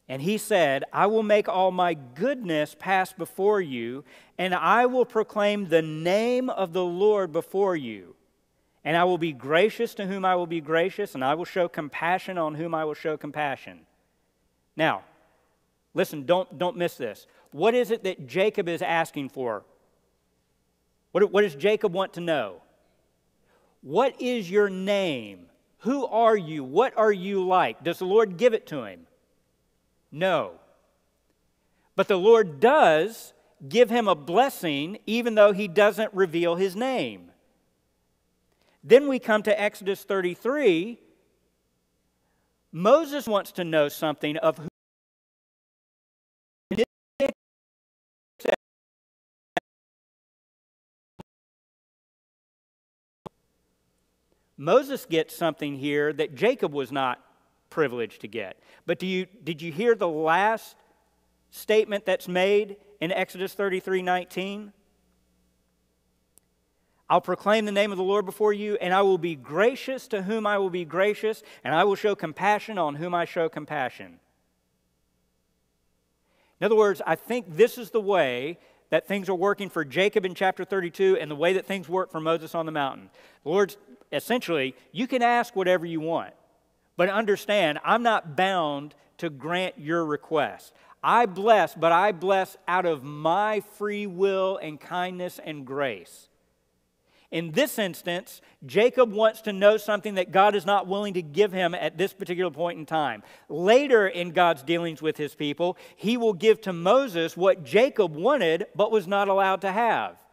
And 0.08 0.20
he 0.20 0.36
said, 0.36 0.84
I 0.92 1.06
will 1.06 1.22
make 1.22 1.48
all 1.48 1.70
my 1.70 1.94
goodness 1.94 2.76
pass 2.78 3.12
before 3.12 3.60
you, 3.60 4.04
and 4.36 4.54
I 4.54 4.84
will 4.86 5.06
proclaim 5.06 5.68
the 5.68 5.80
name 5.80 6.50
of 6.50 6.72
the 6.72 6.84
Lord 6.84 7.32
before 7.32 7.76
you. 7.76 8.16
And 8.84 8.96
I 8.96 9.04
will 9.04 9.16
be 9.16 9.32
gracious 9.32 9.94
to 9.94 10.06
whom 10.06 10.24
I 10.24 10.34
will 10.34 10.46
be 10.46 10.60
gracious, 10.60 11.14
and 11.14 11.24
I 11.24 11.34
will 11.34 11.46
show 11.46 11.68
compassion 11.68 12.36
on 12.36 12.56
whom 12.56 12.74
I 12.74 12.84
will 12.84 12.94
show 12.94 13.16
compassion. 13.16 13.86
Now, 14.76 15.04
listen, 15.94 16.26
don't, 16.26 16.58
don't 16.58 16.76
miss 16.76 16.96
this. 16.96 17.26
What 17.52 17.74
is 17.74 17.90
it 17.90 18.04
that 18.04 18.26
Jacob 18.26 18.68
is 18.68 18.82
asking 18.82 19.30
for? 19.30 19.64
What, 21.12 21.32
what 21.32 21.42
does 21.42 21.54
Jacob 21.54 21.94
want 21.94 22.12
to 22.14 22.20
know? 22.20 22.60
What 23.84 24.18
is 24.18 24.50
your 24.50 24.70
name? 24.70 25.44
Who 25.80 26.06
are 26.06 26.34
you? 26.34 26.64
What 26.64 26.96
are 26.96 27.12
you 27.12 27.46
like? 27.46 27.84
Does 27.84 27.98
the 27.98 28.06
Lord 28.06 28.38
give 28.38 28.54
it 28.54 28.66
to 28.68 28.84
him? 28.84 29.06
No. 30.10 30.52
But 31.94 32.08
the 32.08 32.16
Lord 32.16 32.60
does 32.60 33.34
give 33.68 33.90
him 33.90 34.08
a 34.08 34.14
blessing 34.14 35.00
even 35.04 35.34
though 35.34 35.52
he 35.52 35.68
doesn't 35.68 36.14
reveal 36.14 36.54
his 36.54 36.74
name. 36.74 37.30
Then 38.82 39.06
we 39.06 39.18
come 39.18 39.42
to 39.42 39.60
Exodus 39.60 40.02
33. 40.02 40.98
Moses 42.72 43.28
wants 43.28 43.52
to 43.52 43.64
know 43.64 43.90
something 43.90 44.38
of 44.38 44.66
Moses 54.56 55.06
gets 55.06 55.34
something 55.34 55.76
here 55.76 56.12
that 56.12 56.34
Jacob 56.34 56.72
was 56.72 56.92
not 56.92 57.20
privileged 57.70 58.20
to 58.20 58.28
get. 58.28 58.58
But 58.86 58.98
do 58.98 59.06
you, 59.06 59.26
did 59.42 59.60
you 59.60 59.72
hear 59.72 59.94
the 59.94 60.08
last 60.08 60.76
statement 61.50 62.06
that's 62.06 62.28
made 62.28 62.76
in 63.00 63.10
Exodus 63.12 63.54
33 63.54 64.02
19? 64.02 64.72
I'll 67.10 67.20
proclaim 67.20 67.66
the 67.66 67.72
name 67.72 67.92
of 67.92 67.98
the 67.98 68.04
Lord 68.04 68.24
before 68.24 68.52
you, 68.52 68.76
and 68.80 68.94
I 68.94 69.02
will 69.02 69.18
be 69.18 69.34
gracious 69.34 70.08
to 70.08 70.22
whom 70.22 70.46
I 70.46 70.56
will 70.56 70.70
be 70.70 70.86
gracious, 70.86 71.42
and 71.62 71.74
I 71.74 71.84
will 71.84 71.96
show 71.96 72.14
compassion 72.14 72.78
on 72.78 72.94
whom 72.94 73.14
I 73.14 73.26
show 73.26 73.48
compassion. 73.48 74.20
In 76.60 76.64
other 76.64 76.76
words, 76.76 77.02
I 77.06 77.14
think 77.14 77.56
this 77.56 77.76
is 77.76 77.90
the 77.90 78.00
way 78.00 78.58
that 78.88 79.06
things 79.06 79.28
are 79.28 79.34
working 79.34 79.68
for 79.68 79.84
Jacob 79.84 80.24
in 80.24 80.34
chapter 80.34 80.64
32 80.64 81.18
and 81.20 81.30
the 81.30 81.36
way 81.36 81.52
that 81.54 81.66
things 81.66 81.88
work 81.88 82.10
for 82.10 82.20
Moses 82.20 82.54
on 82.54 82.64
the 82.64 82.72
mountain. 82.72 83.10
The 83.42 83.50
Lord's 83.50 83.76
essentially, 84.12 84.74
you 84.92 85.06
can 85.06 85.22
ask 85.22 85.54
whatever 85.56 85.86
you 85.86 86.00
want, 86.00 86.34
but 86.96 87.08
understand, 87.08 87.78
I'm 87.84 88.02
not 88.02 88.36
bound 88.36 88.94
to 89.18 89.30
grant 89.30 89.78
your 89.78 90.04
request. 90.04 90.72
I 91.02 91.26
bless, 91.26 91.74
but 91.74 91.92
I 91.92 92.12
bless 92.12 92.56
out 92.66 92.86
of 92.86 93.04
my 93.04 93.60
free 93.76 94.06
will 94.06 94.56
and 94.56 94.80
kindness 94.80 95.38
and 95.44 95.66
grace. 95.66 96.28
In 97.30 97.50
this 97.50 97.80
instance, 97.80 98.40
Jacob 98.64 99.12
wants 99.12 99.40
to 99.42 99.52
know 99.52 99.76
something 99.76 100.14
that 100.14 100.30
God 100.30 100.54
is 100.54 100.64
not 100.64 100.86
willing 100.86 101.14
to 101.14 101.22
give 101.22 101.52
him 101.52 101.74
at 101.74 101.98
this 101.98 102.12
particular 102.12 102.50
point 102.50 102.78
in 102.78 102.86
time. 102.86 103.24
Later 103.48 104.06
in 104.06 104.30
God's 104.30 104.62
dealings 104.62 105.02
with 105.02 105.16
his 105.16 105.34
people, 105.34 105.76
he 105.96 106.16
will 106.16 106.32
give 106.32 106.60
to 106.60 106.72
Moses 106.72 107.36
what 107.36 107.64
Jacob 107.64 108.14
wanted 108.14 108.66
but 108.76 108.92
was 108.92 109.08
not 109.08 109.28
allowed 109.28 109.62
to 109.62 109.72
have. 109.72 110.23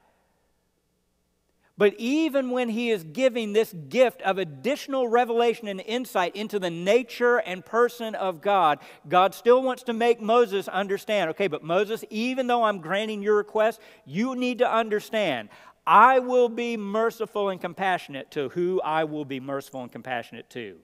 But 1.77 1.95
even 1.97 2.51
when 2.51 2.69
he 2.69 2.91
is 2.91 3.03
giving 3.03 3.53
this 3.53 3.73
gift 3.73 4.21
of 4.21 4.37
additional 4.37 5.07
revelation 5.07 5.67
and 5.67 5.81
insight 5.81 6.35
into 6.35 6.59
the 6.59 6.69
nature 6.69 7.37
and 7.37 7.65
person 7.65 8.13
of 8.13 8.41
God, 8.41 8.79
God 9.07 9.33
still 9.33 9.63
wants 9.63 9.83
to 9.83 9.93
make 9.93 10.21
Moses 10.21 10.67
understand 10.67 11.29
okay, 11.31 11.47
but 11.47 11.63
Moses, 11.63 12.03
even 12.09 12.47
though 12.47 12.63
I'm 12.63 12.79
granting 12.79 13.23
your 13.23 13.35
request, 13.35 13.79
you 14.05 14.35
need 14.35 14.59
to 14.59 14.71
understand 14.71 15.49
I 15.85 16.19
will 16.19 16.49
be 16.49 16.77
merciful 16.77 17.49
and 17.49 17.59
compassionate 17.59 18.31
to 18.31 18.49
who 18.49 18.79
I 18.81 19.03
will 19.05 19.25
be 19.25 19.39
merciful 19.39 19.81
and 19.81 19.91
compassionate 19.91 20.49
to. 20.51 20.77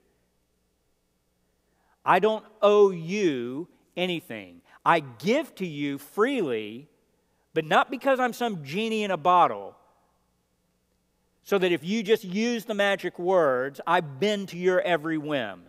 I 2.04 2.20
don't 2.20 2.46
owe 2.62 2.90
you 2.90 3.68
anything. 3.96 4.62
I 4.86 5.02
give 5.02 5.54
to 5.56 5.68
you 5.68 5.98
freely, 5.98 6.90
but 7.54 7.66
not 7.66 7.92
because 7.92 8.20
I'm 8.20 8.34
some 8.34 8.64
genie 8.64 9.04
in 9.04 9.12
a 9.12 9.18
bottle, 9.18 9.76
so 11.48 11.58
that 11.58 11.72
if 11.72 11.82
you 11.82 12.04
just 12.04 12.26
use 12.26 12.66
the 12.66 12.74
magic 12.74 13.18
words, 13.18 13.80
I 13.88 14.02
bend 14.02 14.50
to 14.50 14.58
your 14.58 14.82
every 14.82 15.18
whim. 15.18 15.62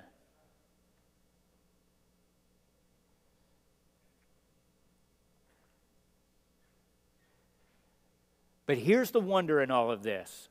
But 8.67 8.79
here's 8.79 9.13
the 9.13 9.21
wonder 9.21 9.61
in 9.61 9.71
all 9.71 9.93
of 9.93 10.03
this 10.03 10.49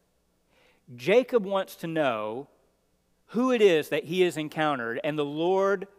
Jacob 0.95 1.43
wants 1.43 1.75
to 1.75 1.88
know 1.88 2.47
who 3.32 3.51
it 3.51 3.61
is 3.61 3.89
that 3.89 4.05
he 4.05 4.21
has 4.21 4.38
encountered, 4.38 4.97
and 5.03 5.19
the 5.19 5.25
Lord 5.25 5.89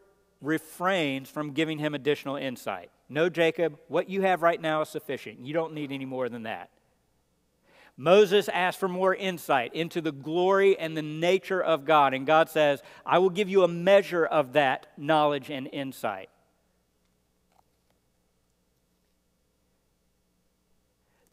refrains 0.41 1.29
from 1.29 1.53
giving 1.53 1.77
him 1.77 1.95
additional 1.95 2.37
insight. 2.37 2.91
No, 3.11 3.29
Jacob, 3.29 3.79
what 3.89 4.09
you 4.09 4.23
have 4.23 4.41
right 4.41 4.59
now 4.59 4.81
is 4.81 4.89
sufficient. 4.89 5.45
You 5.45 5.53
don't 5.53 5.75
need 5.75 5.93
any 5.93 6.07
more 6.07 6.31
than 6.31 6.45
that. 6.45 6.71
Moses 7.99 8.49
asked 8.49 8.81
for 8.81 8.89
more 8.89 9.15
insight 9.15 9.75
into 9.75 10.01
the 10.01 10.13
glory 10.13 10.79
and 10.79 10.97
the 10.97 11.03
nature 11.03 11.61
of 11.61 11.85
God, 11.85 12.15
and 12.15 12.27
God 12.27 12.49
says, 12.49 12.81
I 13.05 13.19
will 13.19 13.29
give 13.29 13.51
you 13.51 13.65
a 13.65 13.69
measure 13.69 14.25
of 14.25 14.55
that 14.55 14.87
knowledge 14.97 15.51
and 15.51 15.69
insight. 15.71 16.31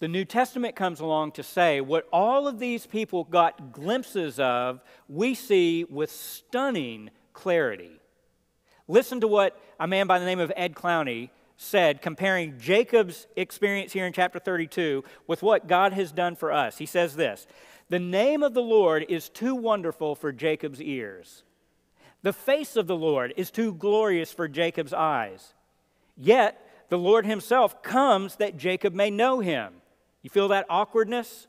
the 0.05 0.09
New 0.09 0.25
Testament 0.25 0.75
comes 0.75 0.99
along 0.99 1.31
to 1.31 1.41
say 1.41 1.81
what 1.81 2.07
all 2.13 2.47
of 2.47 2.59
these 2.59 2.85
people 2.85 3.23
got 3.23 3.71
glimpses 3.71 4.39
of, 4.39 4.81
we 5.07 5.33
see 5.33 5.83
with 5.85 6.11
stunning 6.11 7.09
clarity. 7.33 7.99
Listen 8.87 9.21
to 9.21 9.27
what 9.27 9.59
a 9.79 9.87
man 9.87 10.05
by 10.05 10.19
the 10.19 10.25
name 10.25 10.39
of 10.39 10.51
Ed 10.55 10.75
Clowney 10.75 11.29
said, 11.57 12.01
comparing 12.01 12.59
Jacob's 12.59 13.27
experience 13.35 13.93
here 13.93 14.05
in 14.05 14.13
chapter 14.13 14.39
32 14.39 15.03
with 15.27 15.41
what 15.41 15.67
God 15.67 15.93
has 15.93 16.11
done 16.11 16.35
for 16.35 16.51
us. 16.51 16.77
He 16.77 16.85
says 16.85 17.15
this 17.15 17.47
The 17.89 17.99
name 17.99 18.43
of 18.43 18.53
the 18.53 18.61
Lord 18.61 19.05
is 19.07 19.29
too 19.29 19.55
wonderful 19.55 20.15
for 20.15 20.31
Jacob's 20.31 20.81
ears, 20.81 21.43
the 22.25 22.33
face 22.33 22.75
of 22.75 22.87
the 22.87 22.95
Lord 22.95 23.33
is 23.37 23.51
too 23.51 23.73
glorious 23.73 24.31
for 24.31 24.47
Jacob's 24.47 24.93
eyes. 24.93 25.53
Yet 26.17 26.59
the 26.89 26.97
Lord 26.97 27.25
himself 27.25 27.83
comes 27.83 28.37
that 28.37 28.57
Jacob 28.57 28.93
may 28.93 29.11
know 29.11 29.41
him. 29.41 29.73
You 30.21 30.29
feel 30.29 30.47
that 30.47 30.65
awkwardness? 30.67 31.47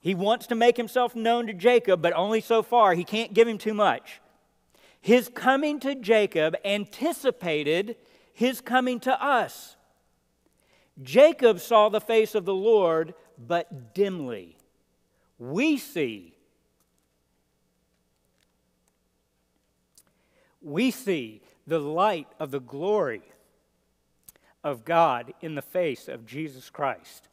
He 0.00 0.14
wants 0.14 0.46
to 0.48 0.54
make 0.54 0.76
himself 0.76 1.14
known 1.14 1.46
to 1.46 1.54
Jacob, 1.54 2.02
but 2.02 2.12
only 2.12 2.40
so 2.40 2.62
far. 2.62 2.92
He 2.94 3.04
can't 3.04 3.32
give 3.32 3.48
him 3.48 3.56
too 3.56 3.72
much. 3.72 4.20
His 5.00 5.28
coming 5.28 5.80
to 5.80 5.94
Jacob 5.94 6.54
anticipated 6.64 7.96
his 8.32 8.60
coming 8.60 9.00
to 9.00 9.24
us. 9.24 9.76
Jacob 11.02 11.60
saw 11.60 11.88
the 11.88 12.00
face 12.00 12.34
of 12.34 12.44
the 12.44 12.54
Lord, 12.54 13.14
but 13.38 13.94
dimly. 13.94 14.56
We 15.38 15.76
see. 15.76 16.34
We 20.60 20.90
see 20.90 21.42
the 21.66 21.80
light 21.80 22.28
of 22.38 22.50
the 22.50 22.60
glory 22.60 23.22
of 24.62 24.84
God 24.84 25.32
in 25.40 25.54
the 25.54 25.62
face 25.62 26.08
of 26.08 26.26
Jesus 26.26 26.70
Christ. 26.70 27.28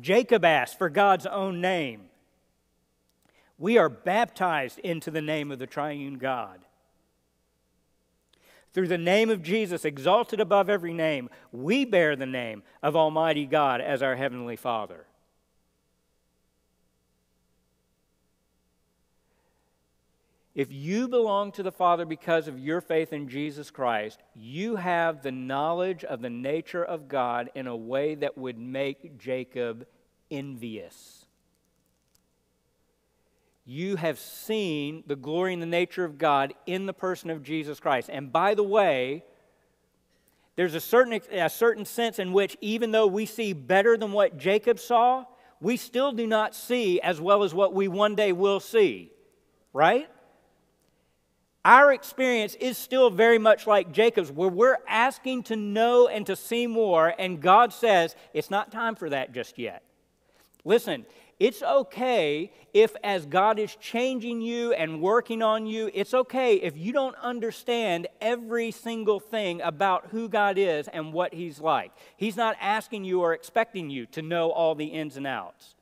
Jacob 0.00 0.44
asked 0.44 0.76
for 0.76 0.88
God's 0.88 1.26
own 1.26 1.60
name. 1.60 2.06
We 3.58 3.78
are 3.78 3.88
baptized 3.88 4.80
into 4.80 5.10
the 5.10 5.22
name 5.22 5.52
of 5.52 5.60
the 5.60 5.66
triune 5.66 6.18
God. 6.18 6.60
Through 8.74 8.88
the 8.88 8.98
name 8.98 9.30
of 9.30 9.40
Jesus, 9.40 9.84
exalted 9.84 10.40
above 10.40 10.68
every 10.68 10.92
name, 10.92 11.30
we 11.52 11.84
bear 11.84 12.16
the 12.16 12.26
name 12.26 12.64
of 12.82 12.96
Almighty 12.96 13.46
God 13.46 13.80
as 13.80 14.02
our 14.02 14.16
Heavenly 14.16 14.56
Father. 14.56 15.06
If 20.56 20.72
you 20.72 21.08
belong 21.08 21.52
to 21.52 21.62
the 21.62 21.72
Father 21.72 22.04
because 22.04 22.48
of 22.48 22.58
your 22.58 22.80
faith 22.80 23.12
in 23.12 23.28
Jesus 23.28 23.70
Christ, 23.70 24.20
you 24.34 24.76
have 24.76 25.22
the 25.22 25.32
knowledge 25.32 26.04
of 26.04 26.20
the 26.20 26.30
nature 26.30 26.84
of 26.84 27.08
God 27.08 27.50
in 27.54 27.68
a 27.68 27.76
way 27.76 28.16
that 28.16 28.36
would 28.36 28.58
make 28.58 29.18
Jacob 29.18 29.86
envious. 30.30 31.23
You 33.66 33.96
have 33.96 34.18
seen 34.18 35.04
the 35.06 35.16
glory 35.16 35.54
and 35.54 35.62
the 35.62 35.66
nature 35.66 36.04
of 36.04 36.18
God 36.18 36.54
in 36.66 36.86
the 36.86 36.92
person 36.92 37.30
of 37.30 37.42
Jesus 37.42 37.80
Christ. 37.80 38.10
And 38.12 38.30
by 38.32 38.54
the 38.54 38.62
way, 38.62 39.24
there's 40.56 40.74
a 40.74 40.80
certain, 40.80 41.20
a 41.32 41.48
certain 41.48 41.84
sense 41.84 42.18
in 42.18 42.32
which, 42.32 42.56
even 42.60 42.90
though 42.90 43.06
we 43.06 43.26
see 43.26 43.52
better 43.52 43.96
than 43.96 44.12
what 44.12 44.38
Jacob 44.38 44.78
saw, 44.78 45.24
we 45.60 45.76
still 45.76 46.12
do 46.12 46.26
not 46.26 46.54
see 46.54 47.00
as 47.00 47.20
well 47.20 47.42
as 47.42 47.54
what 47.54 47.72
we 47.72 47.88
one 47.88 48.14
day 48.14 48.32
will 48.32 48.60
see. 48.60 49.10
Right? 49.72 50.08
Our 51.64 51.92
experience 51.92 52.54
is 52.56 52.76
still 52.76 53.08
very 53.08 53.38
much 53.38 53.66
like 53.66 53.90
Jacob's, 53.90 54.30
where 54.30 54.50
we're 54.50 54.78
asking 54.86 55.44
to 55.44 55.56
know 55.56 56.06
and 56.08 56.26
to 56.26 56.36
see 56.36 56.66
more, 56.66 57.14
and 57.18 57.40
God 57.40 57.72
says, 57.72 58.14
it's 58.34 58.50
not 58.50 58.70
time 58.70 58.94
for 58.94 59.08
that 59.08 59.32
just 59.32 59.58
yet. 59.58 59.82
Listen, 60.66 61.06
it's 61.40 61.62
okay 61.62 62.52
if, 62.72 62.94
as 63.02 63.26
God 63.26 63.58
is 63.58 63.74
changing 63.76 64.40
you 64.40 64.72
and 64.72 65.00
working 65.00 65.42
on 65.42 65.66
you, 65.66 65.90
it's 65.92 66.14
okay 66.14 66.56
if 66.56 66.76
you 66.76 66.92
don't 66.92 67.16
understand 67.16 68.06
every 68.20 68.70
single 68.70 69.18
thing 69.20 69.60
about 69.62 70.08
who 70.10 70.28
God 70.28 70.58
is 70.58 70.88
and 70.88 71.12
what 71.12 71.34
He's 71.34 71.60
like. 71.60 71.92
He's 72.16 72.36
not 72.36 72.56
asking 72.60 73.04
you 73.04 73.20
or 73.20 73.32
expecting 73.32 73.90
you 73.90 74.06
to 74.06 74.22
know 74.22 74.50
all 74.50 74.74
the 74.74 74.86
ins 74.86 75.16
and 75.16 75.26
outs, 75.26 75.74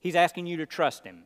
He's 0.00 0.16
asking 0.16 0.46
you 0.46 0.58
to 0.58 0.66
trust 0.66 1.04
Him. 1.04 1.24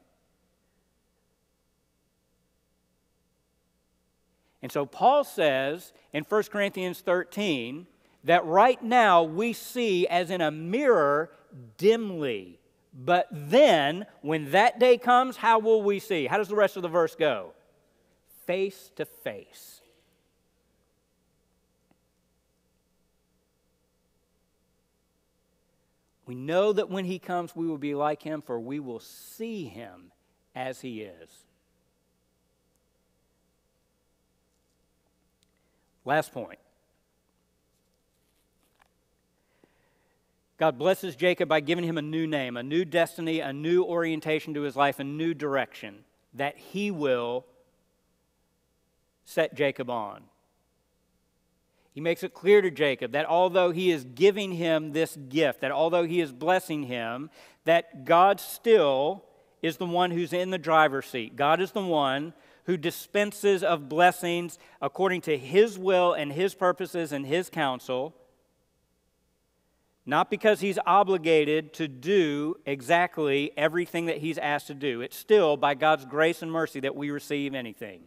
And 4.62 4.72
so 4.72 4.84
Paul 4.84 5.22
says 5.22 5.92
in 6.12 6.24
1 6.24 6.42
Corinthians 6.44 7.00
13 7.00 7.86
that 8.24 8.44
right 8.44 8.82
now 8.82 9.22
we 9.22 9.52
see 9.52 10.08
as 10.08 10.30
in 10.30 10.40
a 10.40 10.50
mirror 10.50 11.30
dimly. 11.78 12.58
But 12.98 13.28
then, 13.30 14.06
when 14.22 14.52
that 14.52 14.78
day 14.78 14.96
comes, 14.96 15.36
how 15.36 15.58
will 15.58 15.82
we 15.82 15.98
see? 15.98 16.26
How 16.26 16.38
does 16.38 16.48
the 16.48 16.56
rest 16.56 16.76
of 16.76 16.82
the 16.82 16.88
verse 16.88 17.14
go? 17.14 17.52
Face 18.46 18.90
to 18.96 19.04
face. 19.04 19.82
We 26.24 26.34
know 26.34 26.72
that 26.72 26.90
when 26.90 27.04
he 27.04 27.18
comes, 27.18 27.54
we 27.54 27.66
will 27.66 27.78
be 27.78 27.94
like 27.94 28.22
him, 28.22 28.40
for 28.40 28.58
we 28.58 28.80
will 28.80 28.98
see 28.98 29.66
him 29.66 30.10
as 30.54 30.80
he 30.80 31.02
is. 31.02 31.30
Last 36.04 36.32
point. 36.32 36.58
God 40.58 40.78
blesses 40.78 41.16
Jacob 41.16 41.48
by 41.48 41.60
giving 41.60 41.84
him 41.84 41.98
a 41.98 42.02
new 42.02 42.26
name, 42.26 42.56
a 42.56 42.62
new 42.62 42.84
destiny, 42.84 43.40
a 43.40 43.52
new 43.52 43.84
orientation 43.84 44.54
to 44.54 44.62
his 44.62 44.76
life, 44.76 44.98
a 44.98 45.04
new 45.04 45.34
direction 45.34 46.04
that 46.34 46.56
he 46.56 46.90
will 46.90 47.44
set 49.24 49.54
Jacob 49.54 49.90
on. 49.90 50.22
He 51.92 52.00
makes 52.00 52.22
it 52.22 52.34
clear 52.34 52.60
to 52.60 52.70
Jacob 52.70 53.12
that 53.12 53.26
although 53.26 53.70
he 53.70 53.90
is 53.90 54.04
giving 54.04 54.52
him 54.52 54.92
this 54.92 55.16
gift, 55.28 55.62
that 55.62 55.72
although 55.72 56.04
he 56.04 56.20
is 56.20 56.32
blessing 56.32 56.84
him, 56.84 57.30
that 57.64 58.04
God 58.04 58.38
still 58.38 59.24
is 59.62 59.78
the 59.78 59.86
one 59.86 60.10
who's 60.10 60.32
in 60.32 60.50
the 60.50 60.58
driver's 60.58 61.06
seat. 61.06 61.36
God 61.36 61.60
is 61.60 61.72
the 61.72 61.82
one 61.82 62.34
who 62.64 62.76
dispenses 62.76 63.62
of 63.62 63.88
blessings 63.88 64.58
according 64.82 65.22
to 65.22 65.38
his 65.38 65.78
will 65.78 66.12
and 66.12 66.32
his 66.32 66.54
purposes 66.54 67.12
and 67.12 67.26
his 67.26 67.48
counsel, 67.48 68.14
not 70.06 70.30
because 70.30 70.60
he's 70.60 70.78
obligated 70.86 71.72
to 71.74 71.88
do 71.88 72.56
exactly 72.64 73.50
everything 73.56 74.06
that 74.06 74.18
he's 74.18 74.38
asked 74.38 74.68
to 74.68 74.74
do. 74.74 75.00
It's 75.00 75.16
still 75.16 75.56
by 75.56 75.74
God's 75.74 76.04
grace 76.04 76.42
and 76.42 76.50
mercy 76.50 76.78
that 76.80 76.94
we 76.94 77.10
receive 77.10 77.54
anything. 77.54 78.04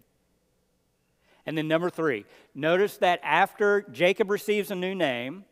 And 1.45 1.57
then, 1.57 1.67
number 1.67 1.89
three, 1.89 2.25
notice 2.55 2.97
that 2.97 3.19
after 3.21 3.81
Jacob 3.91 4.29
receives 4.29 4.71
a 4.71 4.75
new 4.75 4.95
name, 4.95 5.43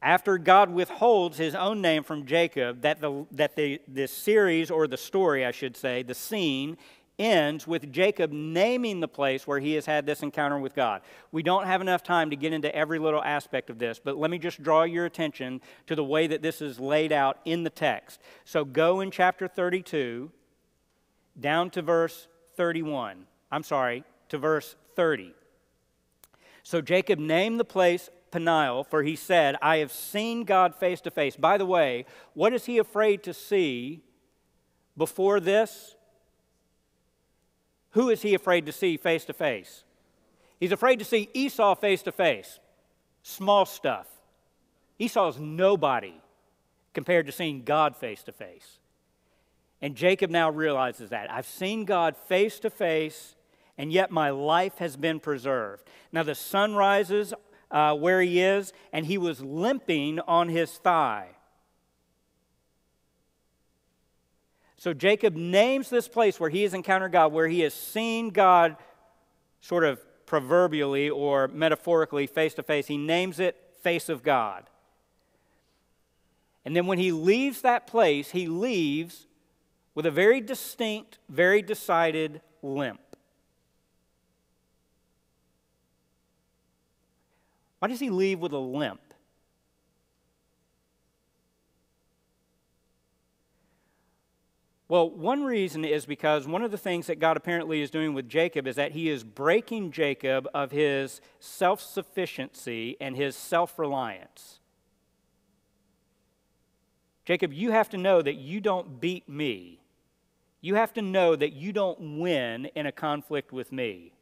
after 0.00 0.38
God 0.38 0.70
withholds 0.70 1.36
his 1.36 1.54
own 1.54 1.80
name 1.80 2.04
from 2.04 2.26
Jacob, 2.26 2.82
that 2.82 3.00
the, 3.00 3.26
that 3.32 3.56
the, 3.56 3.80
this 3.88 4.12
series, 4.12 4.70
or 4.70 4.86
the 4.86 4.96
story, 4.96 5.44
I 5.44 5.50
should 5.50 5.76
say, 5.76 6.02
the 6.02 6.14
scene, 6.14 6.76
ends 7.18 7.66
with 7.66 7.90
Jacob 7.92 8.30
naming 8.30 9.00
the 9.00 9.08
place 9.08 9.46
where 9.46 9.58
he 9.58 9.74
has 9.74 9.86
had 9.86 10.04
this 10.04 10.22
encounter 10.22 10.58
with 10.58 10.74
God. 10.74 11.02
We 11.32 11.42
don't 11.42 11.66
have 11.66 11.80
enough 11.80 12.02
time 12.02 12.30
to 12.30 12.36
get 12.36 12.52
into 12.52 12.74
every 12.74 12.98
little 12.98 13.22
aspect 13.22 13.70
of 13.70 13.78
this, 13.78 13.98
but 14.02 14.16
let 14.16 14.30
me 14.30 14.38
just 14.38 14.62
draw 14.62 14.82
your 14.84 15.06
attention 15.06 15.60
to 15.86 15.94
the 15.94 16.04
way 16.04 16.26
that 16.26 16.42
this 16.42 16.60
is 16.60 16.78
laid 16.78 17.12
out 17.12 17.38
in 17.44 17.62
the 17.62 17.70
text. 17.70 18.20
So 18.44 18.64
go 18.64 19.00
in 19.00 19.10
chapter 19.10 19.48
32 19.48 20.30
down 21.38 21.70
to 21.70 21.82
verse 21.82 22.28
31. 22.56 23.26
I'm 23.50 23.62
sorry, 23.62 24.04
to 24.28 24.38
verse 24.38 24.76
30. 24.94 25.34
So 26.62 26.80
Jacob 26.80 27.18
named 27.18 27.60
the 27.60 27.64
place 27.64 28.10
Peniel, 28.30 28.84
for 28.84 29.02
he 29.02 29.16
said, 29.16 29.56
I 29.62 29.78
have 29.78 29.92
seen 29.92 30.44
God 30.44 30.74
face 30.74 31.00
to 31.02 31.10
face. 31.10 31.36
By 31.36 31.56
the 31.56 31.66
way, 31.66 32.04
what 32.34 32.52
is 32.52 32.66
he 32.66 32.78
afraid 32.78 33.22
to 33.22 33.32
see 33.32 34.02
before 34.96 35.40
this? 35.40 35.95
Who 37.96 38.10
is 38.10 38.20
he 38.20 38.34
afraid 38.34 38.66
to 38.66 38.72
see 38.72 38.98
face 38.98 39.24
to 39.24 39.32
face? 39.32 39.82
He's 40.60 40.70
afraid 40.70 40.98
to 40.98 41.04
see 41.06 41.30
Esau 41.32 41.74
face 41.76 42.02
to 42.02 42.12
face. 42.12 42.60
Small 43.22 43.64
stuff. 43.64 44.06
Esau's 44.98 45.38
nobody 45.38 46.12
compared 46.92 47.24
to 47.24 47.32
seeing 47.32 47.62
God 47.64 47.96
face 47.96 48.22
to 48.24 48.32
face. 48.32 48.80
And 49.80 49.94
Jacob 49.94 50.28
now 50.28 50.50
realizes 50.50 51.08
that. 51.08 51.32
I've 51.32 51.46
seen 51.46 51.86
God 51.86 52.18
face 52.18 52.58
to 52.60 52.70
face, 52.70 53.34
and 53.78 53.90
yet 53.90 54.10
my 54.10 54.28
life 54.28 54.76
has 54.76 54.98
been 54.98 55.18
preserved. 55.18 55.88
Now 56.12 56.22
the 56.22 56.34
sun 56.34 56.74
rises 56.74 57.32
uh, 57.70 57.94
where 57.94 58.20
he 58.20 58.42
is, 58.42 58.74
and 58.92 59.06
he 59.06 59.16
was 59.16 59.40
limping 59.40 60.20
on 60.20 60.50
his 60.50 60.70
thigh. 60.72 61.28
So 64.86 64.94
Jacob 64.94 65.34
names 65.34 65.90
this 65.90 66.06
place 66.06 66.38
where 66.38 66.48
he 66.48 66.62
has 66.62 66.72
encountered 66.72 67.10
God, 67.10 67.32
where 67.32 67.48
he 67.48 67.58
has 67.62 67.74
seen 67.74 68.30
God 68.30 68.76
sort 69.60 69.82
of 69.82 69.98
proverbially 70.26 71.10
or 71.10 71.48
metaphorically 71.48 72.28
face 72.28 72.54
to 72.54 72.62
face. 72.62 72.86
He 72.86 72.96
names 72.96 73.40
it 73.40 73.56
face 73.82 74.08
of 74.08 74.22
God. 74.22 74.70
And 76.64 76.76
then 76.76 76.86
when 76.86 76.98
he 76.98 77.10
leaves 77.10 77.62
that 77.62 77.88
place, 77.88 78.30
he 78.30 78.46
leaves 78.46 79.26
with 79.96 80.06
a 80.06 80.10
very 80.12 80.40
distinct, 80.40 81.18
very 81.28 81.62
decided 81.62 82.40
limp. 82.62 83.00
Why 87.80 87.88
does 87.88 87.98
he 87.98 88.10
leave 88.10 88.38
with 88.38 88.52
a 88.52 88.58
limp? 88.58 89.00
Well, 94.88 95.10
one 95.10 95.42
reason 95.42 95.84
is 95.84 96.06
because 96.06 96.46
one 96.46 96.62
of 96.62 96.70
the 96.70 96.78
things 96.78 97.08
that 97.08 97.18
God 97.18 97.36
apparently 97.36 97.82
is 97.82 97.90
doing 97.90 98.14
with 98.14 98.28
Jacob 98.28 98.68
is 98.68 98.76
that 98.76 98.92
he 98.92 99.08
is 99.08 99.24
breaking 99.24 99.90
Jacob 99.90 100.48
of 100.54 100.70
his 100.70 101.20
self 101.40 101.80
sufficiency 101.80 102.96
and 103.00 103.16
his 103.16 103.34
self 103.34 103.78
reliance. 103.78 104.60
Jacob, 107.24 107.52
you 107.52 107.72
have 107.72 107.88
to 107.88 107.96
know 107.96 108.22
that 108.22 108.36
you 108.36 108.60
don't 108.60 109.00
beat 109.00 109.28
me. 109.28 109.80
You 110.60 110.76
have 110.76 110.92
to 110.94 111.02
know 111.02 111.34
that 111.34 111.52
you 111.52 111.72
don't 111.72 112.20
win 112.20 112.66
in 112.76 112.86
a 112.86 112.92
conflict 112.92 113.52
with 113.52 113.72
me. 113.72 114.12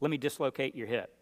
Let 0.00 0.10
me 0.10 0.16
dislocate 0.16 0.74
your 0.74 0.88
hip. 0.88 1.14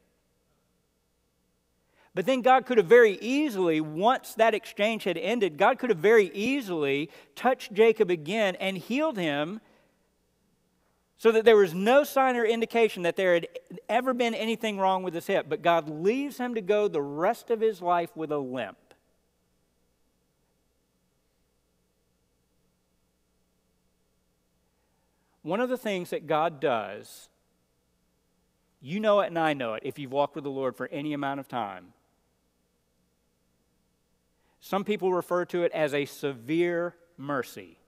But 2.18 2.26
then 2.26 2.42
God 2.42 2.66
could 2.66 2.78
have 2.78 2.86
very 2.88 3.16
easily, 3.20 3.80
once 3.80 4.34
that 4.34 4.52
exchange 4.52 5.04
had 5.04 5.16
ended, 5.16 5.56
God 5.56 5.78
could 5.78 5.90
have 5.90 6.00
very 6.00 6.32
easily 6.34 7.10
touched 7.36 7.72
Jacob 7.72 8.10
again 8.10 8.56
and 8.56 8.76
healed 8.76 9.16
him 9.16 9.60
so 11.16 11.30
that 11.30 11.44
there 11.44 11.54
was 11.54 11.74
no 11.74 12.02
sign 12.02 12.34
or 12.34 12.44
indication 12.44 13.04
that 13.04 13.14
there 13.14 13.34
had 13.34 13.46
ever 13.88 14.12
been 14.12 14.34
anything 14.34 14.78
wrong 14.78 15.04
with 15.04 15.14
his 15.14 15.28
hip. 15.28 15.46
But 15.48 15.62
God 15.62 15.88
leaves 15.88 16.38
him 16.38 16.56
to 16.56 16.60
go 16.60 16.88
the 16.88 17.00
rest 17.00 17.50
of 17.50 17.60
his 17.60 17.80
life 17.80 18.10
with 18.16 18.32
a 18.32 18.38
limp. 18.38 18.78
One 25.42 25.60
of 25.60 25.68
the 25.68 25.78
things 25.78 26.10
that 26.10 26.26
God 26.26 26.58
does, 26.58 27.28
you 28.80 28.98
know 28.98 29.20
it 29.20 29.28
and 29.28 29.38
I 29.38 29.54
know 29.54 29.74
it 29.74 29.84
if 29.86 30.00
you've 30.00 30.10
walked 30.10 30.34
with 30.34 30.42
the 30.42 30.50
Lord 30.50 30.74
for 30.74 30.88
any 30.88 31.12
amount 31.12 31.38
of 31.38 31.46
time, 31.46 31.92
some 34.68 34.84
people 34.84 35.14
refer 35.14 35.46
to 35.46 35.62
it 35.62 35.72
as 35.72 35.94
a 35.94 36.04
severe 36.04 36.94
mercy. 37.16 37.78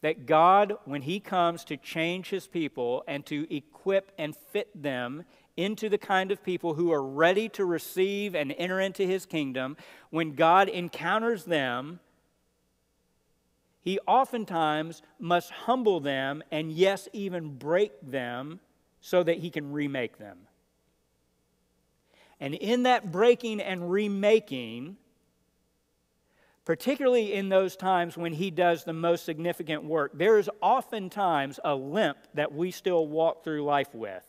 That 0.00 0.24
God, 0.24 0.72
when 0.86 1.02
He 1.02 1.20
comes 1.20 1.64
to 1.64 1.76
change 1.76 2.30
His 2.30 2.46
people 2.46 3.04
and 3.06 3.26
to 3.26 3.46
equip 3.54 4.12
and 4.16 4.34
fit 4.34 4.70
them 4.74 5.24
into 5.58 5.90
the 5.90 5.98
kind 5.98 6.32
of 6.32 6.42
people 6.42 6.72
who 6.72 6.90
are 6.92 7.02
ready 7.02 7.50
to 7.50 7.64
receive 7.66 8.34
and 8.34 8.54
enter 8.56 8.80
into 8.80 9.02
His 9.02 9.26
kingdom, 9.26 9.76
when 10.08 10.34
God 10.34 10.70
encounters 10.70 11.44
them, 11.44 12.00
He 13.82 13.98
oftentimes 14.06 15.02
must 15.18 15.50
humble 15.50 16.00
them 16.00 16.42
and, 16.50 16.72
yes, 16.72 17.06
even 17.12 17.58
break 17.58 17.92
them 18.00 18.60
so 19.02 19.22
that 19.22 19.40
He 19.40 19.50
can 19.50 19.72
remake 19.72 20.16
them. 20.16 20.38
And 22.40 22.54
in 22.54 22.84
that 22.84 23.12
breaking 23.12 23.60
and 23.60 23.90
remaking, 23.90 24.96
particularly 26.68 27.32
in 27.32 27.48
those 27.48 27.76
times 27.76 28.14
when 28.14 28.34
he 28.34 28.50
does 28.50 28.84
the 28.84 28.92
most 28.92 29.24
significant 29.24 29.82
work, 29.82 30.12
there 30.12 30.38
is 30.38 30.50
oftentimes 30.60 31.58
a 31.64 31.74
limp 31.74 32.18
that 32.34 32.52
we 32.52 32.70
still 32.70 33.06
walk 33.06 33.42
through 33.42 33.64
life 33.64 33.94
with. 33.94 34.22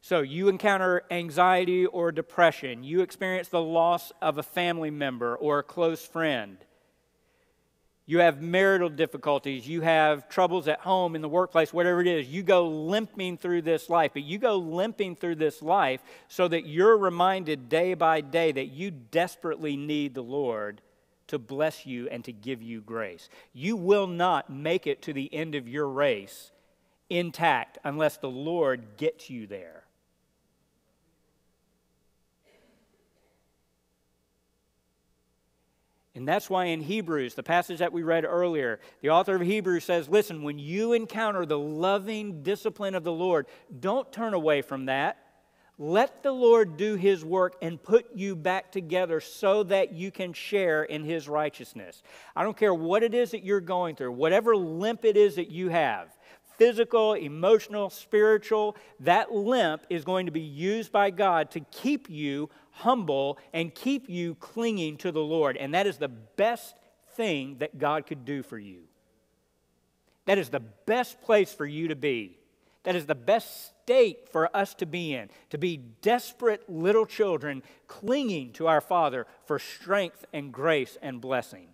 So, 0.00 0.22
you 0.22 0.48
encounter 0.48 1.02
anxiety 1.12 1.86
or 1.86 2.10
depression, 2.10 2.82
you 2.82 3.02
experience 3.02 3.50
the 3.50 3.62
loss 3.62 4.10
of 4.20 4.36
a 4.36 4.42
family 4.42 4.90
member 4.90 5.36
or 5.36 5.60
a 5.60 5.62
close 5.62 6.04
friend 6.04 6.58
you 8.08 8.20
have 8.20 8.40
marital 8.40 8.88
difficulties, 8.88 9.68
you 9.68 9.82
have 9.82 10.30
troubles 10.30 10.66
at 10.66 10.80
home, 10.80 11.14
in 11.14 11.20
the 11.20 11.28
workplace, 11.28 11.74
whatever 11.74 12.00
it 12.00 12.06
is, 12.06 12.26
you 12.26 12.42
go 12.42 12.66
limping 12.66 13.36
through 13.36 13.60
this 13.60 13.90
life. 13.90 14.12
But 14.14 14.22
you 14.22 14.38
go 14.38 14.56
limping 14.56 15.16
through 15.16 15.34
this 15.34 15.60
life 15.60 16.00
so 16.26 16.48
that 16.48 16.66
you're 16.66 16.96
reminded 16.96 17.68
day 17.68 17.92
by 17.92 18.22
day 18.22 18.50
that 18.50 18.68
you 18.68 18.90
desperately 18.90 19.76
need 19.76 20.14
the 20.14 20.22
Lord 20.22 20.80
to 21.26 21.38
bless 21.38 21.84
you 21.84 22.08
and 22.08 22.24
to 22.24 22.32
give 22.32 22.62
you 22.62 22.80
grace. 22.80 23.28
You 23.52 23.76
will 23.76 24.06
not 24.06 24.48
make 24.48 24.86
it 24.86 25.02
to 25.02 25.12
the 25.12 25.32
end 25.34 25.54
of 25.54 25.68
your 25.68 25.86
race 25.86 26.50
intact 27.10 27.76
unless 27.84 28.16
the 28.16 28.30
Lord 28.30 28.96
gets 28.96 29.28
you 29.28 29.46
there. 29.46 29.77
And 36.18 36.26
that's 36.26 36.50
why 36.50 36.64
in 36.64 36.80
Hebrews, 36.80 37.36
the 37.36 37.44
passage 37.44 37.78
that 37.78 37.92
we 37.92 38.02
read 38.02 38.24
earlier, 38.24 38.80
the 39.02 39.10
author 39.10 39.36
of 39.36 39.40
Hebrews 39.40 39.84
says, 39.84 40.08
Listen, 40.08 40.42
when 40.42 40.58
you 40.58 40.92
encounter 40.92 41.46
the 41.46 41.56
loving 41.56 42.42
discipline 42.42 42.96
of 42.96 43.04
the 43.04 43.12
Lord, 43.12 43.46
don't 43.78 44.12
turn 44.12 44.34
away 44.34 44.62
from 44.62 44.86
that. 44.86 45.18
Let 45.78 46.24
the 46.24 46.32
Lord 46.32 46.76
do 46.76 46.96
his 46.96 47.24
work 47.24 47.54
and 47.62 47.80
put 47.80 48.16
you 48.16 48.34
back 48.34 48.72
together 48.72 49.20
so 49.20 49.62
that 49.62 49.92
you 49.92 50.10
can 50.10 50.32
share 50.32 50.82
in 50.82 51.04
his 51.04 51.28
righteousness. 51.28 52.02
I 52.34 52.42
don't 52.42 52.56
care 52.56 52.74
what 52.74 53.04
it 53.04 53.14
is 53.14 53.30
that 53.30 53.44
you're 53.44 53.60
going 53.60 53.94
through, 53.94 54.10
whatever 54.10 54.56
limp 54.56 55.04
it 55.04 55.16
is 55.16 55.36
that 55.36 55.52
you 55.52 55.68
have 55.68 56.08
physical, 56.56 57.14
emotional, 57.14 57.88
spiritual, 57.88 58.76
that 58.98 59.32
limp 59.32 59.86
is 59.88 60.04
going 60.04 60.26
to 60.26 60.32
be 60.32 60.40
used 60.40 60.90
by 60.90 61.10
God 61.10 61.52
to 61.52 61.60
keep 61.70 62.10
you 62.10 62.50
humble 62.78 63.38
and 63.52 63.74
keep 63.74 64.08
you 64.08 64.34
clinging 64.36 64.96
to 64.98 65.12
the 65.12 65.20
Lord. 65.20 65.56
And 65.56 65.74
that 65.74 65.86
is 65.86 65.98
the 65.98 66.08
best 66.08 66.76
thing 67.14 67.56
that 67.58 67.78
God 67.78 68.06
could 68.06 68.24
do 68.24 68.42
for 68.42 68.58
you. 68.58 68.82
That 70.26 70.38
is 70.38 70.50
the 70.50 70.60
best 70.60 71.20
place 71.22 71.52
for 71.52 71.66
you 71.66 71.88
to 71.88 71.96
be. 71.96 72.38
That 72.84 72.96
is 72.96 73.06
the 73.06 73.14
best 73.14 73.72
state 73.82 74.28
for 74.30 74.54
us 74.56 74.74
to 74.74 74.86
be 74.86 75.14
in, 75.14 75.30
to 75.50 75.58
be 75.58 75.76
desperate 75.76 76.68
little 76.68 77.06
children 77.06 77.62
clinging 77.86 78.52
to 78.52 78.66
our 78.66 78.80
Father 78.80 79.26
for 79.46 79.58
strength 79.58 80.24
and 80.32 80.52
grace 80.52 80.96
and 81.02 81.20
blessing. 81.20 81.68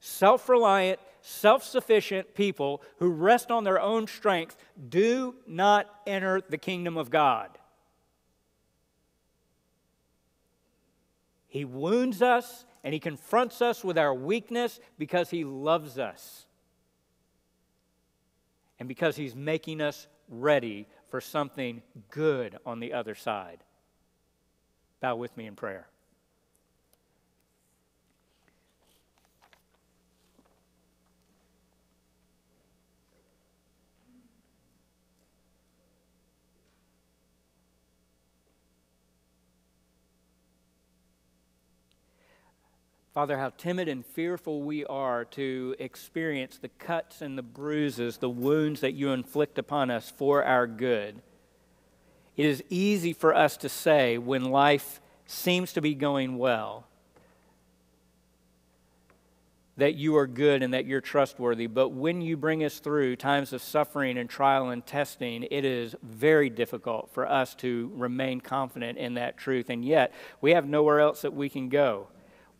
Self 0.00 0.48
reliant, 0.48 0.98
self 1.20 1.62
sufficient 1.62 2.34
people 2.34 2.82
who 2.98 3.10
rest 3.10 3.50
on 3.50 3.64
their 3.64 3.80
own 3.80 4.06
strength 4.06 4.56
do 4.88 5.36
not 5.46 5.86
enter 6.06 6.40
the 6.40 6.58
kingdom 6.58 6.96
of 6.96 7.10
God. 7.10 7.59
He 11.50 11.64
wounds 11.64 12.22
us 12.22 12.64
and 12.82 12.94
he 12.94 13.00
confronts 13.00 13.60
us 13.60 13.84
with 13.84 13.98
our 13.98 14.14
weakness 14.14 14.78
because 14.98 15.30
he 15.30 15.44
loves 15.44 15.98
us 15.98 16.46
and 18.78 18.88
because 18.88 19.16
he's 19.16 19.34
making 19.34 19.80
us 19.80 20.06
ready 20.28 20.86
for 21.08 21.20
something 21.20 21.82
good 22.08 22.56
on 22.64 22.78
the 22.78 22.92
other 22.92 23.16
side. 23.16 23.64
Bow 25.00 25.16
with 25.16 25.36
me 25.36 25.46
in 25.46 25.56
prayer. 25.56 25.88
Father, 43.12 43.38
how 43.38 43.50
timid 43.50 43.88
and 43.88 44.06
fearful 44.06 44.62
we 44.62 44.84
are 44.86 45.24
to 45.24 45.74
experience 45.80 46.58
the 46.58 46.68
cuts 46.68 47.22
and 47.22 47.36
the 47.36 47.42
bruises, 47.42 48.18
the 48.18 48.30
wounds 48.30 48.80
that 48.82 48.92
you 48.92 49.10
inflict 49.10 49.58
upon 49.58 49.90
us 49.90 50.08
for 50.08 50.44
our 50.44 50.68
good. 50.68 51.20
It 52.36 52.46
is 52.46 52.62
easy 52.70 53.12
for 53.12 53.34
us 53.34 53.56
to 53.58 53.68
say 53.68 54.16
when 54.16 54.44
life 54.44 55.00
seems 55.26 55.72
to 55.72 55.80
be 55.80 55.94
going 55.94 56.38
well 56.38 56.86
that 59.76 59.96
you 59.96 60.16
are 60.16 60.26
good 60.26 60.62
and 60.62 60.72
that 60.72 60.86
you're 60.86 61.00
trustworthy. 61.00 61.66
But 61.66 61.88
when 61.88 62.20
you 62.20 62.36
bring 62.36 62.62
us 62.62 62.78
through 62.78 63.16
times 63.16 63.52
of 63.52 63.60
suffering 63.60 64.18
and 64.18 64.30
trial 64.30 64.70
and 64.70 64.86
testing, 64.86 65.48
it 65.50 65.64
is 65.64 65.96
very 66.02 66.48
difficult 66.48 67.10
for 67.12 67.28
us 67.28 67.54
to 67.56 67.90
remain 67.94 68.40
confident 68.40 68.98
in 68.98 69.14
that 69.14 69.36
truth. 69.36 69.68
And 69.68 69.84
yet, 69.84 70.12
we 70.40 70.52
have 70.52 70.68
nowhere 70.68 71.00
else 71.00 71.22
that 71.22 71.34
we 71.34 71.48
can 71.48 71.68
go. 71.68 72.06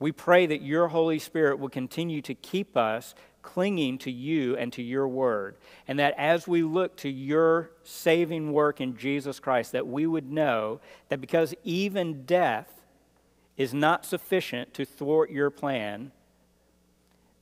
We 0.01 0.13
pray 0.13 0.47
that 0.47 0.63
your 0.63 0.89
Holy 0.89 1.19
Spirit 1.19 1.59
will 1.59 1.69
continue 1.69 2.23
to 2.23 2.35
keep 2.35 2.77
us 2.77 3.15
clinging 3.43 3.99
to 3.99 4.11
you 4.11 4.57
and 4.57 4.73
to 4.73 4.83
your 4.83 5.07
word. 5.07 5.57
And 5.87 5.99
that 5.99 6.15
as 6.17 6.49
we 6.49 6.63
look 6.63 6.97
to 6.99 7.09
your 7.09 7.71
saving 7.85 8.53
work 8.53 8.81
in 8.81 8.97
Jesus 8.97 9.39
Christ, 9.39 9.73
that 9.73 9.87
we 9.87 10.07
would 10.07 10.31
know 10.31 10.81
that 11.09 11.21
because 11.21 11.55
even 11.65 12.25
death 12.25 12.83
is 13.57 13.75
not 13.75 14.07
sufficient 14.07 14.73
to 14.75 14.85
thwart 14.87 15.31
your 15.31 15.51
plan, 15.51 16.13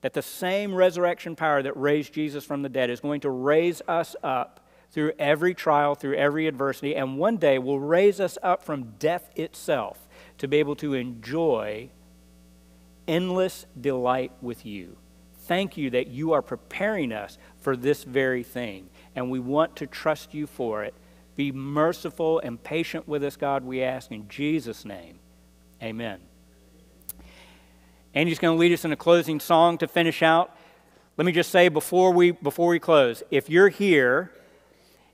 that 0.00 0.14
the 0.14 0.22
same 0.22 0.74
resurrection 0.74 1.36
power 1.36 1.62
that 1.62 1.76
raised 1.76 2.12
Jesus 2.12 2.44
from 2.44 2.62
the 2.62 2.68
dead 2.68 2.90
is 2.90 3.00
going 3.00 3.20
to 3.20 3.30
raise 3.30 3.82
us 3.86 4.14
up 4.22 4.66
through 4.90 5.12
every 5.18 5.54
trial, 5.54 5.94
through 5.94 6.14
every 6.14 6.46
adversity, 6.46 6.96
and 6.96 7.18
one 7.18 7.36
day 7.36 7.58
will 7.58 7.78
raise 7.78 8.20
us 8.20 8.38
up 8.42 8.64
from 8.64 8.94
death 8.98 9.30
itself 9.36 10.08
to 10.38 10.48
be 10.48 10.56
able 10.56 10.76
to 10.76 10.94
enjoy 10.94 11.90
endless 13.08 13.66
delight 13.80 14.30
with 14.40 14.64
you. 14.64 14.96
Thank 15.40 15.76
you 15.76 15.90
that 15.90 16.08
you 16.08 16.34
are 16.34 16.42
preparing 16.42 17.10
us 17.10 17.38
for 17.58 17.74
this 17.74 18.04
very 18.04 18.42
thing, 18.42 18.90
and 19.16 19.30
we 19.30 19.40
want 19.40 19.74
to 19.76 19.86
trust 19.86 20.34
you 20.34 20.46
for 20.46 20.84
it. 20.84 20.94
Be 21.34 21.50
merciful 21.50 22.38
and 22.40 22.62
patient 22.62 23.08
with 23.08 23.24
us, 23.24 23.36
God, 23.36 23.64
we 23.64 23.82
ask 23.82 24.12
in 24.12 24.28
Jesus' 24.28 24.84
name. 24.84 25.18
Amen. 25.82 26.20
Andy's 28.12 28.38
going 28.38 28.56
to 28.56 28.60
lead 28.60 28.72
us 28.72 28.84
in 28.84 28.92
a 28.92 28.96
closing 28.96 29.40
song 29.40 29.78
to 29.78 29.88
finish 29.88 30.22
out. 30.22 30.54
Let 31.16 31.24
me 31.24 31.32
just 31.32 31.50
say 31.50 31.68
before 31.68 32.12
we, 32.12 32.32
before 32.32 32.68
we 32.68 32.78
close 32.78 33.22
if 33.30 33.48
you're 33.48 33.68
here 33.68 34.32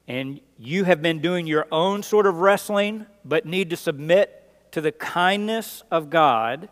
and 0.08 0.40
you 0.58 0.84
have 0.84 1.00
been 1.00 1.20
doing 1.20 1.46
your 1.46 1.66
own 1.72 2.02
sort 2.02 2.26
of 2.26 2.36
wrestling 2.36 3.06
but 3.24 3.46
need 3.46 3.70
to 3.70 3.76
submit 3.76 4.42
to 4.72 4.80
the 4.80 4.92
kindness 4.92 5.82
of 5.90 6.10
God 6.10 6.68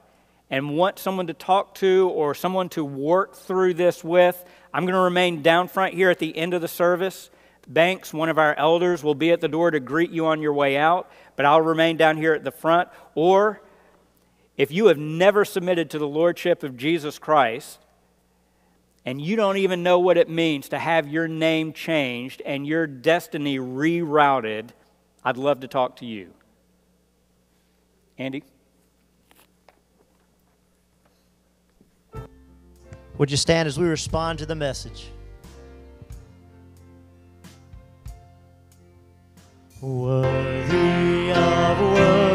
and 0.52 0.76
want 0.76 0.98
someone 0.98 1.28
to 1.28 1.32
talk 1.32 1.74
to 1.74 2.10
or 2.14 2.34
someone 2.34 2.68
to 2.68 2.84
work 2.84 3.34
through 3.34 3.72
this 3.72 4.04
with, 4.04 4.44
I'm 4.72 4.84
going 4.84 4.94
to 4.94 5.00
remain 5.00 5.40
down 5.40 5.66
front 5.66 5.94
here 5.94 6.10
at 6.10 6.18
the 6.18 6.36
end 6.36 6.52
of 6.52 6.60
the 6.60 6.68
service. 6.68 7.30
Banks, 7.66 8.12
one 8.12 8.28
of 8.28 8.36
our 8.36 8.54
elders, 8.56 9.02
will 9.02 9.14
be 9.14 9.30
at 9.30 9.40
the 9.40 9.48
door 9.48 9.70
to 9.70 9.80
greet 9.80 10.10
you 10.10 10.26
on 10.26 10.42
your 10.42 10.52
way 10.52 10.76
out, 10.76 11.10
but 11.36 11.46
I'll 11.46 11.62
remain 11.62 11.96
down 11.96 12.18
here 12.18 12.34
at 12.34 12.44
the 12.44 12.50
front. 12.50 12.90
Or 13.14 13.62
if 14.58 14.70
you 14.70 14.88
have 14.88 14.98
never 14.98 15.46
submitted 15.46 15.88
to 15.90 15.98
the 15.98 16.06
Lordship 16.06 16.62
of 16.62 16.76
Jesus 16.76 17.18
Christ, 17.18 17.78
and 19.06 19.22
you 19.22 19.36
don't 19.36 19.56
even 19.56 19.82
know 19.82 20.00
what 20.00 20.18
it 20.18 20.28
means 20.28 20.68
to 20.68 20.78
have 20.78 21.08
your 21.08 21.28
name 21.28 21.72
changed 21.72 22.42
and 22.44 22.66
your 22.66 22.86
destiny 22.86 23.58
rerouted, 23.58 24.68
I'd 25.24 25.38
love 25.38 25.60
to 25.60 25.66
talk 25.66 25.96
to 25.96 26.04
you. 26.04 26.34
Andy? 28.18 28.44
Would 33.22 33.30
you 33.30 33.36
stand 33.36 33.68
as 33.68 33.78
we 33.78 33.86
respond 33.86 34.40
to 34.40 34.46
the 34.46 34.56
message? 34.56 35.12
Worthy 39.80 41.30
of. 41.30 42.31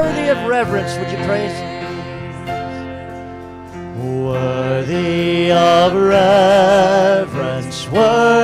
Worthy 0.00 0.28
of 0.28 0.38
reverence. 0.48 0.96
Would 0.98 1.10
you 1.10 1.18
praise? 1.26 1.56
Worthy 3.98 5.52
of 5.52 5.92
reverence, 5.94 7.86
worthy 7.88 8.39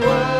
world. 0.00 0.39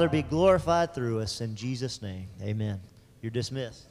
Father 0.00 0.08
be 0.08 0.22
glorified 0.22 0.94
through 0.94 1.20
us. 1.20 1.42
In 1.42 1.54
Jesus' 1.54 2.00
name, 2.00 2.26
amen. 2.40 2.80
You're 3.20 3.28
dismissed. 3.28 3.84